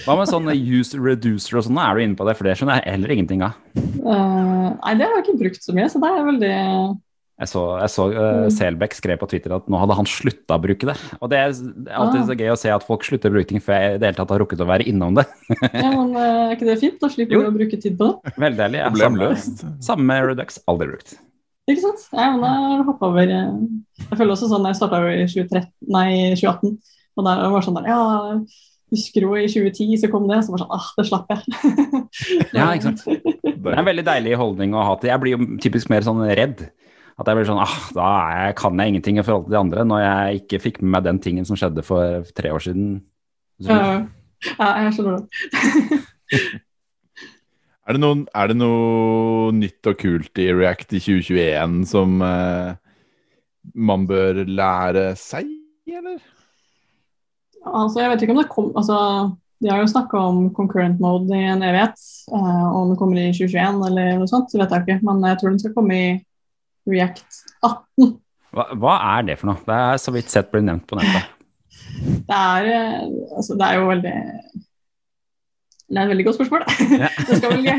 Hva 0.02 0.15
med 0.17 0.30
sånne 0.32 0.56
use 0.58 0.98
reducer 0.98 1.60
og 1.60 1.65
sånn, 1.67 1.78
er 1.78 1.93
du 2.00 2.02
inne 2.08 2.17
på 2.17 2.26
det? 2.26 2.34
For 2.39 2.48
det 2.48 2.56
skjønner 2.58 2.80
jeg 2.82 2.95
heller 2.95 3.12
ingenting 3.13 3.43
av. 3.45 3.58
Uh, 4.02 4.71
nei, 4.82 4.93
det 4.98 5.06
har 5.06 5.19
jeg 5.19 5.26
ikke 5.28 5.41
brukt 5.43 5.62
så 5.67 5.76
mye, 5.78 5.89
så 5.93 6.02
det 6.02 6.10
er 6.10 6.24
veldig 6.26 6.54
Jeg 7.36 7.50
så, 7.52 7.62
jeg 7.84 7.91
så 7.91 8.04
uh, 8.15 8.45
Selbekk 8.56 8.95
skrev 8.98 9.19
på 9.21 9.28
Twitter 9.30 9.54
at 9.58 9.65
nå 9.69 9.78
hadde 9.82 9.98
han 10.00 10.08
slutta 10.10 10.56
å 10.58 10.62
bruke 10.63 10.88
det. 10.89 10.95
Og 11.19 11.30
det 11.30 11.38
er 11.43 11.54
det 11.54 11.91
er 11.91 12.00
alltid 12.02 12.21
Ah. 12.24 12.26
så 12.32 12.38
gøy 12.39 12.50
å 12.54 12.58
se 12.63 12.71
at 12.74 12.88
folk 12.88 13.06
slutter 13.06 13.30
å 13.30 13.36
bruke 13.36 13.50
ting 13.52 13.62
før 13.62 13.76
jeg 13.78 13.93
i 13.93 14.00
det 14.02 14.08
hele 14.10 14.17
tatt 14.21 14.34
har 14.34 14.41
rukket 14.41 14.63
å 14.65 14.69
være 14.71 14.88
innom 14.89 15.19
det. 15.19 15.28
Ja, 15.76 15.91
men 15.91 16.15
eh, 16.15 16.41
er 16.48 16.56
ikke 16.58 16.69
det 16.71 16.80
fint? 16.82 16.98
Da 17.04 17.12
slipper 17.13 17.36
vi 17.38 17.43
du 17.45 17.52
å 17.52 17.54
bruke 17.60 17.78
tid 17.86 17.98
på 18.00 18.08
det. 18.10 18.36
Veldig 18.41 18.62
deilig. 18.63 18.82
Ja, 18.82 18.89
samme- 19.04 19.78
Samme 19.91 20.08
med 20.10 20.26
Redux, 20.32 20.58
aldri 20.71 20.89
brukt. 20.95 21.17
Ikke 21.69 21.82
sant? 21.86 22.08
Nei, 22.13 22.26
men 22.32 22.41
da 22.45 22.84
hoppa 22.89 23.08
over 23.12 23.30
Jeg 23.36 24.17
føler 24.17 24.34
også 24.34 24.50
sånn, 24.50 24.65
jeg 24.69 24.78
starta 24.82 25.00
jo 25.06 25.13
i 25.13 25.24
2013, 25.30 25.69
nei, 25.93 26.10
2018, 26.38 26.76
og 27.15 27.28
der 27.28 27.43
var 27.54 27.65
sånn 27.65 27.78
der 27.80 27.89
Ja, 27.89 27.99
husker 28.93 29.25
du 29.25 29.34
i 29.39 29.47
2010 29.49 30.01
så 30.04 30.10
kom 30.13 30.28
det? 30.30 30.41
Så 30.45 30.54
var 30.54 30.62
det 30.62 30.65
sånn 30.65 30.75
Ah, 30.75 30.89
det 30.97 31.06
slapp 31.10 31.32
jeg. 31.34 31.41
Ja, 32.56 32.71
ikke 32.73 32.91
sant. 32.91 33.06
Det 33.65 33.71
er 33.71 33.82
en 33.82 33.88
veldig 33.88 34.04
deilig 34.06 34.36
holdning 34.38 34.75
å 34.78 34.84
ha 34.86 34.91
til. 35.01 35.10
Jeg 35.10 35.21
blir 35.23 35.34
jo 35.34 35.45
typisk 35.63 35.89
mer 35.89 36.04
sånn 36.06 36.19
redd. 36.38 36.67
At 37.17 37.30
jeg 37.32 37.39
blir 37.39 37.47
sånn 37.47 37.62
ah, 37.63 37.78
da 37.95 38.10
er 38.19 38.36
jeg, 38.43 38.58
kan 38.60 38.78
jeg 38.78 38.91
ingenting 38.91 39.17
i 39.17 39.23
forhold 39.25 39.47
til 39.47 39.56
de 39.56 39.62
andre, 39.62 39.86
når 39.88 40.04
jeg 40.04 40.43
ikke 40.43 40.60
fikk 40.67 40.78
med 40.84 40.91
meg 40.97 41.08
den 41.08 41.21
tingen 41.23 41.47
som 41.47 41.58
skjedde 41.58 41.82
for 41.88 42.28
tre 42.38 42.51
år 42.54 42.62
siden. 42.62 42.99
Ja, 43.63 43.80
ja, 44.51 44.69
jeg 44.84 44.93
skjønner 44.97 45.23
det. 45.23 46.39
Er 47.86 47.93
det, 47.93 48.01
noen, 48.01 48.23
er 48.34 48.49
det 48.49 48.56
noe 48.58 49.51
nytt 49.54 49.86
og 49.86 49.99
kult 50.01 50.39
i 50.41 50.47
React 50.49 50.95
i 50.97 51.01
2021 51.06 51.84
som 51.86 52.15
eh, 52.25 52.71
man 53.78 54.08
bør 54.10 54.39
lære 54.49 55.12
seg, 55.21 55.51
eller? 55.86 56.17
Altså, 57.65 58.01
jeg 58.01 58.12
vet 58.12 58.23
ikke 58.23 58.36
om 58.36 58.41
det 58.41 58.49
kom 58.51 58.67
altså, 58.78 58.97
De 59.63 59.71
har 59.71 59.80
jo 59.82 59.89
snakka 59.89 60.19
om 60.30 60.41
concurrent 60.54 60.99
mode 61.01 61.34
i 61.34 61.47
en 61.49 61.63
evighet. 61.65 61.97
eh, 62.32 62.65
om 62.75 62.91
det 62.91 62.97
kommer 62.99 63.21
i 63.21 63.32
2021 63.34 63.86
eller 63.89 64.19
noe 64.19 64.30
sånt, 64.30 64.51
så 64.51 64.60
vet 64.62 64.73
jeg 64.75 64.86
ikke. 64.86 64.99
Men 65.08 65.23
jeg 65.30 65.39
tror 65.41 65.54
den 65.54 65.62
skal 65.63 65.73
komme 65.78 65.95
i 65.97 66.10
React 66.91 67.39
18. 67.65 68.12
hva, 68.56 68.67
hva 68.78 68.97
er 69.15 69.25
det 69.32 69.39
for 69.39 69.49
noe? 69.51 69.63
Det 69.65 69.80
er 69.88 70.04
så 70.04 70.13
vidt 70.13 70.30
sett 70.34 70.51
blitt 70.51 70.67
nevnt 70.67 70.86
på 70.89 70.99
nettet. 70.99 71.32
Det 72.25 72.36
er, 72.36 72.65
eh, 72.67 73.04
altså, 73.38 73.56
det 73.56 73.65
er 73.67 73.78
jo 73.80 73.88
veldig 73.88 74.13
Det 75.86 76.00
er 76.00 76.08
et 76.08 76.10
veldig 76.10 76.26
godt 76.26 76.38
spørsmål. 76.39 76.63
Ja. 77.04 77.10
det 77.28 77.38
skal 77.38 77.52
vel 77.54 77.65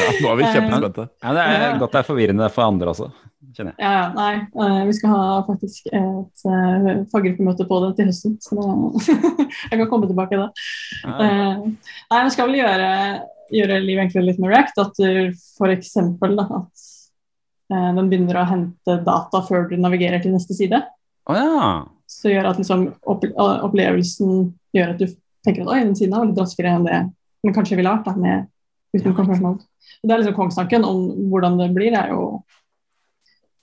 Ja, 0.00 0.12
nå 0.22 0.30
er 0.30 0.36
vi 0.38 0.46
kjempespente. 0.54 1.06
Ja, 1.22 1.32
det 1.34 1.42
er 1.42 1.80
godt 1.80 1.92
det 1.94 2.00
er 2.00 2.06
forvirrende 2.06 2.46
for 2.54 2.66
andre 2.66 2.92
også, 2.92 3.08
kjenner 3.56 3.72
jeg. 3.72 3.82
Ja, 3.82 3.90
ja, 3.96 4.04
nei. 4.14 4.34
eh, 4.64 4.82
vi 4.86 4.94
skal 4.96 5.14
ha 5.14 5.24
faktisk 5.48 5.88
et 5.90 6.44
uh, 6.46 6.90
faggruppemøte 7.10 7.66
på 7.68 7.80
det 7.84 7.90
til 7.98 8.10
høsten. 8.10 8.36
Så 8.44 8.58
da, 8.58 8.68
jeg 9.72 9.80
kan 9.80 9.90
komme 9.90 10.10
tilbake 10.10 10.38
da. 10.38 10.46
Ja. 11.02 11.16
Eh, 11.26 11.64
nei, 12.14 12.22
vi 12.28 12.34
skal 12.36 12.50
vel 12.50 12.60
gjøre, 12.60 12.90
gjøre 13.58 13.80
livet 13.84 14.06
enklere 14.06 14.28
litt 14.28 14.42
med 14.42 14.54
React. 14.54 14.82
At 14.84 15.00
du 15.00 15.34
f.eks. 15.34 15.96
at 15.98 16.84
eh, 17.74 17.90
den 17.98 18.12
begynner 18.12 18.42
å 18.42 18.46
hente 18.52 19.00
data 19.08 19.42
før 19.48 19.66
du 19.72 19.74
navigerer 19.80 20.22
til 20.22 20.36
neste 20.36 20.54
side. 20.56 20.84
Oh, 21.26 21.34
ja. 21.34 21.72
Så 22.10 22.30
gjør 22.30 22.52
at 22.52 22.62
liksom, 22.62 22.92
opp, 23.10 23.26
opplevelsen 23.34 24.54
gjør 24.74 24.94
at 24.94 25.02
du 25.02 25.10
tenker 25.44 25.64
at 25.64 25.72
oi, 25.72 25.80
den 25.84 25.96
siden 25.98 26.16
er 26.16 26.28
litt 26.28 26.40
raskere 26.40 26.74
enn 26.76 26.86
det 26.88 27.00
den 27.44 27.56
kanskje 27.56 27.78
ville 27.78 27.92
vært 27.92 28.08
da, 28.08 28.16
med 28.20 28.48
uten 28.96 29.14
konfirmasjon. 29.16 29.60
Det 30.02 30.12
er 30.12 30.22
liksom 30.22 30.36
kongstanken. 30.36 30.84
Om 30.86 31.30
hvordan 31.32 31.58
det 31.60 31.70
blir, 31.76 31.94
er 31.96 32.12
jo 32.14 32.42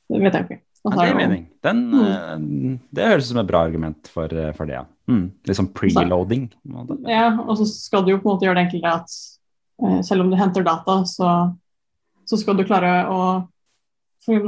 Det 0.08 0.22
vet 0.24 0.34
jeg 0.34 0.46
ikke. 0.46 0.62
Ja, 0.88 0.92
det 0.96 1.10
jo- 1.10 1.18
mening. 1.18 1.48
Den, 1.62 1.80
mm. 1.92 2.80
det 2.96 3.08
høres 3.10 3.26
ut 3.26 3.34
som 3.34 3.40
et 3.42 3.48
bra 3.48 3.60
argument 3.66 4.08
for, 4.08 4.32
eh, 4.32 4.54
for 4.56 4.66
det, 4.66 4.78
ja. 4.78 4.86
Mm. 5.12 5.32
Litt 5.44 5.58
sånn 5.58 5.74
preloading. 5.76 6.46
Ja, 7.10 7.26
og 7.44 7.58
så 7.60 7.68
skal 7.68 8.06
du 8.06 8.14
jo 8.14 8.22
på 8.22 8.30
en 8.30 8.38
måte 8.38 8.48
gjøre 8.48 8.56
det 8.56 8.64
enkelte 8.70 8.94
at 9.02 9.18
eh, 9.84 10.00
selv 10.08 10.24
om 10.24 10.32
du 10.32 10.38
henter 10.40 10.64
data, 10.64 11.02
så, 11.04 11.34
så 12.24 12.40
skal 12.40 12.56
du 12.56 12.64
klare 12.64 12.94
å 13.12 13.20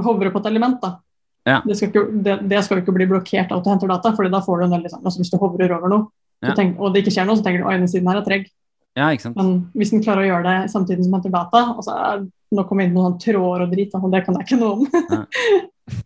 hovre 0.05 0.31
på 0.31 0.39
et 0.39 0.47
element. 0.47 0.79
da. 0.79 1.01
Ja. 1.43 1.59
Det, 1.65 1.75
skal 1.75 1.91
ikke, 1.91 2.05
det, 2.23 2.37
det 2.47 2.63
skal 2.63 2.81
ikke 2.81 2.95
bli 2.95 3.09
blokkert 3.09 3.51
av 3.51 3.59
at 3.59 3.67
du 3.67 3.71
henter 3.73 3.91
data, 3.91 4.13
for 4.15 4.31
da 4.31 4.41
får 4.45 4.59
du 4.59 4.65
en 4.69 4.77
del 4.77 4.87
liksom, 4.87 5.03
altså 5.03 5.19
Hvis 5.19 5.33
du 5.33 5.37
hovrer 5.41 5.75
over 5.75 5.91
noe, 5.91 6.07
Ja. 6.45 6.56
tenk, 6.56 6.78
og 6.80 6.93
det 6.93 7.04
ikke 7.04 7.12
skjer 7.17 7.28
noe, 7.28 7.36
så 7.39 7.43
tenker 7.43 7.63
du 7.63 7.69
at 7.69 7.82
den 7.82 7.91
siden 7.91 8.08
her 8.08 8.21
er 8.21 8.28
treg. 8.28 8.49
Ja, 8.97 9.10
ikke 9.13 9.28
sant. 9.30 9.39
Men 9.39 9.49
hvis 9.78 9.93
den 9.93 10.04
klarer 10.04 10.25
å 10.25 10.30
gjøre 10.30 10.45
det 10.49 10.71
samtidig 10.73 11.06
som 11.06 11.17
henter 11.17 11.34
data, 11.34 11.65
og 11.75 11.84
så 11.86 11.95
er, 11.95 12.23
nå 12.56 12.65
kommer 12.67 12.84
det 12.84 12.89
inn 12.89 12.95
noen 12.97 13.12
sånn 13.12 13.19
tråder 13.21 13.65
og 13.65 13.73
drit, 13.75 13.93
og 13.95 14.13
det 14.13 14.23
kan 14.25 14.39
jeg 14.39 14.47
ikke 14.47 14.58
noe 14.60 14.71
om. 14.75 14.88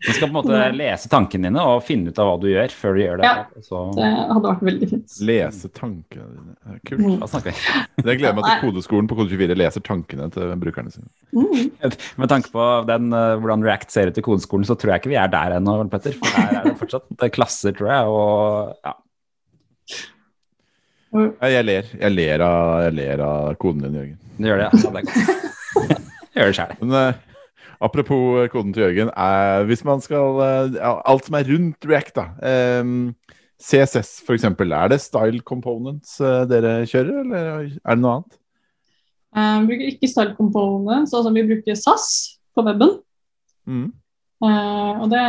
du 0.03 0.09
skal 0.11 0.25
på 0.25 0.29
en 0.29 0.35
måte 0.35 0.59
lese 0.81 1.09
tankene 1.11 1.47
dine 1.47 1.63
og 1.63 1.83
finne 1.87 2.11
ut 2.11 2.19
av 2.19 2.27
hva 2.29 2.35
du 2.43 2.47
gjør, 2.51 2.75
før 2.75 2.97
du 2.97 3.01
gjør 3.03 3.21
det. 3.21 3.29
Ja. 3.31 3.63
Så 3.65 3.83
Det 3.97 4.09
hadde 4.11 4.49
vært 4.49 4.65
veldig 4.69 4.89
fint. 4.91 5.15
Lese 5.29 5.71
tankene 5.79 6.27
dine. 6.27 6.57
Ja, 6.59 6.79
Kult. 6.89 7.05
Mm. 7.05 7.15
da 7.23 7.29
snakker 7.31 7.53
vi. 7.55 7.83
Det 8.09 8.17
gleder 8.19 8.37
meg 8.37 8.49
til 8.49 8.65
kodeskolen 8.67 9.09
på 9.09 9.19
Kode24 9.21 9.59
leser 9.63 9.85
tankene 9.87 10.27
til 10.35 10.57
brukerne 10.65 10.93
sine. 10.93 11.07
Mm. 11.31 11.71
Med 12.21 12.33
tanke 12.35 12.51
på 12.53 12.67
den, 12.89 13.09
eh, 13.15 13.37
hvordan 13.39 13.63
React 13.65 13.95
ser 13.95 14.11
ut 14.11 14.19
i 14.19 14.25
kodeskolen, 14.27 14.67
så 14.67 14.75
tror 14.75 14.93
jeg 14.93 15.05
ikke 15.05 15.15
vi 15.15 15.21
er 15.23 15.31
der 15.31 15.57
ennå, 15.57 15.79
Petter. 15.93 16.19
For 16.19 16.35
der 16.35 16.59
er 16.59 16.67
det 16.67 16.77
fortsatt 16.83 17.25
klasser, 17.33 17.73
tror 17.79 17.93
jeg. 17.95 18.11
Og 18.11 18.75
ja. 18.83 18.97
Ja, 21.13 21.49
jeg 21.59 21.65
ler. 21.67 21.91
Jeg 21.99 22.15
ler 22.15 22.41
av, 22.45 22.71
jeg 22.87 22.95
ler 22.97 23.21
av 23.25 23.51
koden 23.61 23.85
din, 23.85 23.99
Jørgen. 23.99 24.17
Du 24.37 24.47
gjør 24.49 24.63
det, 24.63 24.65
ja. 24.65 24.71
Det 24.73 26.39
er 26.41 26.41
gjør 26.41 26.49
det 26.49 26.57
sjæl. 26.57 26.73
Men 26.81 26.97
eh, 26.97 27.21
apropos 27.85 28.41
eh, 28.41 28.49
koden 28.53 28.73
til 28.73 28.83
Jørgen. 28.87 29.11
eh, 29.13 29.63
hvis 29.69 29.83
man 29.85 30.01
skal 30.01 30.41
eh, 30.41 30.79
Alt 30.89 31.29
som 31.29 31.37
er 31.37 31.49
rundt 31.51 31.85
React, 31.89 32.15
da. 32.17 32.25
eh, 32.41 32.83
CSS, 33.63 34.23
for 34.25 34.35
eksempel. 34.35 34.73
Er 34.75 34.89
det 34.91 34.99
style 35.03 35.39
components 35.45 36.17
eh, 36.19 36.41
dere 36.49 36.81
kjører, 36.89 37.21
eller 37.21 37.51
er 37.61 37.95
det 37.95 38.01
noe 38.01 38.17
annet? 38.17 38.39
Eh, 39.37 39.55
vi 39.61 39.69
bruker 39.69 39.91
ikke 39.93 40.09
style 40.11 40.35
components, 40.37 41.13
altså 41.13 41.31
vi 41.33 41.45
bruker 41.47 41.77
SAS 41.79 42.09
på 42.53 42.65
weben. 42.65 42.97
Mm. 43.69 43.87
Eh, 44.43 44.93
og 44.99 45.07
det 45.13 45.23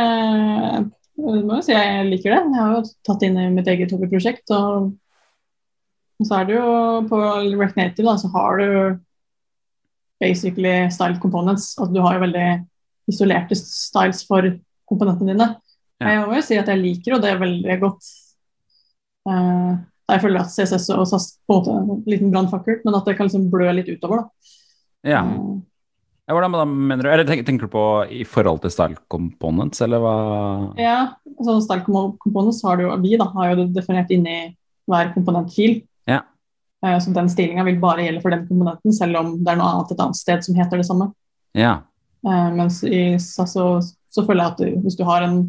må 1.21 1.55
jo 1.55 1.63
si 1.63 1.71
jeg 1.71 2.09
liker 2.09 2.33
det. 2.33 2.41
Jeg 2.51 2.59
har 2.59 2.73
jo 2.75 2.83
tatt 3.07 3.23
inn 3.23 3.37
i 3.39 3.47
mitt 3.53 3.69
eget 3.71 3.93
hobbyprosjekt. 3.95 4.51
Og, 4.57 4.91
og 6.19 6.27
så 6.27 6.37
er 6.39 6.47
det 6.47 6.55
jo 6.55 6.67
på 7.09 7.19
React 7.19 7.79
Native, 7.79 8.07
da, 8.07 8.15
så 8.19 8.29
har 8.33 8.61
du 8.61 8.69
basically 10.23 10.75
styled 10.93 11.19
components. 11.23 11.73
Altså 11.77 11.93
du 11.93 12.01
har 12.05 12.15
jo 12.15 12.23
veldig 12.23 12.47
isolerte 13.11 13.57
styles 13.59 14.23
for 14.27 14.47
komponentene 14.89 15.33
dine. 15.33 15.49
Ja. 15.99 16.13
Jeg 16.13 16.23
må 16.23 16.37
jo 16.37 16.45
si 16.45 16.57
at 16.59 16.71
jeg 16.71 16.81
liker, 16.81 17.17
og 17.17 17.23
det 17.23 17.35
veldig 17.41 17.77
godt. 17.83 18.07
Uh, 19.25 19.75
jeg 20.11 20.21
føler 20.21 20.43
at 20.43 20.53
CSS 20.53 20.89
og 20.93 21.05
SAS 21.09 21.31
på 21.49 21.55
en 21.55 21.61
måte 21.61 21.73
er 21.73 21.79
en 21.83 22.09
liten 22.13 22.33
brannfakkel, 22.33 22.81
men 22.85 22.97
at 22.97 23.07
det 23.07 23.15
kan 23.17 23.27
liksom 23.29 23.47
blø 23.53 23.71
litt 23.73 23.89
utover. 23.89 24.25
da. 24.25 24.51
Ja. 25.15 25.23
Eh, 25.23 25.63
Ja, 26.25 26.33
Hvordan 26.33 26.55
da 26.57 26.63
mener 26.65 27.05
du? 27.05 27.09
Eller 27.13 27.25
tenker, 27.27 27.45
tenker 27.45 27.67
du 27.67 27.69
på 27.69 27.81
i 28.09 28.23
forhold 28.25 28.63
til 28.63 28.71
style 28.73 28.97
components, 29.13 29.77
eller 29.85 30.01
hva? 30.01 30.13
Ja, 30.81 30.95
altså 31.35 31.59
Style 31.61 31.83
components 31.85 32.63
har 32.65 32.79
du 32.79 32.87
jo, 32.87 32.95
vi 33.03 33.11
da, 33.21 33.27
har 33.35 33.51
jo 33.51 33.67
definert 33.75 34.09
inni 34.09 34.39
hver 34.89 35.11
komponentfil. 35.13 35.83
Eh, 36.85 36.97
Så 37.01 37.13
den 37.13 37.29
stillinga 37.31 37.63
vil 37.65 37.79
bare 37.81 38.03
gjelde 38.05 38.21
for 38.21 38.29
den 38.35 38.45
komponenten, 38.47 38.93
selv 38.93 39.17
om 39.17 39.35
det 39.43 39.51
er 39.53 39.57
noe 39.59 39.71
annet 39.73 39.91
et 39.95 39.99
annet 40.03 40.19
sted 40.19 40.43
som 40.45 40.55
heter 40.59 40.77
det 40.77 40.85
samme. 40.87 41.09
Ja. 41.57 41.75
Eh, 42.27 42.49
mens 42.53 42.83
i 42.83 43.17
SAS 43.21 43.53
så, 43.57 43.65
så 44.13 44.25
føler 44.27 44.43
jeg 44.43 44.51
at 44.51 44.57
du, 44.63 44.81
hvis 44.85 44.97
du 44.99 45.03
har 45.07 45.25
en 45.25 45.39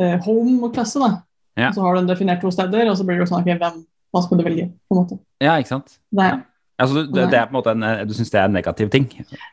eh, 0.00 0.18
home-klasse, 0.24 1.00
da, 1.02 1.22
Ja. 1.58 1.72
så 1.74 1.82
har 1.82 1.94
du 1.94 2.00
en 2.00 2.06
definert 2.08 2.40
to 2.40 2.50
steder, 2.54 2.88
og 2.88 2.96
så 2.96 3.04
blir 3.04 3.18
det 3.18 3.26
jo 3.26 3.32
sånn 3.34 3.42
ok, 3.42 3.58
hvem, 3.58 3.80
hva 4.14 4.22
skal 4.22 4.38
du 4.38 4.44
velge? 4.46 4.68
på 4.88 4.94
en 4.94 5.00
måte. 5.02 5.18
ja, 5.42 5.56
ikke 5.58 5.74
sant? 5.76 5.98
Det 6.10 6.24
er, 6.24 6.38
Altså, 6.78 7.02
det, 7.10 7.24
det 7.32 7.34
er 7.34 7.46
på 7.50 7.50
en 7.50 7.56
måte 7.58 7.70
en, 7.74 8.06
du 8.06 8.12
syns 8.14 8.30
det 8.30 8.38
er 8.38 8.44
en 8.46 8.52
negativ 8.54 8.88
ting? 8.94 9.08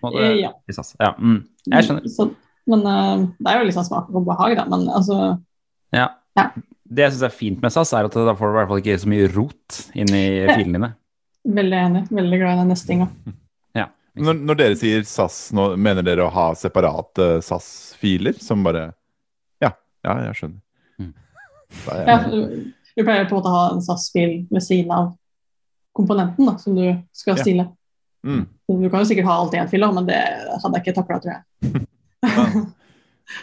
En 0.06 0.14
ja. 0.38 0.52
i 0.70 0.74
SAS. 0.78 0.92
ja. 1.02 1.16
Mm. 1.18 1.40
Jeg 1.74 1.84
skjønner. 1.88 2.06
Så, 2.14 2.28
men 2.70 2.84
det 2.86 3.50
er 3.50 3.64
jo 3.66 3.72
sånn 3.74 3.88
smak 3.88 4.12
og 4.14 4.28
behag, 4.28 4.54
da. 4.60 4.66
Men 4.70 4.86
altså 4.94 5.18
Ja. 5.92 6.12
Ja. 6.38 6.52
Det 6.86 7.02
jeg 7.08 7.14
syns 7.16 7.24
er 7.26 7.34
fint 7.34 7.62
med 7.64 7.74
SAS, 7.74 7.94
er 7.98 8.06
at 8.06 8.14
da 8.14 8.36
får 8.38 8.46
du 8.46 8.54
i 8.54 8.58
hvert 8.60 8.70
fall 8.70 8.82
ikke 8.84 9.00
så 9.02 9.10
mye 9.10 9.30
rot 9.34 9.80
inn 9.98 10.12
i 10.14 10.26
filene 10.56 10.78
dine. 10.78 10.90
Veldig 11.56 11.80
enig. 11.80 12.04
Veldig 12.14 12.38
glad 12.42 12.54
i 12.54 12.60
den 12.62 12.72
nestinga. 12.74 13.08
Ja. 13.78 13.88
Når, 14.18 14.38
når 14.50 14.60
dere 14.62 14.78
sier 14.80 15.04
SAS, 15.10 15.40
nå, 15.54 15.72
mener 15.82 16.06
dere 16.06 16.26
å 16.28 16.32
ha 16.34 16.46
separate 16.58 17.28
SAS-filer 17.46 18.38
som 18.42 18.64
bare 18.66 18.88
Ja, 19.62 19.72
ja, 20.06 20.16
jeg 20.28 20.38
skjønner. 20.40 20.62
Mm. 21.02 21.12
Ja, 21.90 22.18
jeg, 22.24 22.74
du 22.96 23.04
pleier 23.04 23.26
på 23.28 23.36
en 23.36 23.40
måte 23.42 23.52
å 23.52 23.56
ha 23.58 23.64
en 23.74 23.82
SAS-fil 23.84 24.38
ved 24.54 24.64
siden 24.64 24.94
av 24.96 25.10
komponenten 25.96 26.48
da, 26.48 26.54
som 26.62 26.76
du 26.78 26.86
skal 27.16 27.38
Ja. 27.38 27.44
stile. 27.44 27.66
mm. 28.26 28.46
Du 28.70 28.88
kan 28.90 29.02
jo 29.04 29.06
sikkert 29.10 29.28
ha 29.30 29.36
alt 29.42 29.54
i 29.54 29.60
én 29.62 29.70
fil, 29.70 29.86
men 29.94 30.08
det 30.08 30.18
hadde 30.64 30.80
jeg 30.80 30.86
ikke 30.86 30.96
takla, 31.02 31.20
tror 31.22 31.36
jeg. 31.36 31.86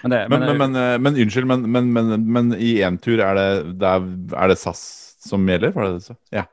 Men, 0.02 0.10
det, 0.14 0.18
men, 0.30 0.40
men, 0.40 0.48
men, 0.48 0.58
men, 0.62 0.80
eh, 0.82 0.98
men 1.02 1.20
unnskyld, 1.24 1.46
men, 1.50 1.62
men, 1.74 1.92
men, 1.92 2.26
men 2.38 2.52
i 2.58 2.74
én 2.86 2.98
tur 3.02 3.20
er 3.24 3.34
det, 3.38 3.46
det 3.82 3.88
er, 3.88 4.08
er 4.44 4.52
det 4.52 4.58
SAS 4.60 4.82
som 5.22 5.46
gjelder? 5.48 5.72
Var 5.74 5.86
det 5.88 5.94
det 5.94 6.02
du 6.02 6.06
sa? 6.10 6.16
Ja, 6.34 6.44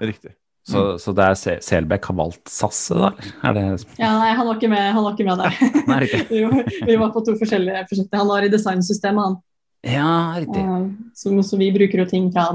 riktig. 0.00 0.32
så, 0.68 0.82
så 1.02 1.12
det 1.16 1.24
er 1.28 1.34
Se- 1.40 1.56
Selbekk 1.64 2.06
har 2.10 2.16
valgt 2.20 2.48
SAS, 2.52 2.82
da? 2.96 3.10
Er 3.44 3.56
det 3.56 3.64
Ja, 4.00 4.12
nei, 4.20 4.30
han 4.36 4.46
var 4.48 4.56
ikke 4.60 4.70
med, 4.72 4.84
han 4.96 5.04
var 5.04 5.16
ikke 5.16 5.26
med 5.28 5.42
der. 5.42 5.58
Nei, 5.90 5.98
riktig. 6.04 6.44
vi, 6.88 6.96
var, 7.00 7.10
på 7.16 7.24
to 7.26 7.34
forskjellige 7.40 7.82
prosjekter. 7.90 8.20
Han 8.22 8.30
var 8.30 8.46
i 8.46 8.52
designsystemet, 8.52 9.24
han. 9.28 9.40
Ja, 9.84 10.12
riktig. 10.40 10.62
Eh, 10.64 10.86
Så, 11.12 11.34
så 11.44 11.58
vi 11.60 11.68
bruker 11.74 12.00
jo 12.00 12.06
ting 12.08 12.30
fra 12.32 12.46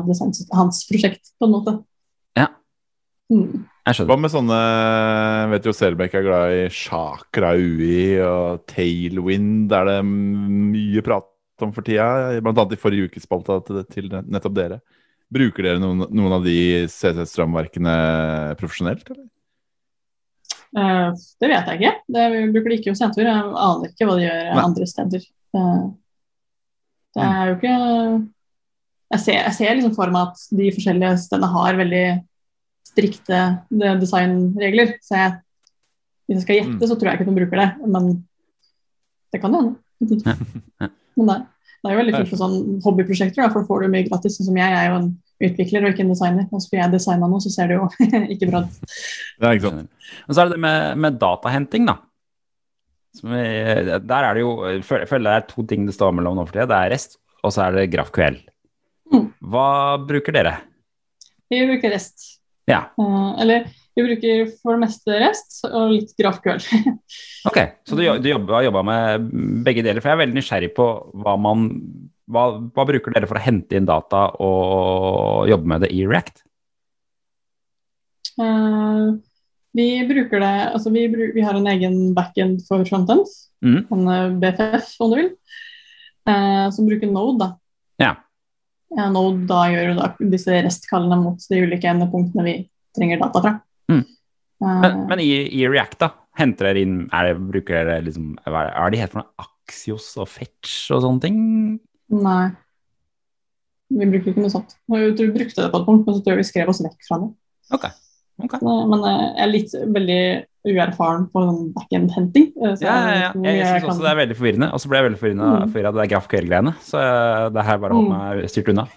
hans 0.58 0.80
prosjekt, 0.89 1.34
på 1.38 1.45
en 1.49 1.54
måte. 1.54 1.75
Ja. 2.39 2.47
Mm. 3.30 3.67
Jeg 3.88 4.06
Hva 4.06 4.18
med 4.20 4.32
sånne 4.32 4.60
Vet 5.54 5.65
jo 5.65 5.74
Selbekk 5.74 6.20
er 6.20 6.26
glad 6.26 6.54
i 6.54 6.62
Chakra 6.74 7.54
UI 7.58 8.20
og 8.22 8.65
Tailwind. 8.70 9.72
Er 9.74 9.88
det 9.88 9.98
mye 10.06 11.04
prat 11.06 11.63
om 11.63 11.74
for 11.76 11.86
tida? 11.86 12.39
Blant 12.44 12.60
annet 12.60 12.78
i 12.78 12.82
forrige 12.82 13.10
ukes 13.10 13.26
spalte 13.26 13.60
til, 13.68 13.82
til 13.89 14.12
nettopp 14.20 14.56
dere. 14.58 14.80
Bruker 15.34 15.65
dere 15.65 15.82
noen, 15.82 16.06
noen 16.10 16.38
av 16.38 16.46
de 16.46 16.86
CC-strømverkene 16.89 17.96
profesjonelt? 18.60 19.06
Eller? 19.13 19.28
Uh, 20.70 21.10
det 21.42 21.50
vet 21.50 21.70
jeg 21.72 21.80
ikke. 21.80 21.94
Det, 22.13 22.26
vi 22.36 22.46
bruker 22.54 22.74
det 22.74 22.80
ikke 22.80 22.94
hos 22.94 23.02
Jentur. 23.02 23.26
Jeg 23.26 23.46
aner 23.65 23.94
ikke 23.94 24.10
hva 24.10 24.18
de 24.20 24.28
gjør 24.28 24.42
Nei. 24.50 24.63
andre 24.68 24.89
steder. 24.89 25.28
Det, 25.56 25.68
det 27.18 27.26
er 27.26 27.48
jo 27.50 27.54
ikke 27.56 27.78
Jeg 29.10 29.22
ser, 29.24 29.38
jeg 29.39 29.54
ser 29.58 29.72
liksom 29.80 29.96
for 29.98 30.13
meg 30.13 30.28
at 30.30 30.44
de 30.54 30.68
forskjellige 30.76 31.15
stedene 31.24 31.50
har 31.56 31.80
veldig 31.80 32.04
strikte 32.89 33.39
designregler. 34.02 34.95
Så 35.06 35.15
jeg, 35.19 35.38
hvis 36.28 36.39
jeg 36.41 36.45
skal 36.47 36.60
gjette, 36.60 36.75
Mm. 36.80 36.89
så 36.89 36.97
tror 36.97 37.10
jeg 37.12 37.19
ikke 37.19 37.30
de 37.30 37.38
bruker 37.39 37.62
det. 37.63 37.69
Men 37.95 38.12
det 39.34 39.41
kan 39.43 39.54
jo 39.56 39.62
hende. 39.63 40.19
Ja. 40.80 40.89
Men 41.19 41.28
det, 41.32 41.38
det 41.80 41.89
er 41.89 41.95
jo 41.95 41.99
veldig 42.02 42.13
fint 42.17 42.30
for 42.34 42.39
sånn 42.41 42.60
hobbyprosjekter, 42.86 43.41
da, 43.43 43.49
for 43.54 43.62
da 43.63 43.67
får 43.69 43.82
du 43.84 43.89
mye 43.93 44.06
gratis. 44.10 44.38
Sånn 44.39 44.47
som 44.49 44.58
jeg 44.60 44.71
jeg 44.73 44.84
er 44.86 44.91
jo 44.93 44.99
en 45.02 45.10
utvikler 45.39 45.86
og 45.88 45.93
ikke 45.93 46.04
en 46.06 46.12
designer. 46.13 46.45
Og 46.52 46.62
så 46.63 46.69
blir 46.71 46.82
jeg 46.84 46.93
designa 46.97 47.28
noe, 47.32 47.39
så 47.43 47.52
ser 47.54 47.71
det 47.71 47.78
jo 47.80 47.88
ikke 48.36 48.49
bra 48.52 48.62
ut. 48.65 48.78
Ja, 49.39 49.52
ikke 49.56 49.69
sant? 49.69 49.89
Og 50.28 50.36
så 50.36 50.41
er 50.43 50.49
det 50.49 50.58
det 50.58 50.63
med, 50.65 50.97
med 51.06 51.19
datahenting, 51.21 51.88
da. 51.89 51.97
Som 53.19 53.32
vi, 53.34 53.43
der 54.06 54.25
er 54.28 54.38
det 54.38 54.41
jo 54.43 54.52
Jeg 54.69 54.84
føler 54.86 55.08
føler 55.10 55.32
det 55.32 55.38
er 55.39 55.45
to 55.49 55.63
ting 55.65 55.88
det 55.88 55.95
står 55.95 56.12
mellom 56.13 56.36
nå 56.38 56.43
for 56.45 56.54
tida. 56.56 56.67
Det 56.69 56.78
er 56.78 56.91
REST, 56.93 57.17
og 57.41 57.54
så 57.56 57.63
er 57.65 57.78
det 57.80 57.88
GrafQL. 57.95 58.38
Mm. 59.10 59.23
Hva 59.49 59.67
bruker 60.06 60.36
dere? 60.36 60.51
Vi 61.49 61.64
bruker 61.66 61.89
rest. 61.95 62.39
Ja. 62.70 62.84
Eh, 63.01 63.30
eller 63.43 63.67
vi 63.97 64.05
bruker 64.05 64.45
for 64.61 64.78
det 64.78 64.84
meste 64.86 65.17
rest 65.20 65.59
og 65.67 65.95
litt 65.95 66.13
GraphQL. 66.20 66.61
Ok, 67.49 67.55
så 67.88 67.95
du, 67.95 68.03
du 68.20 68.28
jobber, 68.28 68.65
jobba 68.65 68.82
med 68.84 69.30
begge 69.63 69.80
deler. 69.86 70.01
For 70.03 70.11
jeg 70.11 70.17
er 70.17 70.22
veldig 70.26 70.36
nysgjerrig 70.36 70.70
på 70.76 70.88
hva 71.24 71.38
man 71.39 71.70
hva, 72.30 72.43
hva 72.76 72.86
bruker 72.86 73.15
dere 73.15 73.30
for 73.30 73.39
å 73.39 73.43
hente 73.43 73.78
inn 73.80 73.88
data 73.88 74.26
og 74.43 75.47
jobbe 75.49 75.72
med 75.72 75.86
det 75.86 75.89
i 75.95 76.03
React? 76.05 76.43
Uh, 78.39 79.17
vi 79.76 79.88
bruker 80.07 80.43
det 80.43 80.51
Altså, 80.74 80.91
vi, 80.93 81.07
bruk, 81.11 81.34
vi 81.36 81.43
har 81.43 81.57
en 81.57 81.70
egen 81.74 81.97
backend 82.17 82.63
for 82.67 82.86
frontend, 82.88 83.28
Mm. 83.59 83.82
en 83.91 84.07
eh, 84.07 84.36
BFF 84.39 84.93
om 85.03 85.09
du 85.11 85.15
vil, 85.17 85.26
uh, 86.30 86.70
som 86.72 86.86
bruker 86.88 87.09
Node, 87.11 87.41
da. 87.41 87.47
Ja. 87.99 88.13
Ja, 88.98 89.06
Node 89.14 89.46
da 89.50 89.64
gjør 89.70 89.92
du 89.92 90.00
da 90.00 90.08
disse 90.32 90.62
restkallene 90.66 91.20
mot 91.22 91.44
de 91.52 91.60
ulike 91.62 91.90
endepunktene 91.92 92.46
vi 92.48 92.56
trenger 92.98 93.22
data 93.22 93.42
fra. 93.44 93.52
Mm. 93.92 94.02
Eh, 94.02 94.80
Men, 94.86 95.04
men 95.12 95.22
i, 95.24 95.30
i 95.60 95.68
React, 95.70 96.00
da? 96.02 96.10
Henter 96.40 96.70
dere 96.70 96.82
inn 96.86 96.98
er 97.12 97.30
det, 97.30 97.36
Bruker 97.52 97.84
dere 97.84 98.04
liksom 98.06 98.32
Hva 98.46 98.62
er, 98.64 98.70
er 98.80 98.94
de 98.94 99.00
helt 99.02 99.12
for 99.12 99.22
noe? 99.22 99.46
Axios 99.46 100.06
og 100.22 100.30
Fetch 100.32 100.90
og 100.96 101.04
sånne 101.04 101.24
ting? 101.26 101.40
Nei. 102.16 102.44
Vi 103.90 104.06
bruker 104.10 104.32
ikke 104.32 104.44
noe 104.44 104.54
sånt. 104.54 104.76
Vi 104.90 105.30
brukte 105.34 105.64
det 105.66 105.72
på 105.74 105.82
et 105.82 105.88
punkt, 105.88 106.06
men 106.06 106.16
så 106.16 106.22
tror 106.22 106.36
jeg 106.36 106.42
vi 106.44 106.48
skrev 106.50 106.72
oss 106.72 106.82
vekk 106.86 107.06
fra 107.08 107.20
det. 107.24 107.30
Ok. 107.76 107.86
Ok. 108.44 108.54
Eh, 108.54 108.86
Men 108.92 109.04
eh, 109.04 109.26
jeg 109.36 109.44
er 109.48 109.52
litt 109.52 109.74
veldig 109.98 110.22
uerfaren 110.70 111.28
på 111.32 111.44
sånn 111.48 111.74
backend-henting. 111.76 112.48
eh, 112.64 112.74
så 112.76 112.82
Ja, 112.84 112.96
ja, 113.10 113.20
ja. 113.22 113.32
mye 113.36 113.54
Jeg 113.56 113.66
syns 113.68 113.82
kan- 113.82 113.90
også 113.92 114.02
det 114.06 114.12
er 114.12 114.20
veldig 114.28 114.38
forvirrende. 114.38 114.74
Og 114.74 114.80
så 114.80 114.90
ble 114.90 114.98
jeg 114.98 115.06
veldig 115.12 115.20
forvirrende 115.20 115.46
Mm. 115.50 115.62
av 115.62 115.74
det 115.74 115.94
der 115.94 116.10
GraphQL-greiene. 116.16 116.74
Så 116.82 116.98
eh, 117.00 117.50
det 117.50 117.64
her 117.66 117.78
bare 117.78 117.94
holdt 117.94 118.10
Mm. 118.10 118.18
meg 118.40 118.50
styrt 118.50 118.70
unna. 118.70 118.88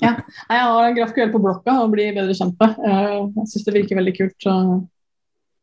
ja. 0.00 0.12
Jeg 0.50 0.60
har 0.60 0.92
GraphQL 0.94 1.32
på 1.32 1.40
blokka 1.42 1.82
og 1.82 1.90
blir 1.92 2.14
bedre 2.14 2.32
kjent 2.34 2.56
med. 2.60 2.76
Jeg 2.80 3.46
syns 3.46 3.64
det 3.64 3.74
virker 3.74 3.96
veldig 3.96 4.16
kult. 4.16 4.36
Så 4.40 4.88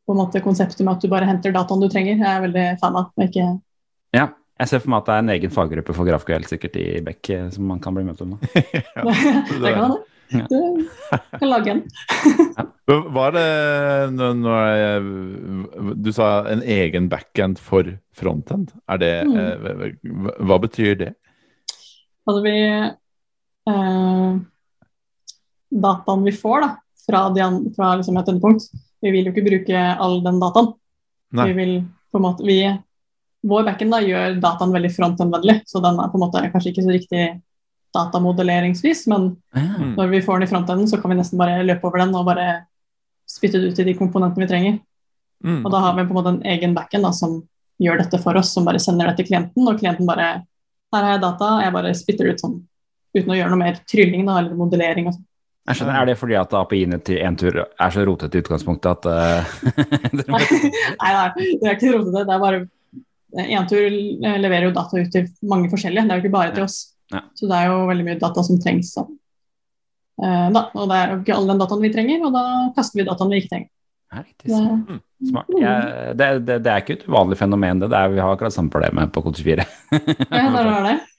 på 0.07 0.11
en 0.13 0.17
måte 0.25 0.41
konseptet 0.41 0.81
med 0.85 0.95
at 0.95 1.01
du 1.01 1.07
bare 1.07 1.25
henter 1.25 1.51
dataen 1.53 1.79
du 1.81 1.87
trenger, 1.89 2.17
jeg 2.17 2.25
er 2.25 2.41
veldig 2.47 2.79
fan 2.79 2.95
av. 2.95 3.11
Ikke, 3.19 3.59
Ja. 4.13 4.29
Jeg 4.59 4.67
ser 4.67 4.79
for 4.79 4.89
meg 4.89 4.97
at 4.97 5.05
det 5.05 5.13
er 5.13 5.19
en 5.19 5.29
egen 5.29 5.49
faggruppe 5.55 5.93
for 5.95 6.03
GraphQL 6.03 6.43
sikkert 6.43 6.75
i 6.75 6.99
Beck 6.99 7.29
eh, 7.29 7.49
som 7.49 7.65
man 7.65 7.79
kan 7.79 7.93
bli 7.95 8.03
møtt 8.03 8.19
av. 8.21 8.39
det 8.53 9.73
kan 9.73 9.83
hende. 9.85 9.97
Ja. 10.29 10.45
Du 10.49 11.37
kan 11.39 11.49
lage 11.49 11.71
en. 11.73 11.79
Var 13.15 13.31
det 13.33 13.45
når 14.13 14.35
nå 14.37 14.57
jeg, 14.77 15.95
Du 16.05 16.09
sa 16.13 16.27
en 16.51 16.61
egen 16.61 17.07
backend 17.09 17.57
for 17.61 17.87
frontend. 18.13 18.73
Er 18.89 18.97
det 19.01 19.11
Mm. 19.25 19.35
eh, 19.37 19.93
hva, 20.05 20.33
hva 20.51 20.57
betyr 20.67 20.95
det? 20.99 21.11
Altså 22.29 22.43
vi 22.45 22.55
eh, 23.73 24.35
Dataen 25.69 26.23
vi 26.25 26.31
får 26.33 26.61
da, 26.65 26.69
fra, 27.05 27.23
de, 27.33 27.47
fra 27.75 27.95
liksom 27.99 28.17
et 28.21 28.29
endepunkt 28.31 28.69
Vi 29.01 29.11
vil 29.13 29.25
jo 29.29 29.33
ikke 29.33 29.45
bruke 29.45 29.81
all 30.01 30.19
den 30.25 30.39
dataen. 30.41 30.71
Nei. 31.37 31.45
Vi 31.51 31.57
vil 31.59 31.73
på 32.11 32.17
en 32.19 32.25
måte 32.25 32.45
vi, 32.45 32.59
Vår 33.47 33.63
backend 33.67 33.93
da 33.93 34.01
gjør 34.03 34.39
dataen 34.43 34.73
veldig 34.75 34.89
frontend-vennlig, 34.91 35.61
så 35.69 35.79
den 35.83 35.99
er 36.01 36.09
på 36.11 36.17
en 36.19 36.23
måte 36.25 36.41
kanskje 36.51 36.73
ikke 36.73 36.83
så 36.83 36.91
riktig 36.95 37.21
datamodelleringsvis, 37.95 39.07
men 39.07 39.31
Mm. 39.55 39.95
når 39.95 40.09
vi 40.09 40.21
får 40.21 40.39
den 40.39 40.47
i 40.47 40.51
frontenden, 40.51 40.87
så 40.87 41.01
kan 41.01 41.11
vi 41.11 41.17
nesten 41.17 41.39
bare 41.39 41.63
løpe 41.63 41.87
over 41.87 41.99
den 41.99 42.15
og 42.15 42.25
bare 42.25 42.65
spytte 43.27 43.59
det 43.61 43.71
ut 43.71 43.79
i 43.79 43.83
de 43.83 43.95
komponentene 43.97 44.45
vi 44.45 44.49
trenger. 44.51 44.79
Mm. 45.43 45.65
Og 45.65 45.71
da 45.71 45.79
har 45.79 45.95
vi 45.95 46.03
på 46.05 46.11
en 46.13 46.19
måte 46.19 46.33
en 46.35 46.43
egen 46.43 46.75
backend 46.75 47.03
da, 47.03 47.11
som 47.11 47.39
gjør 47.79 48.01
dette 48.03 48.19
for 48.21 48.35
oss, 48.35 48.53
som 48.53 48.65
bare 48.65 48.79
sender 48.79 49.07
det 49.07 49.17
til 49.17 49.29
klienten, 49.31 49.67
og 49.67 49.79
klienten 49.79 50.07
bare 50.07 50.43
Her 50.91 51.03
har 51.05 51.11
jeg 51.11 51.21
data, 51.21 51.47
jeg 51.61 51.73
bare 51.73 51.93
spytter 51.93 52.25
det 52.25 52.31
ut 52.33 52.41
sånn 52.41 52.55
uten 53.13 53.29
å 53.29 53.35
gjøre 53.37 53.49
noe 53.51 53.59
mer 53.61 53.75
trylling 53.85 54.25
da, 54.25 54.39
eller 54.39 54.55
modellering 54.57 55.05
og 55.07 55.13
sånn. 55.13 55.25
Jeg 55.69 55.77
skjønner, 55.77 56.01
Er 56.01 56.05
det 56.09 56.15
fordi 56.17 56.35
at 56.39 56.53
API-ene 56.57 56.97
til 57.05 57.19
Entur 57.21 57.59
er 57.61 57.91
så 57.93 58.05
rotete 58.07 58.39
i 58.39 58.41
utgangspunktet 58.41 58.89
at 58.89 59.05
uh, 59.05 59.45
Nei, 60.33 61.11
nei, 61.13 61.27
det 61.61 61.67
er 61.67 61.75
ikke 61.75 61.93
rotete. 61.93 62.25
Det 62.25 62.33
er 62.33 62.41
bare 62.41 62.63
Entur 63.45 63.85
leverer 64.41 64.65
jo 64.65 64.73
data 64.73 64.97
ut 64.97 65.11
til 65.13 65.27
mange 65.45 65.69
forskjellige, 65.69 66.07
det 66.09 66.15
er 66.15 66.17
jo 66.17 66.25
ikke 66.25 66.37
bare 66.39 66.55
til 66.55 66.65
oss. 66.65 66.79
Ja. 67.13 67.23
Så 67.35 67.47
det 67.49 67.57
er 67.57 67.71
jo 67.71 67.87
veldig 67.89 68.05
mye 68.05 68.19
data 68.21 68.43
som 68.45 68.59
trengs. 68.61 68.93
sånn. 68.93 69.11
Eh, 70.21 70.47
da. 70.55 70.65
Og 70.75 70.89
det 70.91 70.97
er 70.99 71.13
jo 71.13 71.19
ikke 71.23 71.35
all 71.37 71.47
den 71.49 71.61
dataen 71.61 71.83
vi 71.85 71.91
trenger, 71.93 72.25
og 72.27 72.33
da 72.35 72.45
kaster 72.75 72.99
vi 73.01 73.07
dataen 73.07 73.31
vi 73.33 73.39
ikke 73.43 73.53
trenger. 73.53 73.69
Ja, 74.09 74.23
riktig. 74.25 74.49
Det, 74.49 74.97
Smart. 75.29 75.49
Jeg, 75.59 76.15
det, 76.17 76.27
det, 76.47 76.55
det 76.65 76.71
er 76.73 76.81
ikke 76.83 76.95
et 76.97 77.07
uvanlig 77.09 77.37
fenomen, 77.37 77.81
det. 77.83 77.89
det 77.91 77.97
er, 77.99 78.11
vi 78.13 78.21
har 78.23 78.33
akkurat 78.33 78.55
samme 78.55 78.71
problemet 78.73 79.11
på 79.13 79.21
Kode 79.25 79.41
24. 79.43 79.65
ja, 80.31 80.43
der 80.55 80.69
var 80.73 80.85
det. 80.89 80.97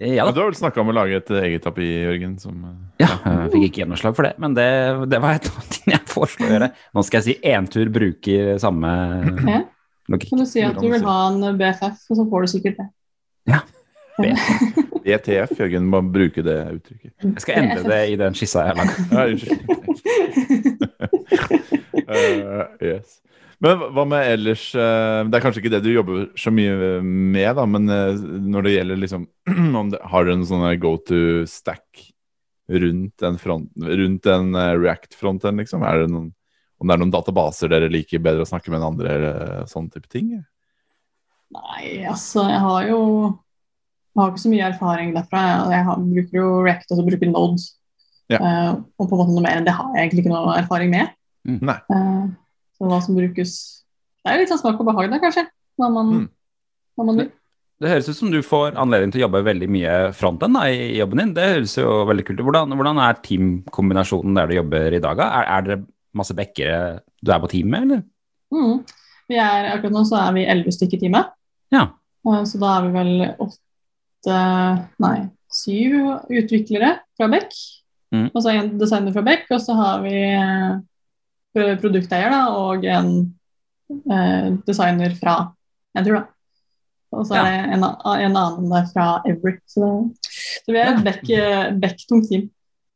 Ja 0.00 0.24
Du 0.32 0.38
har 0.38 0.46
vel 0.46 0.54
snakka 0.56 0.80
om 0.80 0.88
å 0.88 0.94
lage 0.96 1.18
et 1.18 1.30
eget 1.42 1.66
API, 1.68 1.86
Jørgen? 2.06 2.36
Som, 2.40 2.60
eh, 2.64 3.02
Ja, 3.02 3.08
jeg 3.26 3.50
fikk 3.52 3.64
ikke 3.66 3.80
gjennomslag 3.82 4.14
for 4.16 4.24
det, 4.24 4.30
men 4.40 4.54
det, 4.56 4.64
det 5.12 5.18
var 5.20 5.36
et 5.36 5.48
av 5.50 5.66
ting 5.74 5.92
jeg 5.92 6.04
foreslo 6.08 6.46
å 6.46 6.52
gjøre. 6.54 6.68
Nå 6.96 7.02
skal 7.04 7.18
jeg 7.20 7.26
si 7.26 7.50
Entur 7.52 7.90
bruker 7.92 8.54
samme 8.62 8.92
Ja. 9.42 9.58
logikk. 10.08 10.30
Kan 10.30 10.40
du 10.40 10.46
si 10.48 10.62
at 10.64 10.78
du 10.78 10.86
vil 10.88 11.04
ha 11.04 11.16
en 11.26 11.58
BFF, 11.58 11.98
og 12.06 12.16
så 12.20 12.24
får 12.30 12.46
du 12.46 12.52
sikkert 12.54 12.78
det. 12.80 12.86
ETF, 13.50 13.74
E 14.18 15.18
Jørgen 15.58 15.90
Bare 15.92 16.02
bruke 16.12 16.42
det 16.44 16.58
uttrykket. 16.74 17.12
Jeg 17.22 17.44
skal 17.44 17.62
endre 17.62 17.82
det 17.86 18.00
i 18.12 18.18
den 18.20 18.34
skissa 18.36 18.66
jeg 18.66 18.74
har 18.74 18.78
lagd. 18.82 18.94
Ja, 19.12 19.20
unnskyld. 19.32 19.60
Eh, 22.08 22.64
yes. 22.80 23.18
Men 23.60 23.80
hva 23.92 24.04
med 24.08 24.30
ellers 24.32 24.62
eh, 24.78 25.22
Det 25.28 25.36
er 25.36 25.42
kanskje 25.44 25.60
ikke 25.60 25.72
det 25.74 25.82
du 25.84 25.90
jobber 25.90 26.28
så 26.38 26.52
mye 26.54 27.00
med, 27.02 27.50
da, 27.58 27.64
men 27.68 27.90
eh, 27.92 28.20
når 28.48 28.64
det 28.64 28.74
gjelder 28.76 29.02
liksom 29.02 29.26
om 29.80 29.90
det, 29.92 30.00
Har 30.12 30.24
du 30.24 30.32
en 30.32 30.46
sånn 30.48 30.66
go 30.80 30.94
to 31.02 31.44
stack 31.50 32.06
rundt 32.68 33.24
en, 33.24 33.38
front, 33.40 33.70
rundt 33.80 34.28
en 34.28 34.52
eh, 34.56 34.74
React-fronten, 34.76 35.60
liksom? 35.62 35.84
Er 35.88 36.02
det 36.02 36.12
noen, 36.12 36.30
om 36.78 36.88
det 36.88 36.94
er 36.94 37.00
noen 37.00 37.12
databaser 37.14 37.72
dere 37.72 37.88
liker 37.92 38.20
bedre 38.22 38.44
å 38.44 38.48
snakke 38.48 38.70
med 38.70 38.80
enn 38.80 38.88
andre, 38.90 39.14
eller 39.14 39.70
sånne 39.70 39.94
type 39.94 40.10
ting? 40.12 40.34
Nei, 41.56 42.04
altså, 42.04 42.44
jeg 42.52 42.60
har 42.60 42.90
jo 42.90 43.00
Jeg 44.14 44.22
har 44.22 44.32
ikke 44.32 44.42
så 44.42 44.52
mye 44.52 44.68
erfaring 44.68 45.10
derfra. 45.14 45.42
Jeg, 45.72 45.84
har, 45.86 46.00
bruker 46.02 46.38
jo 46.40 46.46
React 46.66 46.92
og 46.92 47.00
så 47.00 47.06
bruker 47.06 47.30
Node. 47.30 47.66
Ja. 48.28 48.38
Uh, 48.42 48.72
og 48.98 49.08
på 49.08 49.14
en 49.14 49.20
måte 49.22 49.34
noe 49.34 49.44
mer 49.44 49.60
enn 49.60 49.66
det 49.68 49.72
har 49.72 49.88
jeg 49.94 50.08
egentlig 50.08 50.24
ikke 50.24 50.34
noe 50.34 50.56
erfaring 50.58 50.90
med. 50.92 51.12
Mm. 51.48 51.70
Uh, 51.88 52.24
så 52.76 52.88
hva 52.90 52.98
som 53.00 53.16
brukes 53.16 53.52
Det 54.20 54.32
er 54.32 54.42
litt 54.42 54.50
sånn 54.50 54.60
smak 54.60 54.80
og 54.82 54.88
behag 54.90 55.08
der, 55.12 55.22
kanskje. 55.22 55.46
Hva 55.78 55.88
man, 55.92 56.10
Mm. 56.12 56.24
hva 56.98 57.06
man 57.08 57.20
vil. 57.22 57.30
Det 57.78 57.92
høres 57.92 58.08
ut 58.10 58.18
som 58.18 58.30
du 58.32 58.40
får 58.42 58.74
anledning 58.74 59.12
til 59.14 59.20
å 59.20 59.26
jobbe 59.28 59.44
veldig 59.46 59.68
mye 59.70 59.92
fronten 60.18 60.56
da, 60.58 60.64
i 60.66 60.98
jobben 60.98 61.22
din. 61.22 61.34
Det 61.36 61.46
høres 61.46 61.76
jo 61.78 61.92
veldig 62.08 62.24
kult 62.26 62.40
ut. 62.40 62.44
Hvordan, 62.48 62.74
hvordan 62.74 62.98
er 63.04 63.20
teamkombinasjonen 63.22 64.34
der 64.34 64.50
du 64.50 64.56
jobber 64.56 64.96
i 64.98 65.00
dag? 65.04 65.20
da? 65.20 65.28
Er, 65.38 65.46
er 65.54 65.66
dere 65.68 65.78
masse 66.18 66.34
backere 66.34 66.80
du 67.22 67.30
er 67.30 67.38
på 67.44 67.50
team 67.52 67.70
med, 67.70 67.86
eller? 67.86 68.02
Mm. 68.50 68.82
Vi 69.30 69.38
er, 69.38 69.70
akkurat 69.76 69.94
nå 69.94 70.02
så 70.08 70.18
er 70.24 70.34
vi 70.34 70.46
elleve 70.50 70.74
stykker 70.74 70.98
i 70.98 71.02
teamet. 71.04 71.30
Ja. 71.74 71.84
Eh, 72.26 72.42
så 72.50 72.60
da 72.60 72.74
er 72.74 72.88
vi 72.88 72.92
vel 72.98 73.12
åtte 73.30 73.60
Nei, 74.26 75.18
syv 75.52 75.98
utviklere 76.32 76.96
fra 77.16 77.28
Beck. 77.30 77.54
Mm. 78.14 78.28
Og 78.32 78.40
så 78.40 78.54
en 78.54 78.72
designer 78.80 79.14
fra 79.14 79.24
Beck, 79.26 79.46
og 79.52 79.60
så 79.62 79.76
har 79.76 80.02
vi 80.04 80.16
eh, 80.32 81.76
produkteier 81.82 82.32
da, 82.32 82.42
og 82.56 82.86
en 82.88 83.14
eh, 84.08 84.50
designer 84.66 85.14
fra 85.18 85.40
da. 85.98 86.24
Og 87.08 87.24
så 87.24 87.38
er 87.40 87.46
det 87.48 87.76
en, 87.76 87.84
en 87.84 88.36
annen 88.36 88.68
der 88.70 88.86
fra 88.92 89.08
Everett. 89.28 89.64
Så, 89.68 89.88
så 90.28 90.72
vi 90.74 90.80
er 90.80 90.92
et 90.92 91.04
Beck, 91.04 91.24
eh, 91.32 91.70
Beck-tungt 91.80 92.28
team. 92.30 92.48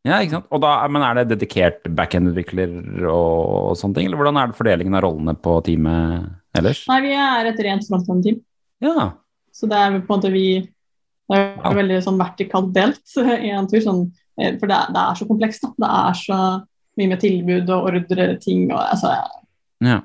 Ja, 0.03 0.19
ikke 0.19 0.41
sant? 0.41 0.49
Og 0.51 0.63
da, 0.65 0.75
men 0.91 1.05
er 1.07 1.21
det 1.21 1.37
dedikert 1.37 1.85
backend-utvikler 1.87 2.73
og, 3.07 3.43
og 3.71 3.77
sånne 3.79 3.99
ting, 3.99 4.09
eller 4.09 4.19
hvordan 4.19 4.41
er 4.41 4.51
det 4.51 4.59
fordelingen 4.59 4.97
av 4.99 5.05
rollene 5.05 5.35
på 5.39 5.57
teamet 5.67 6.59
ellers? 6.59 6.83
Nei, 6.91 6.99
vi 7.05 7.13
er 7.15 7.51
et 7.53 7.61
rent 7.69 7.87
frontend-team. 7.87 8.41
Ja, 8.83 9.13
Så 9.55 9.69
det 9.71 9.79
er 9.79 10.01
på 10.01 10.01
en 10.03 10.11
måte 10.11 10.33
vi 10.35 10.47
Det 11.31 11.39
er 11.39 11.57
Ja. 11.63 11.73
veldig 11.79 11.99
sånn 12.05 12.19
vertikalt 12.21 12.73
delt 12.75 13.17
i 13.17 13.51
en 13.55 13.67
tur. 13.71 13.81
Sånn, 13.81 14.13
eh, 14.41 14.57
for 14.59 14.67
det 14.67 14.77
er, 14.77 14.93
det 14.93 15.03
er 15.03 15.15
så 15.21 15.27
komplekst. 15.29 15.63
Da. 15.63 15.73
Det 15.79 15.91
er 15.91 16.15
så 16.23 16.39
mye 16.99 17.09
med 17.09 17.21
tilbud 17.21 17.71
og 17.71 17.87
ordre 17.93 18.27
ting. 18.43 18.67
Og, 18.73 18.79
altså, 18.81 19.13
jeg, 19.15 19.45
ja. 19.89 20.01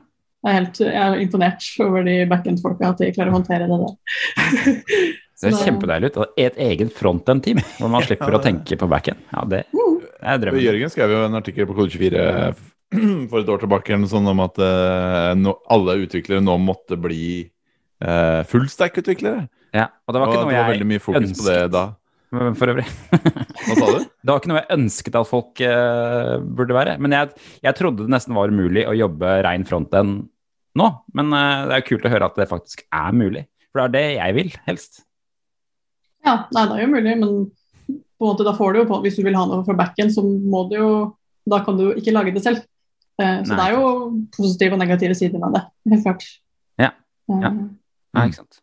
jeg, 0.46 0.52
er 0.52 0.58
helt, 0.60 0.78
jeg 0.80 0.96
er 0.96 1.20
imponert 1.26 1.68
over 1.84 2.04
de 2.08 2.18
backend-folka, 2.32 2.90
at 2.94 2.98
de 3.04 3.12
klarer 3.12 3.34
å 3.34 3.40
håndtere 3.42 3.68
det 3.68 3.80
der. 3.86 3.96
Det 5.38 5.52
ser 5.54 5.68
kjempedeilig 5.68 6.08
ut. 6.10 6.16
Og 6.24 6.40
Et 6.42 6.56
eget 6.58 6.94
frontend-team, 6.98 7.60
hvor 7.78 7.92
man 7.94 8.02
slipper 8.08 8.32
Ja, 8.34 8.40
å 8.40 8.42
tenke 8.42 8.78
på 8.80 8.88
backend. 8.90 9.20
Ja, 9.34 9.44
det 9.46 9.66
Mm. 9.74 10.00
er 10.22 10.38
drømmen. 10.42 10.64
Jørgen 10.64 10.90
skrev 10.90 11.12
jo 11.14 11.20
en 11.28 11.36
artikkel 11.38 11.68
på 11.70 11.76
Kode24 11.78 12.56
for 13.30 13.40
et 13.44 13.52
år 13.54 13.60
tilbake 13.62 14.00
sånn 14.10 14.26
om 14.32 14.40
at 14.42 14.58
uh, 14.58 15.36
no, 15.38 15.58
alle 15.70 16.00
utviklere 16.08 16.42
nå 16.42 16.56
måtte 16.58 16.98
bli 16.98 17.52
uh, 18.02 18.42
fullstack-utviklere. 18.50 19.48
Ja, 19.78 19.88
og 20.08 20.16
det 20.16 20.22
var 20.22 20.32
Og 20.32 20.34
noe 20.34 20.42
det 20.42 20.50
var 20.50 20.58
jeg 20.58 20.74
veldig 20.74 20.90
mye 20.90 21.04
fokus 21.04 21.34
på 21.38 21.48
det 21.48 21.58
da. 21.76 21.88
For 22.28 22.68
øvrig. 22.74 22.84
Hva 23.14 23.76
sa 23.78 23.90
du? 23.94 24.00
Det 24.28 24.34
var 24.34 24.42
ikke 24.42 24.50
noe 24.52 24.60
jeg 24.60 24.76
ønsket 24.76 25.16
at 25.16 25.30
folk 25.30 25.62
uh, 25.64 26.34
burde 26.44 26.76
være. 26.76 26.98
Men 27.00 27.14
jeg, 27.16 27.46
jeg 27.64 27.78
trodde 27.78 28.04
det 28.04 28.12
nesten 28.12 28.36
var 28.36 28.52
umulig 28.52 28.84
å 28.84 28.96
jobbe 28.98 29.38
rein 29.46 29.64
frontend 29.68 30.26
nå. 30.78 30.88
Men 31.16 31.32
uh, 31.32 31.68
det 31.70 31.78
er 31.78 31.84
jo 31.84 31.88
kult 31.94 32.08
å 32.10 32.12
høre 32.12 32.28
at 32.28 32.42
det 32.42 32.50
faktisk 32.50 32.84
er 32.84 33.16
mulig. 33.16 33.46
For 33.72 33.80
det 33.80 33.88
er 33.88 33.96
det 33.96 34.18
jeg 34.18 34.36
vil, 34.36 34.52
helst. 34.68 35.00
Ja, 36.28 36.36
nei, 36.52 36.66
det 36.68 36.76
er 36.76 36.84
jo 36.84 36.92
mulig, 36.92 37.16
men 37.22 37.32
på 37.88 38.26
en 38.26 38.34
måte, 38.34 38.44
da 38.44 38.58
får 38.58 38.76
du 38.76 38.82
jo 38.82 38.90
på, 38.90 39.00
hvis 39.06 39.16
du 39.22 39.24
vil 39.24 39.38
ha 39.40 39.46
noe 39.48 39.64
fra 39.64 39.78
backen, 39.80 40.12
så 40.12 40.26
må 40.26 40.66
du 40.72 40.76
jo 40.82 40.92
Da 41.48 41.62
kan 41.64 41.78
du 41.80 41.86
jo 41.86 41.96
ikke 41.96 42.12
lage 42.12 42.34
det 42.36 42.44
selv. 42.44 42.66
Uh, 43.16 43.40
så 43.48 43.56
Nei. 43.56 43.56
det 43.56 43.64
er 43.64 43.76
jo 43.78 43.90
positive 44.36 44.76
og 44.76 44.84
negative 44.84 45.16
sider 45.16 45.40
med 45.40 45.56
det. 45.56 45.64
Helt 45.94 46.04
klart. 46.04 46.32
Ja, 46.76 46.92
ja. 47.32 47.54
Ja, 47.56 48.26
ikke 48.26 48.42
sant. 48.44 48.60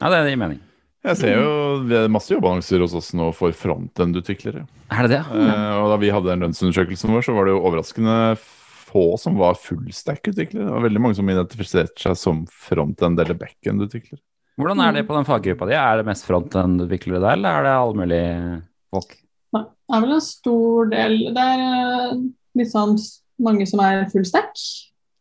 Ja, 0.00 0.10
det 0.12 0.30
gir 0.30 0.40
mening. 0.40 0.60
Jeg 1.06 1.16
ser 1.20 1.36
jo 1.38 1.50
det 1.86 1.98
er 2.02 2.08
masse 2.10 2.32
jobbannonser 2.34 2.82
hos 2.82 2.94
oss 2.98 3.12
nå 3.14 3.28
for 3.36 3.54
frontend-utviklere. 3.54 4.64
Er 4.90 5.06
det 5.06 5.10
det? 5.14 5.20
Eh, 5.22 5.74
og 5.78 5.90
da 5.92 5.96
vi 6.02 6.10
hadde 6.10 6.32
den 6.32 6.42
lønnsundersøkelsen 6.42 7.12
vår, 7.14 7.22
så 7.22 7.34
var 7.36 7.46
det 7.46 7.54
jo 7.54 7.60
overraskende 7.62 8.16
få 8.40 9.04
som 9.20 9.36
var 9.38 9.54
fullstack-utviklere. 9.60 10.64
Det 10.66 10.74
var 10.74 10.82
veldig 10.88 11.02
mange 11.04 11.18
som 11.18 11.30
identifiserte 11.30 12.02
seg 12.02 12.16
som 12.18 12.42
frontend- 12.50 13.22
eller 13.22 13.38
backend-utviklere. 13.38 14.18
Hvordan 14.58 14.80
er 14.82 14.92
det 14.96 15.06
på 15.06 15.14
den 15.14 15.26
faggruppa 15.28 15.68
di? 15.68 15.76
Er 15.78 16.00
det 16.00 16.06
mest 16.08 16.26
frontend-utviklere 16.26 17.20
der, 17.22 17.36
eller 17.36 17.58
er 17.60 17.66
det 17.68 17.74
alle 17.76 18.00
mulige 18.02 18.62
folk? 18.94 19.16
Det 19.54 19.62
er 19.94 20.02
vel 20.02 20.12
en 20.16 20.20
stor 20.24 20.88
del 20.90 21.18
Det 21.36 21.44
er 21.46 22.64
s- 22.66 23.22
mange 23.38 23.66
som 23.68 23.80
er 23.84 24.06
fullstack. 24.10 24.56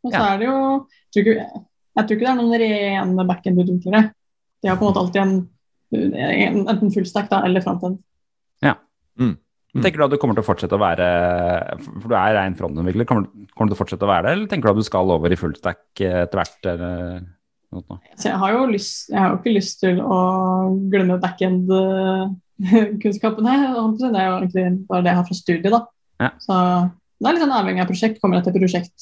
Og 0.06 0.12
så 0.12 0.18
Ja. 0.18 0.34
er 0.34 0.38
det 0.40 0.48
jo 0.48 0.88
jeg 1.14 1.26
tror, 1.26 1.34
ikke, 1.36 1.64
jeg 1.98 2.08
tror 2.08 2.16
ikke 2.16 2.26
det 2.26 2.30
er 2.30 2.40
noen 2.42 2.60
rene 2.60 3.28
backend-utviklere. 3.28 4.14
De 4.66 4.72
har 4.72 4.80
på 4.80 4.88
en 4.88 4.90
måte 4.90 5.04
alltid 5.04 5.22
en, 5.22 5.34
en 5.94 6.64
enten 6.66 6.92
full 6.92 7.06
da, 7.14 7.44
eller 7.46 7.62
frontend. 7.62 8.00
Mm. 9.76 9.84
Tenker 9.84 10.00
du 10.00 10.06
at 10.06 10.14
du 10.14 10.18
kommer 10.22 10.36
til 10.38 10.44
å 10.46 10.48
fortsette 10.48 10.78
å 10.78 10.80
være 10.80 11.06
For 12.00 12.08
du 12.08 12.14
er 12.16 12.38
rein 12.38 12.54
frontend-utvikler. 12.56 13.06
Kommer, 13.10 13.26
Kommer 13.52 13.68
du 13.68 13.72
til 13.74 13.78
å 13.78 13.82
fortsette 13.82 14.06
å 14.08 14.12
være 14.12 14.24
det, 14.24 14.32
eller 14.38 14.48
tenker 14.52 14.66
du 14.68 14.72
at 14.72 14.80
du 14.80 14.88
skal 14.88 15.12
over 15.12 15.30
i 15.32 15.40
fullstack 15.40 15.84
eh, 16.00 16.24
etter 16.24 16.38
hvert? 16.40 16.62
Jeg 18.24 18.38
har 18.40 18.50
jo 18.56 18.62
lyst, 18.72 19.12
jeg 19.12 19.20
har 19.20 19.30
jo 19.34 19.38
ikke 19.42 19.58
lyst 19.58 19.76
til 19.84 19.96
å 20.00 20.20
glemme 20.94 21.24
backend-kunnskapene. 21.24 23.54
Det 24.00 24.16
er 24.16 24.28
jo 24.30 24.36
egentlig 24.40 24.66
bare 24.88 25.04
det 25.04 25.12
jeg 25.12 25.20
har 25.20 25.28
fra 25.28 25.42
studiet, 25.42 25.74
da. 25.74 25.82
Ja. 26.24 26.30
Så 26.40 26.54
det 26.56 27.28
er 27.28 27.34
litt 27.36 27.44
sånn 27.44 27.58
avhengig 27.58 27.84
av 27.84 27.90
prosjekt. 27.90 28.22
Kommer 28.22 28.36
jeg 28.40 28.46
til 28.48 28.64
prosjekt 28.64 29.00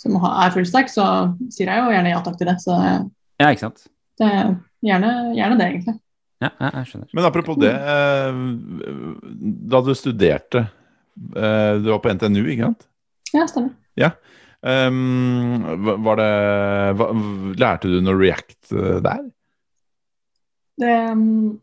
som 0.00 0.10
er 0.20 0.52
fullstack, 0.52 0.88
så 0.92 1.04
sier 1.52 1.68
jeg 1.72 1.78
jo 1.80 1.94
gjerne 1.94 2.12
ja 2.12 2.20
takk 2.24 2.36
til 2.40 2.48
det. 2.50 2.56
Så 2.60 2.72
Ja, 2.76 3.48
ikke 3.48 3.66
sant? 3.70 3.80
Det 4.20 4.28
er 4.28 4.54
gjerne, 4.84 5.10
gjerne 5.36 5.58
det, 5.58 5.68
egentlig. 5.72 5.96
Ja, 6.40 6.50
ja, 6.56 6.70
jeg 6.80 6.88
skjønner. 6.88 7.08
Men 7.16 7.26
apropos 7.28 7.58
det, 7.60 7.72
eh, 7.72 8.38
da 9.74 9.80
du 9.84 9.90
studerte 9.96 10.62
eh, 11.36 11.72
Du 11.82 11.90
var 11.90 12.00
på 12.00 12.14
NTNU, 12.16 12.40
ikke 12.46 12.70
sant? 12.70 12.86
Ja, 13.36 13.46
stemmer. 13.50 13.76
Um, 14.60 15.62
var 16.04 16.18
det 16.20 16.32
hva, 17.00 17.06
Lærte 17.56 17.88
du 17.88 18.02
noe 18.04 18.18
React 18.18 18.74
eh, 18.76 18.98
der? 19.06 19.22
Det, 20.80 20.96
mm, 21.16 21.54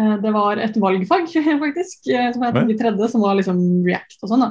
eh, 0.00 0.10
det 0.20 0.32
var 0.34 0.60
et 0.60 0.76
valgfag, 0.80 1.30
faktisk, 1.64 2.10
som 2.36 2.44
tok 2.44 2.74
i 2.74 2.76
tredje, 2.76 3.08
som 3.12 3.24
var 3.24 3.38
liksom 3.40 3.60
React 3.88 4.20
og 4.20 4.32
sånn. 4.34 4.44
da. 4.44 4.50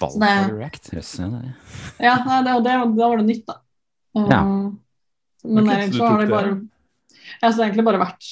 Valg 0.00 0.16
Så 0.16 0.22
det- 0.24 0.34
for 0.48 0.58
React. 0.58 0.92
Yes, 0.96 1.12
ja, 1.20 1.28
det. 1.30 1.54
Ja, 2.02 2.14
det, 2.26 2.56
det, 2.66 2.76
det, 2.98 3.04
var 3.04 3.22
det 3.22 3.28
nytt, 3.28 3.46
da. 3.46 3.58
Ja. 4.18 4.26
Ja. 4.30 4.42
Men 5.44 5.64
okay, 5.64 5.86
ellers 5.86 5.96
så 5.96 6.06
har 6.10 6.22
det 6.22 6.34
bare 6.34 6.54
det 7.40 7.46
har 7.46 7.62
egentlig 7.64 7.86
bare 7.86 8.00
vært 8.00 8.26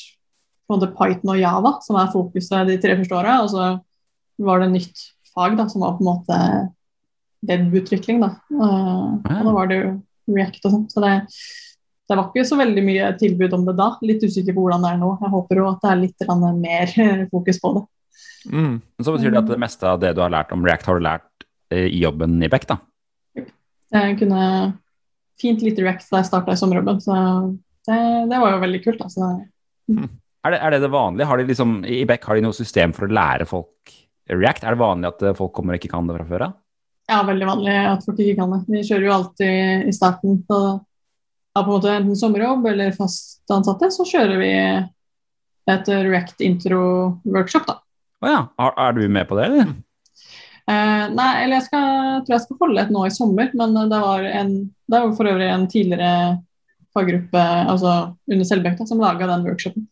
på 0.68 0.74
en 0.74 0.80
måte 0.80 0.90
Python 0.96 1.32
og 1.32 1.40
Java 1.40 1.70
som 1.84 1.96
er 2.00 2.10
fokuset 2.12 2.68
de 2.68 2.76
tre 2.82 2.96
første 2.98 3.16
åra. 3.16 3.38
Og 3.44 3.52
så 3.52 3.68
var 4.44 4.62
det 4.62 4.72
nytt 4.74 5.04
fag 5.32 5.56
da, 5.58 5.68
som 5.70 5.84
var 5.84 5.96
på 5.96 6.04
en 6.04 6.10
måte 6.10 6.40
webutvikling. 7.48 8.20
Da. 8.24 8.34
Eh. 8.52 9.06
Og 9.38 9.48
da 9.48 9.54
var 9.54 9.70
det 9.70 9.80
jo 9.80 9.94
React 10.28 10.68
og 10.68 10.74
sånn. 10.74 10.88
Så 10.92 11.04
det, 11.04 11.12
det 12.08 12.18
var 12.18 12.28
ikke 12.28 12.48
så 12.48 12.58
veldig 12.60 12.84
mye 12.84 13.12
tilbud 13.20 13.56
om 13.56 13.64
det 13.68 13.78
da. 13.78 13.92
Litt 14.04 14.26
usikker 14.26 14.56
på 14.56 14.66
hvordan 14.66 14.84
det 14.84 14.90
er 14.92 15.00
nå. 15.00 15.14
Jeg 15.22 15.32
håper 15.36 15.62
jo 15.62 15.70
at 15.70 15.80
det 15.84 15.94
er 15.94 16.02
litt 16.02 16.28
mer 16.58 16.98
fokus 17.32 17.62
på 17.62 17.72
det. 17.78 17.86
Mm. 18.48 18.74
Så 19.00 19.14
betyr 19.14 19.32
det 19.32 19.40
at 19.40 19.48
det 19.48 19.60
meste 19.60 19.88
av 19.88 20.02
det 20.02 20.12
du 20.16 20.20
har 20.24 20.34
lært 20.34 20.52
om 20.54 20.66
React, 20.66 20.90
har 20.90 21.00
du 21.00 21.06
lært 21.06 21.48
eh, 21.72 21.88
i 21.88 22.02
jobben 22.02 22.36
i 22.44 22.50
Beck, 22.52 22.68
da? 22.68 22.78
Jeg 23.88 24.18
kunne 24.20 24.42
fint 25.40 25.62
lite 25.64 25.84
React 25.84 26.08
da 26.10 26.22
jeg 26.22 26.30
starta 26.30 26.54
i 26.54 26.60
sommerjobben, 26.60 27.00
så 27.04 27.16
det, 27.88 27.98
det 28.30 28.40
var 28.42 28.54
jo 28.54 28.62
veldig 28.64 28.80
kult. 28.84 29.04
Altså. 29.06 29.30
Er 29.88 30.54
det, 30.54 30.58
er 30.58 30.74
det 30.74 30.80
det 30.84 30.92
vanlige? 30.92 31.28
Har 31.30 31.40
de 31.40 31.48
liksom, 31.48 31.78
I 31.88 32.04
Beck 32.08 32.26
har 32.28 32.38
de 32.38 32.44
noe 32.44 32.56
system 32.56 32.94
for 32.96 33.08
å 33.08 33.14
lære 33.18 33.48
folk 33.48 33.94
React? 34.30 34.66
Er 34.66 34.76
det 34.76 34.82
vanlig 34.82 35.10
at 35.10 35.24
eh, 35.24 35.36
folk 35.38 35.54
kommer 35.56 35.74
og 35.74 35.80
ikke 35.80 35.94
kan 35.94 36.08
det 36.08 36.18
fra 36.18 36.28
før 36.28 36.46
av? 36.48 36.58
Ja, 37.08 37.22
veldig 37.24 37.48
vanlig 37.48 37.74
at 37.88 38.04
folk 38.04 38.20
ikke 38.20 38.36
kan 38.42 38.52
det. 38.52 38.60
Vi 38.68 38.84
kjører 38.84 39.06
jo 39.06 39.16
alltid 39.16 39.88
i 39.88 39.96
starten 39.96 40.42
på, 40.44 40.60
på 41.56 41.64
en 41.64 41.70
måte 41.72 41.94
enten 41.94 42.18
sommerjobb 42.20 42.68
eller 42.68 42.92
fast 42.96 43.48
ansatte, 43.54 43.88
så 43.94 44.04
kjører 44.08 44.42
vi 44.42 44.52
et 45.68 45.88
React 45.88 46.44
intro-workshop, 46.44 47.64
da. 47.68 47.78
Å 48.24 48.32
ja. 48.32 48.40
Er, 48.60 48.74
er 48.84 48.96
du 48.96 49.02
med 49.12 49.28
på 49.28 49.38
det, 49.38 49.48
eller? 49.48 49.72
Eh, 50.68 51.04
nei, 51.14 51.30
eller 51.44 51.58
jeg 51.58 51.66
skal, 51.68 51.86
tror 52.24 52.34
jeg 52.34 52.44
skal 52.44 52.58
holde 52.60 52.82
et 52.82 52.90
nå 52.92 53.04
i 53.08 53.14
sommer, 53.14 53.48
men 53.56 53.76
det 53.88 54.00
var, 54.02 54.26
en, 54.40 54.52
det 54.90 55.00
var 55.00 55.14
for 55.16 55.30
øvrig 55.30 55.48
en 55.48 55.64
tidligere 55.70 56.12
faggruppe 56.96 57.44
altså 57.68 57.94
under 58.28 58.48
Selbekk 58.48 58.82
som 58.88 59.00
laga 59.00 59.30
den 59.30 59.46
workshopen. 59.46 59.86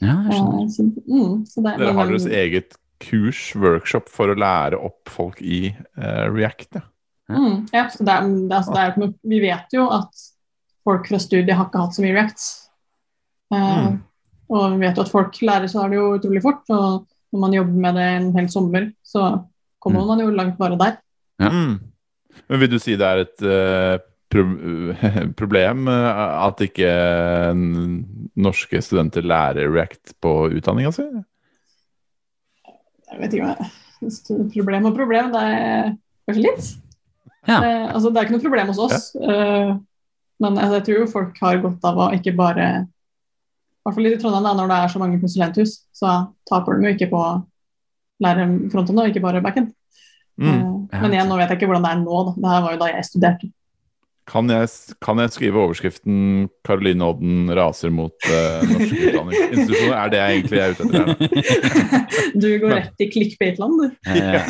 Ja, 0.00 0.16
jeg 0.24 0.38
skjønner. 0.38 0.62
Eh, 0.62 0.72
så, 0.72 0.86
mm, 1.04 1.36
så 1.50 1.66
det, 1.66 1.76
Dere 1.82 1.96
har 1.98 2.10
deres 2.10 2.28
eget 2.40 2.78
kurs, 3.04 3.42
workshop, 3.58 4.08
for 4.12 4.32
å 4.32 4.38
lære 4.38 4.80
opp 4.80 5.12
folk 5.12 5.42
i 5.44 5.66
uh, 6.00 6.24
React. 6.32 6.80
Ja. 7.28 7.36
Mm, 7.36 7.60
ja, 7.72 7.84
så 7.92 8.04
det 8.06 8.14
er, 8.14 8.32
det, 8.32 8.56
altså, 8.56 8.72
det 8.72 8.82
er 8.84 8.98
noe, 9.00 9.14
vi 9.28 9.42
vet 9.44 9.76
jo 9.76 9.86
at 9.92 10.24
folk 10.84 11.08
fra 11.08 11.20
studiet 11.20 11.56
har 11.56 11.68
ikke 11.68 11.84
hatt 11.84 11.96
så 11.96 12.04
mye 12.04 12.16
React. 12.16 12.50
Uh, 13.52 13.60
Mm. 13.84 14.02
Og 14.54 14.74
vi 14.74 14.84
vet 14.84 14.98
jo 14.98 15.04
at 15.04 15.10
folk 15.12 15.36
lærer 15.40 15.70
så 15.72 15.84
er 15.84 15.92
det 15.92 15.96
jo 15.96 16.08
utrolig 16.18 16.42
fort. 16.44 16.64
Og 16.74 17.04
når 17.32 17.42
man 17.44 17.54
jobber 17.56 17.84
med 17.86 17.96
det 17.98 18.08
en 18.12 18.26
hel 18.36 18.48
sommer, 18.52 18.88
så 19.04 19.22
kommer 19.84 20.02
Mm. 20.02 20.08
man 20.10 20.24
jo 20.24 20.30
langt 20.34 20.58
bare 20.58 20.78
der. 20.80 20.96
Ja. 21.42 21.50
Mm. 21.52 21.78
Men 22.48 22.60
vil 22.60 22.70
du 22.72 22.78
si 22.82 22.96
det 22.98 23.06
er 23.06 23.22
et 23.22 23.44
uh, 23.46 23.98
pro 24.32 24.42
problem 25.40 25.86
uh, 25.86 26.46
at 26.48 26.60
ikke 26.64 26.88
eh, 26.90 27.54
norske 28.36 28.80
studenter 28.82 29.22
lærer 29.22 29.70
React 29.70 30.16
på 30.24 30.32
utdanninga 30.58 30.90
si? 30.96 31.04
Jeg 33.12 33.20
vet 33.20 33.36
ikke 33.36 33.52
hva 33.52 33.70
Problem 34.52 34.84
og 34.90 34.96
problem, 34.98 35.30
det 35.32 35.42
er 35.48 35.92
kanskje 36.28 36.42
litt. 36.44 36.66
Ja. 37.48 37.60
Eh, 37.62 37.86
altså, 37.94 38.10
det 38.10 38.18
er 38.20 38.26
ikke 38.26 38.34
noe 38.36 38.44
problem 38.44 38.72
hos 38.72 38.80
oss. 38.82 39.06
eh, 39.16 39.70
men 40.42 40.58
altså, 40.58 40.74
jeg 40.80 40.84
tror 40.88 40.98
jo 40.98 41.06
folk 41.12 41.38
har 41.40 41.60
godt 41.62 41.86
av 41.88 42.00
å 42.02 42.10
ikke 42.16 42.34
bare 42.36 42.66
I 42.82 43.86
hvert 43.86 43.96
fall 43.96 44.04
litt 44.08 44.16
i 44.16 44.20
Trondheim, 44.20 44.44
da, 44.48 44.52
når 44.58 44.68
det 44.72 44.76
er 44.80 44.92
så 44.92 45.00
mange 45.00 45.20
konsulenthus, 45.22 45.72
så 45.92 46.12
taper 46.48 46.78
de 46.80 46.88
jo 46.88 46.94
ikke 46.96 47.10
på 47.12 47.22
lære 48.24 48.46
fronten 48.72 49.00
og 49.00 49.10
ikke 49.10 49.24
bare 49.24 49.42
backend. 49.44 49.72
Mm. 50.40 50.88
Eh, 50.90 51.02
men 51.02 51.12
igjen, 51.12 51.28
nå 51.30 51.36
vet 51.38 51.52
jeg 51.52 51.60
ikke 51.60 51.70
hvordan 51.70 51.84
det 51.86 51.92
er 51.92 52.00
nå. 52.02 52.22
Da. 52.28 52.34
Det 52.38 52.54
her 52.54 52.64
var 52.64 52.74
jo 52.74 52.82
da 52.82 52.90
jeg 52.90 53.06
studerte. 53.10 53.50
Kan 54.24 54.48
jeg, 54.48 54.68
kan 55.04 55.18
jeg 55.20 55.32
skrive 55.34 55.60
overskriften 55.60 56.46
'Caroline 56.64 57.04
Odden 57.04 57.50
raser 57.52 57.90
mot 57.92 58.14
eh, 58.24 58.62
norske 58.70 59.10
utdanningsinstitusjoner'? 59.10 59.98
Er 59.98 60.12
det 60.14 60.20
jeg 60.20 60.38
egentlig 60.38 60.62
er 60.62 60.72
ute 60.72 60.86
etter 60.86 60.96
her? 60.96 61.10
nå? 61.10 61.16
Du 62.40 62.48
går 62.62 62.72
rett 62.72 63.04
i 63.04 63.10
clickbait-land, 63.12 63.82
du. 63.82 63.90
ja. 64.16 64.40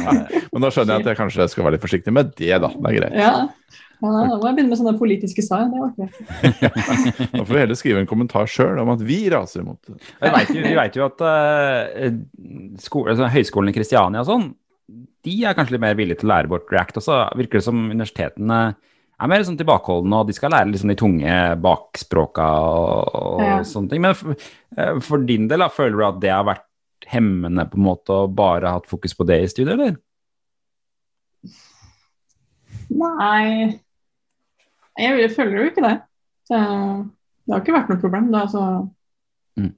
Men 0.52 0.62
da 0.62 0.70
skjønner 0.70 0.94
jeg 0.94 1.02
at 1.02 1.10
jeg 1.10 1.18
kanskje 1.18 1.48
skal 1.50 1.66
være 1.66 1.76
litt 1.76 1.86
forsiktig 1.88 2.14
med 2.14 2.30
det, 2.38 2.54
da. 2.62 2.70
Det 2.70 2.92
er 2.92 3.00
greit. 3.00 3.18
Ja. 4.02 4.10
Da 4.10 4.36
må 4.36 4.48
jeg 4.48 4.56
begynne 4.56 4.70
med 4.72 4.80
sånne 4.80 4.96
politiske 4.98 5.42
svar. 5.44 5.68
Det 5.70 5.80
var 5.80 5.92
ikke 5.94 7.30
Da 7.38 7.44
får 7.44 7.52
du 7.54 7.60
heller 7.60 7.78
skrive 7.78 8.02
en 8.02 8.10
kommentar 8.10 8.48
sjøl 8.50 8.80
om 8.82 8.90
at 8.94 9.04
vi 9.06 9.20
raser 9.32 9.62
imot 9.62 9.80
det. 9.88 9.96
Vi 10.20 10.32
vet 10.34 10.50
jo, 10.54 10.64
vi 10.66 10.74
vet 10.78 10.98
jo 10.98 11.06
at 11.06 11.22
uh, 11.24 12.08
skole, 12.84 13.14
altså, 13.14 13.30
høyskolen 13.32 13.72
i 13.72 13.76
Kristiania 13.76 14.24
og 14.24 14.28
sånn, 14.28 14.48
de 15.24 15.36
er 15.48 15.56
kanskje 15.56 15.76
litt 15.78 15.84
mer 15.86 15.96
villige 15.96 16.20
til 16.20 16.28
å 16.28 16.34
lære 16.34 16.50
bort 16.52 16.72
React. 16.74 16.98
Og 17.00 17.06
så 17.06 17.20
virker 17.38 17.60
det 17.62 17.64
som 17.68 17.78
universitetene 17.88 18.58
er 18.74 19.30
mer 19.30 19.44
sånn 19.46 19.56
tilbakeholdne, 19.56 20.20
og 20.20 20.28
de 20.28 20.34
skal 20.36 20.52
lære 20.52 20.72
liksom 20.72 20.90
de 20.90 20.96
tunge 21.00 21.34
bakspråka 21.64 22.44
og, 22.66 23.14
og 23.14 23.44
Ja. 23.46 23.58
sånne 23.64 23.92
ting. 23.92 24.02
Men 24.04 24.16
for, 24.18 24.34
eh, 24.76 24.98
for 25.06 25.24
din 25.24 25.46
del, 25.48 25.62
da, 25.64 25.70
føler 25.72 25.96
du 25.96 26.04
at 26.08 26.20
det 26.20 26.32
har 26.34 26.44
vært 26.44 26.66
hemmende 27.08 27.64
på 27.70 27.78
en 27.78 27.86
måte 27.86 28.12
å 28.16 28.28
bare 28.32 28.68
ha 28.68 28.78
hatt 28.80 28.90
fokus 28.90 29.14
på 29.16 29.26
det 29.28 29.40
i 29.44 29.48
studiet, 29.52 29.74
eller? 29.78 29.96
Nei, 32.94 33.78
jeg, 34.98 35.18
jeg 35.24 35.32
føler 35.34 35.58
jo 35.58 35.68
ikke 35.70 35.84
det. 35.84 35.94
Det, 36.50 36.60
det 37.44 37.54
har 37.54 37.62
ikke 37.64 37.74
vært 37.76 37.90
noe 37.92 38.02
problem. 38.02 38.30
Det, 38.32 38.42
altså, 38.46 38.66
Mm. 39.54 39.68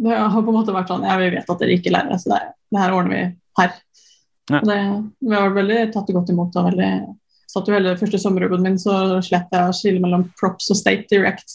det 0.00 0.14
har 0.16 0.32
på 0.42 0.48
en 0.48 0.56
måte 0.56 0.72
vært 0.72 0.88
sånn 0.88 1.02
Ja, 1.04 1.18
vi 1.20 1.26
vet 1.34 1.50
at 1.52 1.58
dere 1.60 1.74
ikke 1.76 1.90
lærer 1.92 2.16
så 2.16 2.30
det, 2.32 2.38
det 2.72 2.80
her 2.80 2.94
ordner 2.96 3.12
vi 3.12 3.18
her. 3.60 3.74
Ja. 4.48 4.60
Det, 4.64 4.76
vi 5.20 5.34
har 5.36 5.52
veldig 5.52 5.80
tatt 5.92 6.08
det 6.08 6.14
godt 6.16 6.32
imot. 6.32 6.56
Og 6.56 6.68
veldig, 6.70 6.88
satt 7.52 7.68
jo 7.68 7.74
hele 7.76 7.92
første 8.00 8.20
sommerjobben 8.22 8.64
min, 8.64 8.78
så 8.80 9.18
slet 9.24 9.52
jeg 9.52 9.68
å 9.68 9.74
skille 9.76 10.00
mellom 10.00 10.24
props 10.40 10.70
og 10.72 10.78
state 10.80 11.04
direct. 11.12 11.52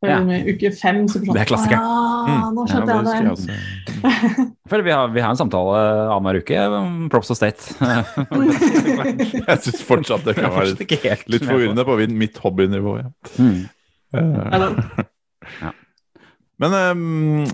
Ja. 0.00 0.16
Uke 0.24 0.70
fem 0.72 1.02
så 1.12 1.20
Det 1.20 1.42
er 1.42 1.48
klassikeren. 1.50 1.82
Ja, 2.30 2.36
nå 2.56 2.62
skjønte 2.70 2.94
ja, 2.94 3.00
jeg 3.18 3.34
det. 3.36 3.56
Jeg 4.00 4.70
føler 4.72 4.84
vi 4.86 4.94
har, 4.94 5.10
vi 5.12 5.20
har 5.20 5.34
en 5.34 5.40
samtale 5.40 5.82
annenhver 6.14 6.40
uke 6.40 6.62
om 6.78 6.94
Props 7.12 7.34
og 7.34 7.36
State. 7.36 7.74
Jeg 9.50 9.58
syns 9.66 9.82
fortsatt 9.84 10.24
det 10.24 10.38
kan 10.38 10.54
være 10.54 10.72
litt, 10.72 11.26
litt 11.28 11.44
på. 11.44 11.50
forvirrende 11.50 11.84
på 11.84 11.98
mitt 12.16 12.40
hobbynivå. 12.40 12.96
Ja. 13.02 13.12
Mm. 13.42 13.60
Eh, 14.16 15.04
Ja, 15.60 15.72
Men, 16.60 16.74
ehm, 16.76 17.44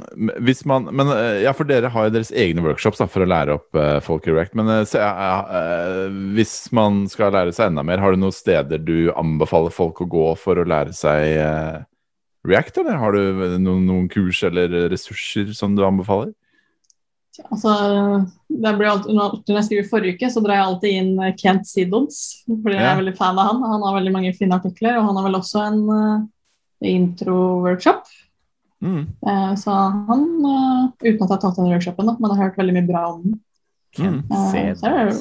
hvis 0.42 0.64
man, 0.66 0.88
men 0.90 1.08
eh, 1.14 1.42
ja, 1.44 1.52
for 1.54 1.68
dere 1.68 1.90
har 1.94 2.08
jo 2.08 2.14
deres 2.16 2.32
egne 2.34 2.64
workshops 2.64 2.98
da, 2.98 3.06
for 3.10 3.22
å 3.22 3.28
lære 3.30 3.54
opp 3.54 3.78
eh, 3.78 3.98
folk 4.02 4.26
i 4.26 4.34
React. 4.34 4.56
Men 4.58 4.70
eh, 4.74 4.94
ja, 4.98 5.36
eh, 5.46 6.16
hvis 6.34 6.56
man 6.74 7.04
skal 7.10 7.30
lære 7.34 7.54
seg 7.54 7.70
enda 7.70 7.84
mer, 7.86 8.02
har 8.02 8.14
du 8.16 8.18
noen 8.24 8.34
steder 8.34 8.82
du 8.82 9.12
anbefaler 9.14 9.70
folk 9.74 10.02
å 10.02 10.08
gå 10.10 10.24
for 10.42 10.58
å 10.58 10.66
lære 10.66 10.94
seg 10.96 11.86
React? 12.46 12.82
Eller 12.82 12.98
har 13.02 13.16
du 13.16 13.46
noen, 13.60 13.86
noen 13.88 14.10
kurs 14.12 14.42
eller 14.46 14.90
ressurser 14.92 15.52
som 15.56 15.76
du 15.76 15.84
anbefaler? 15.86 16.34
Altså, 17.50 17.72
det 18.48 18.72
blir 18.78 18.88
alltid, 18.88 19.16
når 19.16 19.58
jeg 19.58 19.66
skriver 19.66 19.88
forrige 19.90 20.16
uke, 20.16 20.30
så 20.32 20.40
drar 20.44 20.56
jeg 20.56 20.66
alltid 20.66 20.98
inn 21.00 21.34
Kent 21.40 21.68
Sidons. 21.68 22.20
Fordi 22.48 22.78
jeg 22.78 22.86
er 22.88 23.00
veldig 23.00 23.16
fan 23.18 23.40
av 23.40 23.50
han. 23.50 23.64
Han 23.74 23.84
har 23.84 23.98
veldig 23.98 24.14
mange 24.14 24.32
fine 24.36 24.56
artikler, 24.56 24.96
og 24.96 25.10
han 25.10 25.18
har 25.20 25.26
vel 25.28 25.38
også 25.40 25.64
en 25.66 25.82
uh, 25.90 26.22
intro-workshop. 26.92 28.06
Mm. 28.84 29.02
Uh, 29.24 29.52
så 29.60 29.72
han, 30.10 30.28
uh, 30.44 30.86
uten 31.02 31.24
at 31.24 31.26
jeg 31.26 31.34
har 31.34 31.42
tatt 31.42 31.58
den 31.60 31.72
workshopen, 31.72 32.08
da, 32.08 32.16
men 32.18 32.30
jeg 32.30 32.38
har 32.38 32.48
hørt 32.48 32.62
veldig 32.62 32.76
mye 32.78 32.88
bra 32.88 33.02
om 33.14 33.26
den. 33.26 33.42
Er 33.96 34.74
det, 34.76 35.16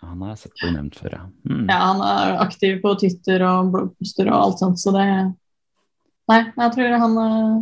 Han 0.00 0.22
har 0.22 0.32
jeg 0.32 0.42
sett 0.44 0.60
bli 0.60 0.70
nevnt 0.74 0.98
før, 0.98 1.14
ja. 1.16 1.24
Mm. 1.50 1.64
ja, 1.66 1.78
han 1.82 2.02
er 2.06 2.36
aktiv 2.44 2.78
på 2.82 2.94
Twitter 3.00 3.42
og 3.44 3.72
bloggposter 3.74 4.30
og 4.30 4.36
alt 4.36 4.62
sånt, 4.62 4.78
så 4.80 4.94
det 4.94 5.06
Nei, 6.30 6.40
jeg 6.62 6.72
tror 6.76 6.96
han 7.02 7.20
eh, 7.24 7.60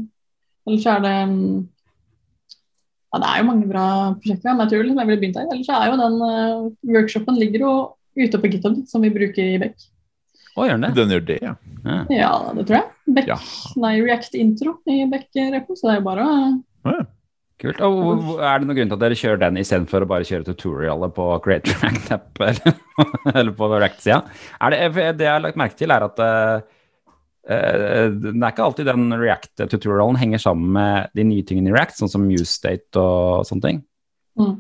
Ellers 0.69 0.87
er 0.93 1.05
det 1.05 1.15
mm, 1.33 1.61
Ja, 3.09 3.21
det 3.23 3.29
er 3.31 3.39
jo 3.41 3.47
mange 3.49 3.69
bra 3.71 3.85
prosjekter, 4.21 4.51
men 4.53 4.65
jeg 4.67 4.73
tror 4.75 4.83
liksom 4.85 4.99
jeg 5.03 5.09
ville 5.11 5.23
begynt 5.23 5.39
der. 5.39 5.53
Ellers 5.55 5.71
er 5.73 5.87
jo 5.89 6.01
den 6.03 6.19
eh, 6.29 6.67
workshopen 6.97 7.39
ligger 7.41 7.65
jo 7.65 7.73
ute 8.19 8.41
på 8.43 8.51
GitHub 8.53 8.81
som 8.91 9.05
vi 9.07 9.13
bruker 9.15 9.55
i 9.55 9.61
Beck. 9.63 9.77
Å, 10.59 10.65
gjør 10.67 10.75
den 10.81 10.85
det? 10.89 10.91
Den 10.99 11.13
gjør 11.15 11.25
det, 11.29 11.37
ja. 11.45 11.53
Ja. 11.87 11.99
Ja, 12.13 12.33
det 12.57 12.65
tror 12.69 12.81
jeg. 12.81 12.89
Beck, 13.17 13.29
Ja. 13.31 13.37
nei, 13.81 13.95
React 14.03 14.35
Intro 14.37 14.75
i 14.91 15.05
Beck-repo, 15.09 15.77
så 15.79 15.87
det 15.89 15.95
er 15.95 16.01
jo 16.03 16.09
bare 16.11 16.27
å 16.27 16.35
Å, 16.89 16.97
ja. 16.99 17.07
Kult. 17.59 17.81
Og 17.83 18.37
er 18.39 18.61
det 18.61 18.69
noen 18.69 18.77
grunn 18.79 18.91
til 18.93 18.95
at 18.95 19.01
dere 19.03 19.17
kjører 19.19 19.41
den 19.43 19.57
istedenfor 19.59 20.05
å 20.05 20.07
bare 20.13 20.27
kjøre 20.29 20.47
tutorialet 20.47 21.15
på 21.17 21.25
Create 21.43 21.73
React 21.81 22.13
App 22.15 22.39
eller, 22.47 22.77
eller 23.33 23.51
på 23.59 23.71
React-sida? 23.73 24.21
Er 24.63 24.77
Det 24.77 25.07
det 25.19 25.27
jeg 25.27 25.33
har 25.33 25.43
lagt 25.43 25.59
merke 25.59 25.75
til, 25.81 25.91
er 25.91 26.07
at 26.07 26.23
eh, 26.23 26.61
det 27.49 28.33
er 28.35 28.51
ikke 28.53 28.65
alltid 28.67 28.89
den 28.91 29.07
React-tutorialen 29.17 30.19
henger 30.21 30.41
sammen 30.43 30.73
med 30.77 31.09
de 31.17 31.25
nye 31.25 31.45
tingene 31.49 31.71
i 31.71 31.77
React, 31.77 31.97
sånn 32.03 32.11
som 32.13 32.27
UseState 32.29 33.01
og 33.01 33.47
sånne 33.49 33.65
ting. 33.65 33.79
mm. 34.41 34.57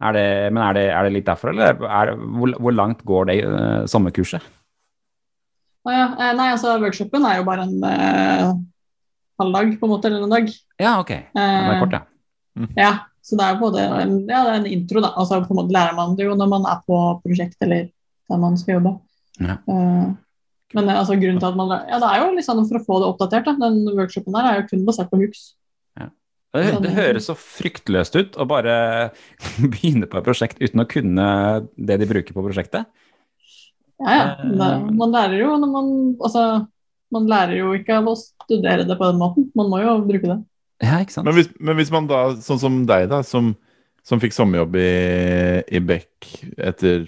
Er 0.00 0.14
det, 0.16 0.22
men 0.56 0.62
er 0.64 0.72
det, 0.78 0.82
er 0.96 1.04
det 1.04 1.12
litt 1.12 1.26
derfor, 1.28 1.50
eller 1.52 1.74
er 1.84 2.08
det, 2.08 2.14
hvor, 2.16 2.54
hvor 2.64 2.72
langt 2.72 3.02
går 3.04 3.26
det 3.28 3.34
uh, 3.44 3.82
sommerkurset? 3.84 4.40
Ah, 5.84 5.92
ja. 5.92 6.06
eh, 6.16 6.30
Nei, 6.38 6.46
altså, 6.54 6.78
workshopen 6.80 7.26
er 7.28 7.36
jo 7.36 7.44
bare 7.44 7.66
en 7.66 7.84
eh, 7.84 8.46
halv 9.42 9.52
dag, 9.58 9.74
på 9.76 9.84
en 9.84 9.92
måte, 9.92 10.08
eller 10.08 10.24
en 10.24 10.32
dag. 10.32 10.48
Ja, 10.80 10.94
ok. 11.02 11.12
Det 11.36 11.44
er 11.44 11.68
Eh, 11.74 11.82
kort, 11.82 11.98
ja. 11.98 12.00
Ja, 12.80 12.90
så 13.20 13.36
det 13.36 13.44
er 13.44 13.54
jo 13.54 13.60
både 13.66 13.84
en, 14.00 14.16
ja, 14.24 14.40
det 14.46 14.54
er 14.54 14.58
en 14.62 14.70
intro, 14.72 15.04
da. 15.04 15.12
Altså, 15.20 15.42
på 15.44 15.52
en 15.52 15.60
måte 15.60 15.76
lærer 15.76 15.92
man 16.00 16.16
det 16.16 16.24
jo 16.30 16.34
når 16.40 16.48
man 16.54 16.64
er 16.72 16.80
på 16.88 16.98
prosjekt 17.24 17.60
eller 17.68 17.86
der 18.32 18.40
man 18.40 18.56
skal 18.60 18.78
jobbe. 18.78 18.94
Ja. 19.36 19.58
Eh, 19.68 20.08
men 20.76 20.88
eh, 20.88 20.98
altså, 20.98 21.16
grunnen 21.18 21.40
til 21.42 21.50
at 21.50 21.58
man 21.58 21.72
Ja, 21.88 21.98
det 22.02 22.10
er 22.10 22.20
jo 22.22 22.34
liksom 22.36 22.66
for 22.68 22.78
å 22.78 22.84
få 22.86 23.00
det 23.02 23.08
oppdatert. 23.12 23.48
Da. 23.48 23.56
Den 23.68 23.96
workshopen 23.96 24.36
der 24.36 24.48
er 24.48 24.60
jo 24.60 24.68
kun 24.70 24.86
basert 24.88 25.10
på 25.10 25.18
Hooks. 25.22 25.48
Det, 26.50 26.62
det 26.82 26.90
høres 26.96 27.28
så 27.30 27.36
fryktløst 27.38 28.16
ut 28.18 28.36
å 28.40 28.46
bare 28.50 28.74
begynne 29.72 30.08
på 30.10 30.18
et 30.18 30.26
prosjekt 30.26 30.58
uten 30.58 30.82
å 30.82 30.88
kunne 30.90 31.26
det 31.78 32.00
de 32.02 32.08
bruker 32.10 32.34
på 32.34 32.42
prosjektet. 32.42 32.88
Ja, 34.00 34.16
ja. 34.16 34.26
Er, 34.40 34.82
man 34.96 35.12
lærer 35.12 35.36
jo 35.42 35.54
når 35.60 35.70
man 35.70 35.90
Altså, 36.16 36.44
man 37.12 37.26
lærer 37.28 37.58
jo 37.58 37.74
ikke 37.76 37.98
av 38.00 38.08
å 38.08 38.16
studere 38.18 38.86
det 38.88 38.96
på 38.98 39.10
den 39.10 39.20
måten. 39.20 39.46
Man 39.58 39.70
må 39.70 39.82
jo 39.82 39.98
bruke 40.06 40.26
det. 40.26 40.38
Ja, 40.80 40.98
ikke 41.02 41.18
sant? 41.18 41.28
Men 41.28 41.36
hvis, 41.36 41.50
men 41.60 41.78
hvis 41.78 41.92
man 41.92 42.08
da, 42.10 42.20
sånn 42.42 42.62
som 42.62 42.82
deg, 42.88 43.06
da, 43.12 43.20
som, 43.26 43.52
som 44.06 44.22
fikk 44.22 44.34
sommerjobb 44.34 44.78
i, 44.80 44.90
i 45.70 45.82
Beck 45.84 46.30
etter 46.56 47.04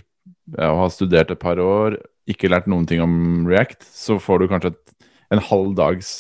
ja, 0.59 0.69
å 0.69 0.83
ha 0.83 0.89
studert 0.93 1.33
et 1.33 1.41
par 1.41 1.63
år, 1.63 1.97
ikke 2.31 2.51
lært 2.53 2.69
noen 2.71 2.87
ting 2.89 3.03
om 3.03 3.47
React, 3.49 3.83
så 3.89 4.19
får 4.23 4.43
du 4.43 4.51
kanskje 4.51 4.73
et, 4.75 5.09
en 5.35 5.43
halv 5.43 5.75
dags 5.79 6.13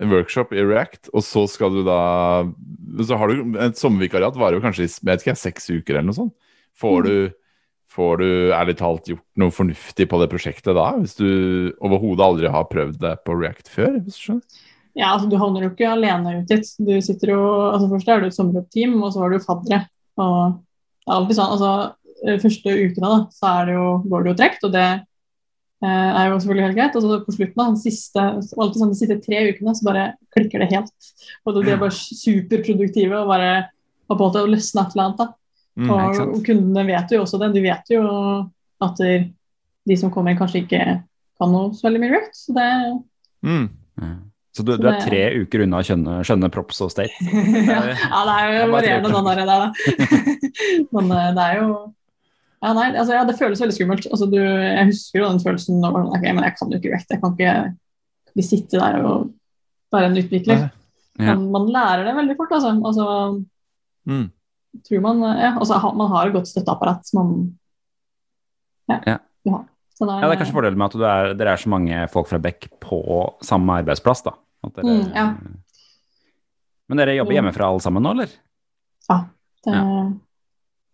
workshop 0.00 0.54
i 0.56 0.62
React, 0.64 1.10
og 1.12 1.24
så 1.24 1.44
skal 1.50 1.74
du 1.74 1.82
da 1.84 2.00
Så 3.04 3.18
har 3.20 3.28
du 3.28 3.58
Et 3.60 3.76
sommervikariat 3.76 4.36
varer 4.36 4.56
jo 4.56 4.64
kanskje 4.64 4.86
jeg 4.86 5.20
ikke, 5.20 5.36
seks 5.36 5.70
uker 5.70 5.98
eller 5.98 6.08
noe 6.08 6.16
sånt. 6.16 6.34
Får 6.80 7.04
du, 7.04 7.14
får 7.92 8.22
du 8.22 8.30
ærlig 8.56 8.78
talt 8.80 9.10
gjort 9.10 9.26
noe 9.40 9.52
fornuftig 9.52 10.06
på 10.08 10.20
det 10.22 10.30
prosjektet 10.32 10.76
da, 10.76 10.92
hvis 10.96 11.16
du 11.18 11.28
overhodet 11.84 12.24
aldri 12.24 12.52
har 12.52 12.68
prøvd 12.70 13.00
det 13.02 13.14
på 13.26 13.36
React 13.36 13.68
før? 13.68 13.98
hvis 14.00 14.16
du 14.16 14.24
skjønner? 14.24 14.66
Ja, 14.98 15.12
altså 15.12 15.28
Du 15.30 15.36
havner 15.38 15.64
jo 15.64 15.70
ikke 15.70 15.92
alene 15.92 16.40
ut 16.40 16.50
dit. 16.50 16.66
Du 16.82 16.96
sitter 17.04 17.34
jo, 17.34 17.40
altså 17.70 17.90
Først 17.92 18.08
er 18.08 18.20
du 18.20 18.26
et 18.26 18.36
sommerjobbteam, 18.36 18.96
og 19.02 19.12
så 19.12 19.22
har 19.22 19.30
du 19.32 19.44
faddere. 19.44 19.84
Og 20.20 20.56
det 20.56 21.12
er 21.12 21.16
alltid 21.16 21.38
sånn, 21.38 21.52
altså 21.54 21.70
Første 22.20 22.74
ukene 22.76 23.08
da, 23.08 23.18
så 23.32 23.52
er 23.54 23.70
det 23.70 23.76
jo, 23.78 23.86
går 24.10 24.24
det 24.24 24.30
jo 24.32 24.36
tregt, 24.40 24.64
og 24.68 24.72
det 24.74 24.86
eh, 24.86 25.88
er 25.88 26.28
jo 26.28 26.38
selvfølgelig 26.38 26.66
helt 26.66 26.78
greit. 26.78 26.96
Og 26.98 27.04
så 27.04 27.18
på 27.24 27.34
slutten, 27.36 27.56
da, 27.56 27.66
den 27.72 27.80
siste, 27.80 28.24
alltid 28.36 28.80
sånn, 28.82 28.94
de 28.94 29.00
siste 29.00 29.18
tre 29.24 29.42
ukene, 29.50 29.74
så 29.76 29.88
bare 29.88 30.06
klikker 30.36 30.64
det 30.64 30.70
helt. 30.74 31.10
Og 31.44 31.56
de 31.56 31.66
er 31.66 31.82
bare 31.82 31.96
superproduktive 31.96 33.20
og 33.22 33.30
bare 33.32 33.52
har 33.64 34.18
på 34.20 34.32
til 34.34 34.46
å 34.48 34.54
løsne 34.54 34.84
et 34.84 34.96
eller 34.96 35.06
annet. 35.06 35.20
da. 35.22 35.28
Mm, 35.80 35.92
Og, 35.94 36.22
og 36.26 36.40
kundene 36.44 36.88
vet 36.88 37.14
jo 37.14 37.22
også 37.24 37.40
det. 37.40 37.52
De 37.54 37.62
vet 37.64 37.94
jo 37.94 38.02
at 38.84 38.98
de 39.00 39.96
som 39.96 40.12
kommer, 40.12 40.36
kanskje 40.38 40.64
ikke 40.64 40.82
kan 41.40 41.54
noe 41.54 41.70
så 41.76 41.88
veldig 41.88 42.02
mye 42.02 42.16
rødt. 42.18 42.34
Så 42.36 42.56
det 42.56 42.72
Mm. 43.40 43.68
Så 44.52 44.64
du, 44.66 44.74
du 44.76 44.88
er 44.90 44.98
tre 45.00 45.20
uker 45.44 45.62
unna 45.64 45.78
å 45.80 45.86
skjønne, 45.86 46.18
skjønne 46.26 46.50
props 46.52 46.80
og 46.82 46.90
state? 46.92 47.14
ja, 47.70 47.78
ja, 47.94 48.20
det 48.26 48.34
er 48.34 48.56
jo 48.56 48.64
varierende, 48.72 49.12
den 49.14 49.28
der, 49.28 49.42
der 49.46 49.62
da. 49.62 49.68
Men 50.96 51.12
eh, 51.14 51.28
det 51.36 51.44
er 51.44 51.60
jo 51.60 51.68
ja, 52.62 52.72
nei, 52.76 52.88
altså, 52.92 53.14
ja, 53.16 53.24
det 53.24 53.38
føles 53.38 53.60
veldig 53.62 53.74
skummelt. 53.76 54.06
Altså, 54.10 54.26
du, 54.30 54.36
jeg 54.40 54.86
husker 54.90 55.20
jo 55.22 55.28
den 55.30 55.40
følelsen 55.44 55.78
når 55.80 55.94
man, 55.96 56.10
ok, 56.16 56.26
men 56.34 56.44
jeg 56.44 56.56
kan 56.58 56.70
jo 56.74 56.80
ikke 56.80 56.92
vekt. 56.96 57.14
Jeg 57.14 57.20
kan 57.22 57.32
ikke, 57.38 57.54
sitte 58.46 58.78
der 58.80 58.98
og 59.04 59.30
være 59.92 60.10
en 60.10 60.18
utvikler. 60.20 60.66
Ja. 61.20 61.34
Men 61.34 61.46
man 61.52 61.66
lærer 61.72 62.04
det 62.06 62.14
veldig 62.16 62.36
fort, 62.38 62.52
altså. 62.56 62.74
altså 62.84 63.06
Mm. 64.08 64.30
tror 64.86 65.00
man, 65.04 65.18
ja, 65.38 65.50
altså, 65.58 65.76
man 65.96 66.08
har 66.10 66.26
et 66.26 66.32
godt 66.32 66.48
støtteapparat. 66.48 67.10
Man, 67.14 67.58
ja, 68.88 69.00
Ja. 69.06 69.16
du 69.44 69.50
har. 69.50 69.64
Så 69.94 70.06
det 70.06 70.14
er, 70.14 70.20
Ja, 70.20 70.28
det 70.28 70.36
er 70.36 70.40
kanskje 70.44 70.54
fordelen 70.56 70.78
med 70.78 70.86
at 70.86 70.92
du 70.96 71.02
er, 71.04 71.34
dere 71.34 71.52
er 71.52 71.56
så 71.60 71.68
mange 71.68 72.08
folk 72.08 72.28
fra 72.28 72.38
Beck 72.38 72.68
på 72.80 73.00
samme 73.42 73.68
arbeidsplass, 73.82 74.22
da. 74.24 74.30
Dere, 74.76 74.84
Mm, 74.84 75.12
ja. 75.14 75.26
Men 76.88 76.98
dere 76.98 77.16
jobber 77.16 77.32
Mm. 77.32 77.36
hjemmefra 77.36 77.68
alle 77.68 77.80
sammen 77.80 78.02
nå, 78.02 78.10
eller? 78.12 78.30
det, 79.64 79.74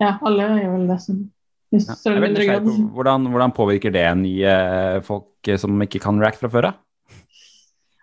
ja. 0.00 0.18
alle 0.22 0.42
gjør 0.42 0.72
vel 0.72 0.86
det 0.88 1.00
i 1.08 1.30
Ja. 1.74 1.82
Jeg 1.98 2.14
er 2.14 2.22
veldig 2.22 2.44
på 2.62 2.74
Hvordan, 2.94 3.26
hvordan 3.32 3.52
påvirker 3.56 3.90
det 3.94 4.04
nye 4.20 4.52
folk 5.06 5.48
eh, 5.50 5.58
som 5.58 5.74
ikke 5.82 5.98
kan 6.02 6.20
React 6.22 6.44
fra 6.44 6.50
før 6.52 6.68
av? 6.70 6.82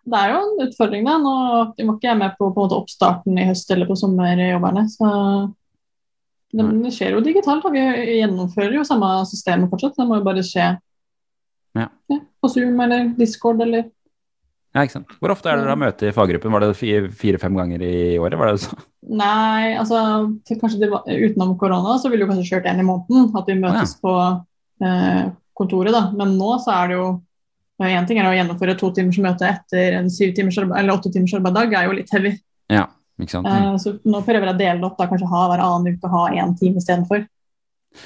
Det 0.04 0.20
er 0.20 0.34
jo 0.34 0.40
en 0.44 0.66
utfordring, 0.68 1.06
da. 1.08 1.14
Nå 1.24 1.34
var 1.40 1.70
ikke 1.96 2.10
jeg 2.10 2.20
med 2.20 2.34
på, 2.36 2.50
på 2.52 2.60
en 2.60 2.66
måte, 2.66 2.80
oppstarten 2.82 3.38
i 3.40 3.46
høst 3.48 3.70
eller 3.72 3.88
på 3.88 3.96
sommerjobberne. 3.96 4.84
Så 4.92 5.12
det, 6.54 6.66
det 6.84 6.92
skjer 6.92 7.16
jo 7.16 7.22
digitalt. 7.24 7.64
Da. 7.64 7.72
Vi 7.72 8.18
gjennomfører 8.20 8.76
jo 8.76 8.84
samme 8.88 9.14
systemet 9.30 9.72
fortsatt. 9.72 9.96
Det 9.96 10.08
må 10.10 10.20
jo 10.20 10.26
bare 10.28 10.44
skje 10.44 10.74
Ja. 11.74 11.88
på 12.12 12.50
Zoom 12.52 12.76
eller 12.84 13.08
Discord 13.18 13.64
eller 13.64 13.88
Ja, 14.74 14.82
ikke 14.82 14.96
sant? 14.96 15.12
Hvor 15.22 15.32
ofte 15.36 15.52
er 15.52 15.60
dere 15.60 15.70
har 15.70 15.78
møte 15.78 16.08
i 16.10 16.14
faggruppen? 16.16 16.54
Var 16.56 16.64
det 16.66 17.10
fire-fem 17.20 17.58
ganger 17.60 17.84
i 17.86 18.18
året? 18.18 18.40
Var 18.40 18.50
det 18.50 18.62
så? 18.64 18.78
Nei, 19.14 19.76
altså 19.78 20.00
kanskje 20.50 20.80
det 20.82 20.90
var, 20.90 21.06
utenom 21.06 21.54
korona 21.62 22.00
så 22.02 22.10
ville 22.10 22.26
vi 22.26 22.32
kanskje 22.32 22.56
kjørt 22.56 22.70
en 22.72 22.82
i 22.82 22.88
måneden. 22.88 23.28
At 23.38 23.52
vi 23.52 23.58
møtes 23.60 23.94
på 24.02 24.16
eh, 24.82 25.28
kontoret, 25.60 25.94
da. 25.94 26.08
Men 26.18 26.34
nå 26.40 26.56
så 26.64 26.74
er 26.80 26.90
det 26.90 26.98
jo 27.02 27.12
Én 27.84 28.06
ting 28.08 28.20
er 28.22 28.28
å 28.30 28.36
gjennomføre 28.36 28.78
to 28.80 28.88
timers 28.96 29.18
møte 29.20 29.48
etter 29.50 29.96
en 29.98 30.06
syv 30.14 30.30
timers 30.38 30.56
eller 30.62 30.92
åtte 30.94 31.10
timers 31.12 31.34
arbeidsdag, 31.36 31.74
er 31.76 31.88
jo 31.90 31.96
litt 31.98 32.12
heavy. 32.14 32.30
Ja, 32.72 32.86
ikke 33.20 33.34
sant? 33.34 33.50
Eh, 33.50 33.74
så 33.82 33.96
nå 34.08 34.22
prøver 34.24 34.46
jeg 34.46 34.54
å 34.54 34.60
dele 34.62 34.78
det 34.80 34.88
opp, 34.88 34.96
da, 35.02 35.08
kanskje 35.10 35.30
ha 35.32 35.42
hver 35.50 35.64
annen 35.66 35.98
uke 35.98 36.12
ha 36.14 36.22
én 36.38 36.54
time 36.60 36.80
istedenfor. 36.80 37.26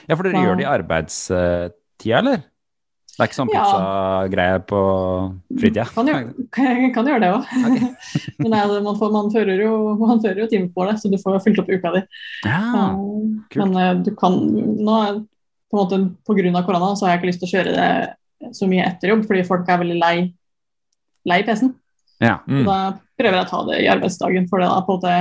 Ja, 0.07 0.15
for 0.15 0.23
dere 0.23 0.39
da, 0.39 0.45
gjør 0.47 0.57
det 0.57 0.65
i 0.65 0.69
arbeidstida, 0.71 2.21
eller? 2.23 2.41
Det 3.17 3.23
er 3.23 3.29
ikke 3.31 3.37
sånn 3.39 3.49
Ja. 3.49 3.61
pizzagreie 3.65 4.57
på 4.69 4.79
fritida? 5.57 5.85
Kan 5.89 6.05
kan, 6.53 6.83
kan 6.93 7.07
gjøre 7.09 7.21
det 7.23 7.31
òg. 7.33 7.47
Men 8.43 8.51
nei, 8.53 8.59
man, 8.85 8.97
får, 8.99 9.09
man 9.15 9.31
fører 9.33 9.63
jo, 9.63 9.71
man 9.97 10.21
fører 10.21 10.43
jo 10.43 10.49
time 10.51 10.69
på 10.75 10.85
det, 10.85 10.99
så 11.01 11.09
du 11.09 11.17
får 11.17 11.39
fylt 11.45 11.63
opp 11.63 11.71
uka 11.73 11.95
di. 11.97 12.03
Ja, 12.45 12.61
Eh. 12.93 13.57
Men 13.57 13.75
eh, 13.81 13.93
du 14.05 14.11
kan 14.15 14.37
nå 14.37 14.99
på 15.67 15.75
en 15.75 15.81
måte 15.81 15.97
Pga. 16.27 16.61
korona 16.65 16.93
så 16.95 17.05
har 17.07 17.15
jeg 17.15 17.19
ikke 17.23 17.29
lyst 17.31 17.41
til 17.41 17.49
å 17.49 17.53
kjøre 17.55 17.73
det 17.75 18.53
så 18.55 18.67
mye 18.69 18.85
etter 18.85 19.09
jobb, 19.09 19.25
fordi 19.25 19.43
folk 19.47 19.67
er 19.67 19.81
veldig 19.81 19.97
lei, 19.99 20.15
lei 21.25 21.41
PC-en. 21.43 21.73
ja. 22.21 22.37
Mm. 22.47 22.63
Da 22.69 22.77
prøver 23.17 23.39
jeg 23.39 23.47
å 23.47 23.49
ta 23.49 23.63
det 23.71 23.79
i 23.81 23.89
arbeidsdagen. 23.89 24.45
For 24.47 24.61
det, 24.61 24.67
da, 24.69 24.81
på 24.85 24.93
en 24.93 24.99
måte, 25.01 25.15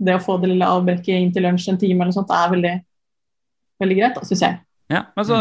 det 0.00 0.14
å 0.16 0.22
få 0.24 0.38
det 0.40 0.48
lille 0.54 0.64
avbrekket 0.64 1.12
inn 1.20 1.32
til 1.34 1.44
lunsj 1.44 1.68
en 1.68 1.78
time 1.78 2.04
eller 2.06 2.16
sånt, 2.16 2.32
er 2.32 2.50
veldig, 2.54 2.72
veldig 3.84 3.98
greit, 4.00 4.18
syns 4.24 4.42
jeg. 4.46 4.58
Ja. 4.92 5.02
Men 5.16 5.28
så, 5.28 5.38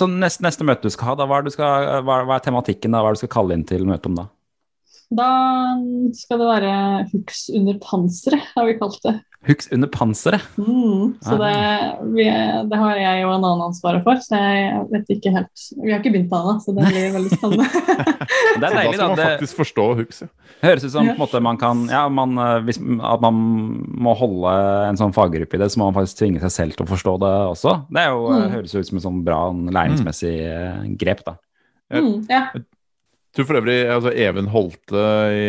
så 0.00 0.08
neste, 0.10 0.44
neste 0.46 0.66
møte 0.66 0.88
du 0.88 0.94
skal 0.94 1.12
ha, 1.12 1.18
da, 1.20 1.28
hva, 1.30 1.42
skal, 1.52 2.02
hva, 2.06 2.22
hva 2.28 2.38
er 2.38 2.44
tematikken 2.44 2.94
da? 2.94 3.02
Hva 3.04 3.12
er 3.12 3.16
det 3.16 3.20
du 3.20 3.24
skal 3.26 3.34
kalle 3.36 3.58
inn 3.58 3.66
til 3.68 3.86
møte 3.88 4.10
om 4.10 4.18
da? 4.18 4.26
Da 5.08 5.28
skal 6.12 6.42
det 6.42 6.48
være 6.50 6.72
'Hux 7.08 7.46
under 7.56 7.78
panseret, 7.80 8.44
har 8.54 8.66
vi 8.68 8.76
kalt 8.80 9.00
det. 9.06 9.14
Hooks 9.46 9.68
under 9.72 9.86
panseret? 9.88 10.42
Mm, 10.58 11.12
så 11.22 11.36
det, 11.38 11.50
vi, 12.16 12.24
det 12.68 12.78
har 12.80 12.96
jeg 12.98 13.22
og 13.24 13.30
en 13.36 13.44
annen 13.46 13.62
ansvaret 13.68 14.02
for, 14.02 14.18
så 14.24 14.34
jeg 14.34 14.80
vet 14.90 15.12
ikke 15.14 15.30
helt 15.30 15.62
Vi 15.78 15.92
har 15.92 16.00
ikke 16.02 16.10
begynt 16.16 16.28
på 16.32 16.40
det 16.40 16.42
ennå, 16.42 16.54
så 16.64 16.74
det 16.74 16.88
blir 16.90 17.12
veldig 17.14 17.36
spennende. 17.36 17.68
Det 18.58 18.66
er 18.66 18.74
deilig, 18.74 18.74
da 18.74 18.74
Da 18.74 18.82
skal 18.82 18.98
da. 18.98 19.06
man 19.06 19.16
Det 19.20 19.26
faktisk 19.30 19.60
forstå 19.60 19.84
hooks. 20.00 20.20
Ja. 20.24 20.28
høres 20.66 20.84
ut 20.88 20.90
som 20.96 21.06
på 21.06 21.14
en 21.14 21.20
måte 21.22 21.40
man 21.46 21.60
kan 21.60 21.84
Ja, 21.92 22.02
man, 22.10 22.34
eh, 22.42 22.56
hvis, 22.66 22.80
at 22.82 23.22
man 23.22 23.38
må 24.08 24.14
holde 24.18 24.54
en 24.88 24.98
sånn 24.98 25.14
faggruppe 25.14 25.54
i 25.54 25.62
det, 25.62 25.70
så 25.70 25.78
må 25.80 25.88
man 25.92 26.00
faktisk 26.00 26.18
tvinge 26.24 26.42
seg 26.42 26.52
selv 26.56 26.76
til 26.76 26.84
å 26.88 26.90
forstå 26.90 27.14
det 27.22 27.34
også. 27.54 27.76
Det 27.94 28.02
er 28.02 28.10
jo, 28.10 28.24
eh, 28.32 28.42
Mm. 28.42 28.50
høres 28.56 28.74
ut 28.74 28.86
som 28.90 28.98
et 28.98 29.06
sånn 29.06 29.22
bra 29.24 29.38
læringsmessig 29.78 30.34
mm. 30.42 30.98
grep, 30.98 31.22
da. 31.24 31.36
Mm, 31.94 32.26
ja. 32.28 32.42
Tror 33.36 33.44
for 33.44 33.58
øvrig 33.60 33.74
altså 33.92 34.10
Even 34.16 34.46
Holte 34.50 35.00
i 35.36 35.48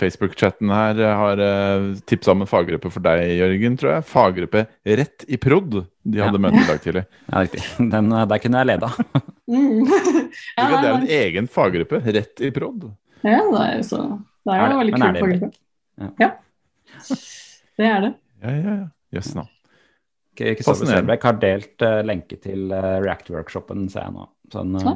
Facebook-chatten 0.00 0.72
her 0.74 0.98
har 1.16 1.38
uh, 1.40 1.84
tipsa 2.10 2.32
om 2.34 2.42
en 2.42 2.50
faggruppe 2.50 2.90
for 2.90 3.04
deg, 3.04 3.22
Jørgen, 3.38 3.76
tror 3.78 3.92
jeg. 3.94 4.06
Faggruppe 4.10 4.64
Rett 4.84 5.24
i 5.30 5.38
prod. 5.40 5.76
De 6.02 6.18
hadde 6.18 6.40
Ja. 6.40 6.42
møte 6.42 6.58
i 6.58 6.66
dag 6.66 6.80
tidlig. 6.82 7.04
Ja, 7.30 7.44
riktig. 7.44 7.62
Den, 7.94 8.10
eh, 8.12 8.24
der 8.26 8.42
kunne 8.42 8.58
jeg 8.64 8.70
leda. 8.72 8.90
Mm. 9.46 9.86
ja, 10.58 10.66
det 10.66 10.82
er 10.82 10.90
en 10.96 11.06
egen 11.20 11.48
faggruppe. 11.48 12.02
Rett 12.18 12.42
i 12.42 12.50
prod. 12.50 12.88
ja, 13.22 13.38
det 13.38 13.62
er 13.68 13.86
så 13.86 14.02
Det 14.42 14.52
er 14.52 14.58
jo 14.58 14.64
Er 14.64 14.68
det- 14.68 14.74
en 14.74 14.82
veldig 14.82 14.94
kult 14.96 15.02
kul 15.02 15.08
er 15.08 15.20
faggruppe. 15.22 15.52
Ja. 16.02 16.10
Ja. 16.26 16.30
Det 17.78 17.86
er 17.86 18.00
det. 18.08 18.12
Ja, 18.42 18.50
ja, 18.50 18.74
ja. 18.82 18.86
Jøss 19.14 19.34
navn. 19.38 19.48
Kristoffer 20.36 20.64
Fascinerende. 20.72 20.98
Selbekk 21.12 21.24
har 21.28 21.38
delt 21.42 21.82
uh, 21.86 22.02
lenke 22.08 22.36
til 22.40 22.70
uh, 22.72 22.98
React-workshopen, 23.04 23.86
ser 23.92 24.06
jeg 24.08 24.14
nå. 24.16 24.26
Sånn, 24.52 24.74
eh, 24.80 24.86
Ja. 24.88 24.94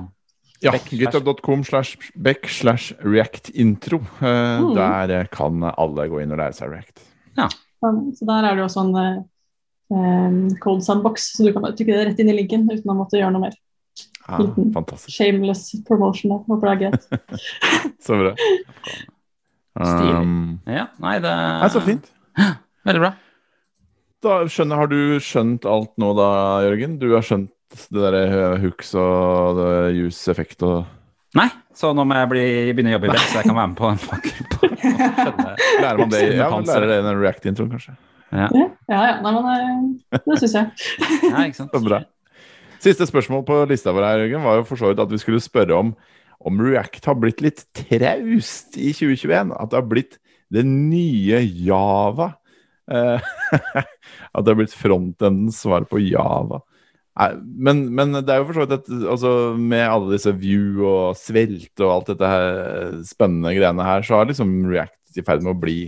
Ja, 0.64 0.72
github.com 0.72 1.64
slash 1.68 1.96
beck 2.16 2.48
slash 2.48 2.94
react-intro. 3.04 3.98
Eh, 4.20 4.60
Mm. 4.62 4.74
Der 4.74 5.10
eh, 5.20 5.26
kan 5.30 5.62
alle 5.76 6.08
gå 6.08 6.22
inn 6.22 6.32
og 6.32 6.38
lære 6.40 6.56
seg 6.56 6.70
react. 6.72 7.02
Ja. 7.36 7.48
Så 7.82 8.24
der 8.26 8.46
er 8.48 8.54
det 8.56 8.62
jo 8.64 8.68
også 8.70 8.84
en 8.86 8.96
eh, 8.96 10.56
code 10.64 10.82
sandbox, 10.82 11.28
så 11.36 11.44
du 11.44 11.52
kan 11.52 11.62
bare 11.62 11.76
trykke 11.76 11.92
det 11.92 12.06
rett 12.08 12.22
inn 12.24 12.32
i 12.32 12.38
linken 12.40 12.64
uten 12.70 12.90
å 12.90 12.96
måtte 12.96 13.20
gjøre 13.20 13.34
noe 13.36 13.44
mer. 13.48 13.58
Ja, 14.26 14.40
Liten 14.42 14.72
fantastisk. 14.74 15.12
Shameless 15.14 15.68
promotion 15.86 16.32
der. 16.32 16.40
Håper 16.48 16.66
det 16.66 16.72
er 16.72 16.80
greit. 16.80 17.04
Så 18.06 18.16
bra. 18.18 18.32
Stilig. 19.76 20.16
Um, 20.16 20.58
ja, 20.66 20.86
nei, 21.04 21.18
det 21.20 21.30
er 21.36 21.68
så 21.68 21.82
fint. 21.84 22.08
Veldig 22.88 23.02
bra. 23.04 23.10
Da 24.24 24.38
skjønner, 24.48 24.80
Har 24.80 24.88
du 24.90 25.20
skjønt 25.22 25.66
alt 25.68 25.92
nå 26.00 26.14
da, 26.16 26.28
Jørgen? 26.64 26.96
Du 26.98 27.10
har 27.12 27.22
skjønt 27.28 27.52
det 27.72 28.02
derre 28.02 28.56
hooks 28.62 28.92
og 28.98 29.62
juice-effekt 29.96 30.62
og 30.66 30.84
Nei, 31.36 31.50
så 31.76 31.90
nå 31.92 32.04
må 32.08 32.16
jeg 32.16 32.28
bli, 32.30 32.42
begynne 32.72 32.94
å 32.94 32.96
jobbe 32.96 33.08
i 33.10 33.12
Beck, 33.12 33.24
så 33.28 33.40
jeg 33.42 33.48
kan 33.50 33.56
være 33.58 33.68
med 33.68 33.76
på 33.76 33.88
en 33.90 33.98
faggruppe. 34.00 34.68
Lærer 35.82 35.98
man 36.00 36.12
det 36.14 36.20
ja, 36.30 36.46
man 36.48 36.64
lærer 36.64 36.86
det 36.88 36.96
i 36.96 37.04
den 37.04 37.18
react-introen, 37.20 37.72
kanskje? 37.74 37.96
Ja, 38.32 38.46
ja. 38.56 38.68
Nei, 39.20 39.32
men 39.34 39.48
eh, 39.52 40.22
det 40.24 40.38
syns 40.40 40.54
jeg. 40.56 40.86
Ja, 41.32 41.42
ikke 41.44 41.58
sant? 41.58 41.74
Så 41.74 41.82
bra. 41.84 42.00
Siste 42.82 43.08
spørsmål 43.08 43.44
på 43.48 43.58
lista 43.68 43.92
vår 43.94 44.06
her, 44.06 44.22
Jørgen, 44.24 44.46
var 44.46 44.60
jo 44.60 44.64
for 44.68 44.80
så 44.80 44.90
vidt 44.90 45.02
at 45.02 45.12
vi 45.12 45.20
skulle 45.20 45.42
spørre 45.42 45.76
om 45.76 45.92
om 46.46 46.60
React 46.60 47.08
har 47.08 47.16
blitt 47.18 47.40
litt 47.42 47.62
traust 47.74 48.76
i 48.78 48.92
2021. 48.94 49.54
At 49.56 49.72
det 49.72 49.78
har 49.80 49.86
blitt 49.88 50.18
det 50.52 50.62
nye 50.68 51.40
Java. 51.66 52.30
Eh, 52.92 53.30
at 54.36 54.44
det 54.44 54.52
har 54.52 54.58
blitt 54.60 54.76
frontendens 54.76 55.62
svar 55.64 55.88
på 55.90 56.00
Java. 56.04 56.60
Nei, 57.16 57.28
men, 57.68 57.78
men 57.96 58.12
det 58.18 58.28
er 58.32 58.42
jo 58.42 58.46
for 58.50 58.58
så 58.58 58.64
vidt 58.66 58.74
et 58.76 59.04
altså, 59.08 59.30
Med 59.56 59.86
alle 59.88 60.10
disse 60.12 60.32
view 60.36 60.82
og 60.84 61.16
svelte 61.16 61.86
og 61.86 61.92
alt 61.94 62.10
dette 62.12 62.28
her 62.28 62.96
spennende 63.08 63.54
greiene 63.56 63.86
her, 63.86 64.04
så 64.04 64.18
har 64.18 64.28
liksom 64.28 64.50
React 64.68 65.16
i 65.16 65.24
ferd 65.24 65.40
med 65.46 65.54
å 65.54 65.60
bli, 65.62 65.78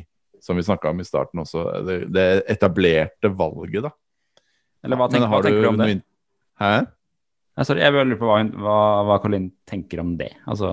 som 0.40 0.56
vi 0.56 0.64
snakka 0.64 0.88
om 0.94 1.02
i 1.02 1.04
starten 1.04 1.42
også, 1.42 1.66
det, 1.84 1.98
det 2.16 2.24
etablerte 2.48 3.28
valget, 3.36 3.82
da. 3.84 3.90
Eller 4.86 4.96
hva 4.96 5.08
Men 5.10 5.18
tenker, 5.18 5.28
hva 5.34 5.42
tenker 5.44 5.66
du 5.66 5.68
om 5.68 5.82
det? 5.82 5.88
Hæ? 6.62 6.70
Jeg, 7.58 7.66
sorry, 7.68 7.82
jeg 7.82 7.92
lurer 7.98 8.20
på 8.22 8.30
hva, 8.30 8.38
hva, 8.64 8.78
hva 9.10 9.18
Colin 9.20 9.50
tenker 9.68 10.00
om 10.00 10.14
det. 10.16 10.30
Altså, 10.48 10.72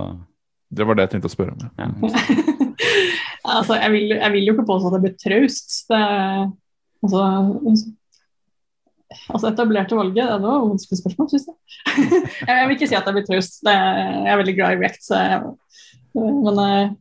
Det 0.72 0.86
var 0.88 0.95
det 0.95 1.08
jeg 1.08 1.16
tenkte 1.16 1.32
å 1.32 1.34
spørre 1.34 1.56
om. 1.58 1.68
Ja. 1.82 1.89
ja. 1.89 2.72
altså, 3.58 3.76
jeg 3.82 3.91
vil, 3.97 4.16
jeg 4.16 4.32
vil 4.38 4.47
jo 4.47 4.56
ikke 4.56 4.68
påstå 4.72 4.91
at 4.91 4.95
det 4.95 5.03
blir 5.03 5.16
traust. 5.20 5.76
Det, 5.89 5.99
er- 5.99 6.47
altså, 7.03 7.26
altså 9.30 9.51
etablerte 9.51 9.97
valget, 9.97 10.26
det 10.26 10.49
var 10.49 10.66
vanskelig 10.66 10.99
spørsmål, 10.99 11.30
syns 11.32 11.47
jeg. 11.49 11.57
jeg. 12.49 12.68
Vil 12.68 12.76
ikke 12.78 12.89
si 12.91 12.97
at 12.97 13.07
jeg 13.07 13.18
blir 13.18 13.26
traust. 13.30 13.57
Jeg 13.66 14.28
er 14.34 14.41
veldig 14.41 14.57
glad 14.57 14.76
i 14.76 14.82
React, 14.84 15.01
så 15.05 15.22
jeg, 15.22 15.55
men 16.16 16.61
eh, 16.66 16.93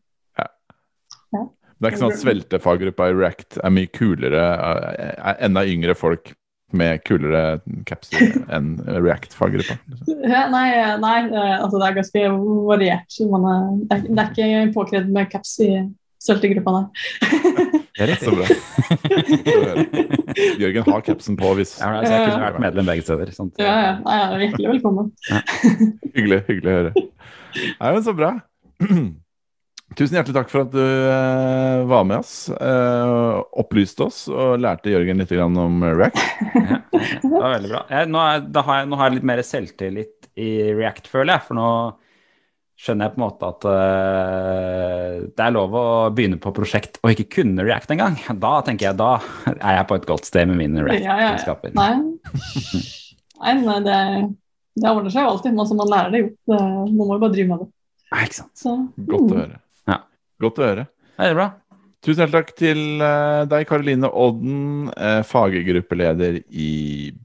Det 1.34 1.88
er 1.88 1.92
ikke 1.92 2.02
sånn 2.04 2.14
at 2.14 2.22
sveltefaggruppa 2.22 3.10
i 3.10 3.18
React 3.18 3.60
er 3.60 3.74
mye 3.74 3.90
kulere, 3.92 4.46
er 4.54 5.12
er 5.14 5.44
enda 5.48 5.66
yngre 5.68 5.96
folk 5.98 6.32
med 6.74 7.02
kulere 7.06 7.60
capser 7.86 8.34
enn 8.54 8.74
React-faggruppa. 8.82 9.76
liksom. 9.90 10.24
ja, 10.26 10.46
nei, 10.50 10.66
nei 11.02 11.16
eh, 11.28 11.56
altså 11.60 11.78
det 11.78 11.88
er 11.88 11.98
ganske 12.00 12.24
variert. 12.70 13.18
Er, 13.20 13.48
er, 13.94 14.06
det 14.08 14.24
er 14.24 14.32
ikke 14.32 14.74
påkrevd 14.80 15.12
med 15.14 15.30
caps 15.32 15.58
i 15.62 15.70
sveltegruppa, 16.24 16.80
nei. 16.80 17.82
Det 17.94 18.08
er 18.10 18.16
Så 18.18 18.32
bra. 18.34 18.46
Så 18.46 19.58
bra. 19.62 19.82
Jørgen 20.58 20.86
har 20.88 21.02
capsen 21.06 21.36
på 21.38 21.52
hvis 21.58 21.76
Ja, 21.78 21.92
altså, 22.00 22.14
jeg 22.16 22.30
kunne 22.30 22.46
vært 22.48 22.62
medlem 22.64 22.88
begge 22.90 23.04
steder. 23.06 23.30
Sant? 23.36 23.60
Ja, 23.62 23.74
ja, 23.84 23.92
nei, 24.02 24.16
ja, 24.18 24.30
hjertelig 24.48 24.72
velkommen. 24.72 25.12
Hyggelig, 26.16 26.40
hyggelig 26.48 26.72
å 26.72 26.78
høre. 26.80 27.04
Nei, 27.54 27.92
men 27.92 28.02
så 28.02 28.16
bra. 28.18 28.32
Tusen 29.94 30.16
hjertelig 30.18 30.34
takk 30.34 30.50
for 30.50 30.64
at 30.64 30.72
du 30.74 30.82
eh, 30.82 31.84
var 31.86 32.06
med 32.08 32.24
oss, 32.24 32.48
eh, 32.50 33.42
opplyste 33.62 34.08
oss 34.08 34.24
og 34.32 34.56
lærte 34.58 34.90
Jørgen 34.90 35.22
litt 35.22 35.30
grann 35.30 35.54
om 35.60 35.84
React. 35.84 36.18
Ja, 36.50 36.80
det 37.22 37.30
var 37.30 37.52
veldig 37.52 37.70
bra. 37.76 37.82
Jeg, 37.92 38.10
nå, 38.10 38.24
er, 38.24 38.48
da 38.56 38.64
har 38.66 38.80
jeg, 38.80 38.88
nå 38.90 38.98
har 38.98 39.10
jeg 39.10 39.20
litt 39.20 39.28
mer 39.30 39.42
selvtillit 39.46 40.30
i 40.34 40.50
React, 40.74 41.06
føler 41.12 41.36
jeg. 41.36 41.46
For 41.46 41.60
nå 41.60 41.68
skjønner 42.74 43.06
jeg 43.06 43.14
på 43.14 43.20
en 43.20 43.24
måte 43.24 43.48
at 43.48 43.66
uh, 43.70 45.18
det 45.30 45.44
er 45.44 45.54
lov 45.54 45.74
å 45.78 45.86
begynne 46.14 46.40
på 46.42 46.52
prosjekt 46.56 46.98
og 47.02 47.12
ikke 47.12 47.28
kunne 47.38 47.66
React 47.66 47.94
engang. 47.94 48.18
Da 48.42 48.54
tenker 48.66 48.90
jeg, 48.90 48.98
da 48.98 49.12
er 49.54 49.78
jeg 49.78 49.88
på 49.90 49.98
et 50.00 50.08
godt 50.10 50.28
sted 50.28 50.50
med 50.50 50.58
mine 50.60 50.86
Ja, 50.98 51.18
ja, 51.20 51.34
ja. 51.38 51.58
Nei, 51.78 51.90
nei, 53.40 53.54
nei 53.62 53.78
det, 53.86 53.98
det 54.80 54.90
ordner 54.90 55.14
seg 55.14 55.26
jo 55.26 55.34
alltid. 55.36 55.54
Man, 55.56 55.76
man 55.80 55.92
lærer 55.92 56.14
det 56.14 56.24
jo. 56.24 56.32
Det, 56.50 56.62
man 56.62 56.96
må 56.98 57.12
jo 57.12 57.20
bare 57.22 57.36
drive 57.36 57.52
med 57.52 57.62
det. 57.64 57.68
Nei, 58.14 58.24
ikke 58.26 58.40
sant. 58.40 58.54
Så, 58.58 58.74
Godt 58.98 59.20
å 59.20 59.28
mm. 59.28 59.38
høre. 59.42 59.60
Ja. 59.90 60.00
Godt 60.44 60.58
å 60.58 60.66
høre. 60.66 60.88
Veldig 61.20 61.38
bra. 61.38 61.50
Tusen 62.04 62.20
hjertelig 62.20 62.40
takk 62.42 62.58
til 62.58 62.82
eh, 63.00 63.44
deg, 63.48 63.62
Karoline 63.70 64.10
Odden, 64.12 64.90
faggruppeleder 65.24 66.42
i 66.52 66.72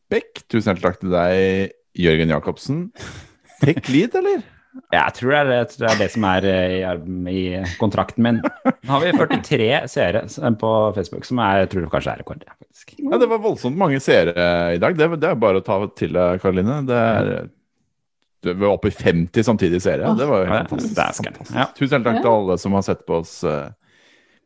Beck. 0.08 0.46
Tusen 0.48 0.70
hjertelig 0.70 0.86
takk 0.86 1.02
til 1.02 1.12
deg, 1.12 1.74
Jørgen 2.00 2.32
Jacobsen. 2.32 2.80
Tech 3.60 3.92
lead, 3.92 4.16
eller? 4.16 4.46
Jeg 4.94 5.16
tror 5.18 5.34
det 5.34 5.40
er, 5.40 5.52
det, 5.52 5.78
det, 5.82 5.90
er 5.90 6.00
det 6.00 6.10
som 6.14 6.26
er 6.30 6.48
øh, 6.50 7.04
i, 7.30 7.44
i 7.60 7.62
kontrakten 7.82 8.26
min. 8.26 8.42
Nå 8.42 8.96
har 8.96 9.06
vi 9.06 9.14
43 9.18 9.70
seere 9.92 10.26
på 10.62 10.74
Facebook, 10.98 11.28
som 11.28 11.42
er, 11.44 11.64
jeg 11.64 11.72
tror 11.74 11.86
det 11.86 11.94
kanskje 11.94 12.16
er 12.16 12.24
rekord. 12.24 12.44
ja, 12.48 12.58
faktisk. 12.58 12.96
Ja, 13.04 13.22
det 13.22 13.30
var 13.30 13.44
voldsomt 13.44 13.80
mange 13.80 14.02
seere 14.04 14.50
i 14.76 14.82
dag. 14.82 14.98
Det, 14.98 15.12
det 15.22 15.32
er 15.32 15.40
bare 15.40 15.62
å 15.62 15.66
ta 15.66 15.82
til 16.00 16.16
deg, 16.18 16.44
Karoline. 16.44 16.82
Det 16.90 17.00
er 17.00 17.32
du 18.42 18.54
var 18.54 18.68
oppe 18.68 18.88
i 18.88 18.92
50 18.92 19.44
samtidig 19.44 19.82
seere. 19.82 20.14
Det 20.16 20.26
var 20.26 20.46
jo 20.46 20.52
helt 20.54 20.70
fantastisk. 20.70 20.96
det 20.96 21.04
er 21.04 21.14
fantastisk. 21.14 21.60
Ja. 21.60 21.68
Tusen 21.76 22.08
takk 22.08 22.22
til 22.22 22.32
alle 22.32 22.58
som 22.62 22.78
har 22.78 22.86
sett 22.88 23.06
på 23.08 23.20
oss 23.20 23.34
eh, 23.44 23.68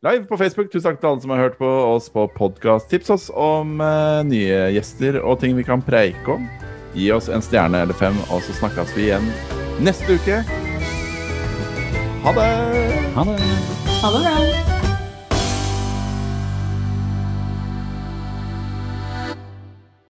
live 0.06 0.26
på 0.30 0.38
Facebook. 0.42 0.72
Tusen 0.74 0.90
takk 0.90 1.02
til 1.02 1.12
alle 1.12 1.26
som 1.26 1.34
har 1.36 1.44
hørt 1.46 1.60
på 1.62 1.70
oss 1.94 2.10
på 2.14 2.26
podkast. 2.38 2.90
Tips 2.90 3.14
oss 3.14 3.30
om 3.30 3.82
eh, 3.82 4.22
nye 4.30 4.64
gjester 4.74 5.22
og 5.22 5.40
ting 5.44 5.58
vi 5.60 5.68
kan 5.68 5.86
preike 5.86 6.40
om. 6.40 6.48
Gi 6.98 7.12
oss 7.14 7.30
en 7.30 7.46
stjerne 7.46 7.86
eller 7.86 7.98
fem, 7.98 8.18
og 8.30 8.42
så 8.46 8.58
snakkes 8.64 8.98
vi 8.98 9.12
igjen 9.12 9.30
neste 9.80 10.14
uke. 10.14 10.44
Ha 12.24 12.32
det! 12.32 12.52
Ha 13.16 13.24
det. 13.24 13.40
Ha 14.02 14.12
det 14.12 14.22
bra. 14.22 14.73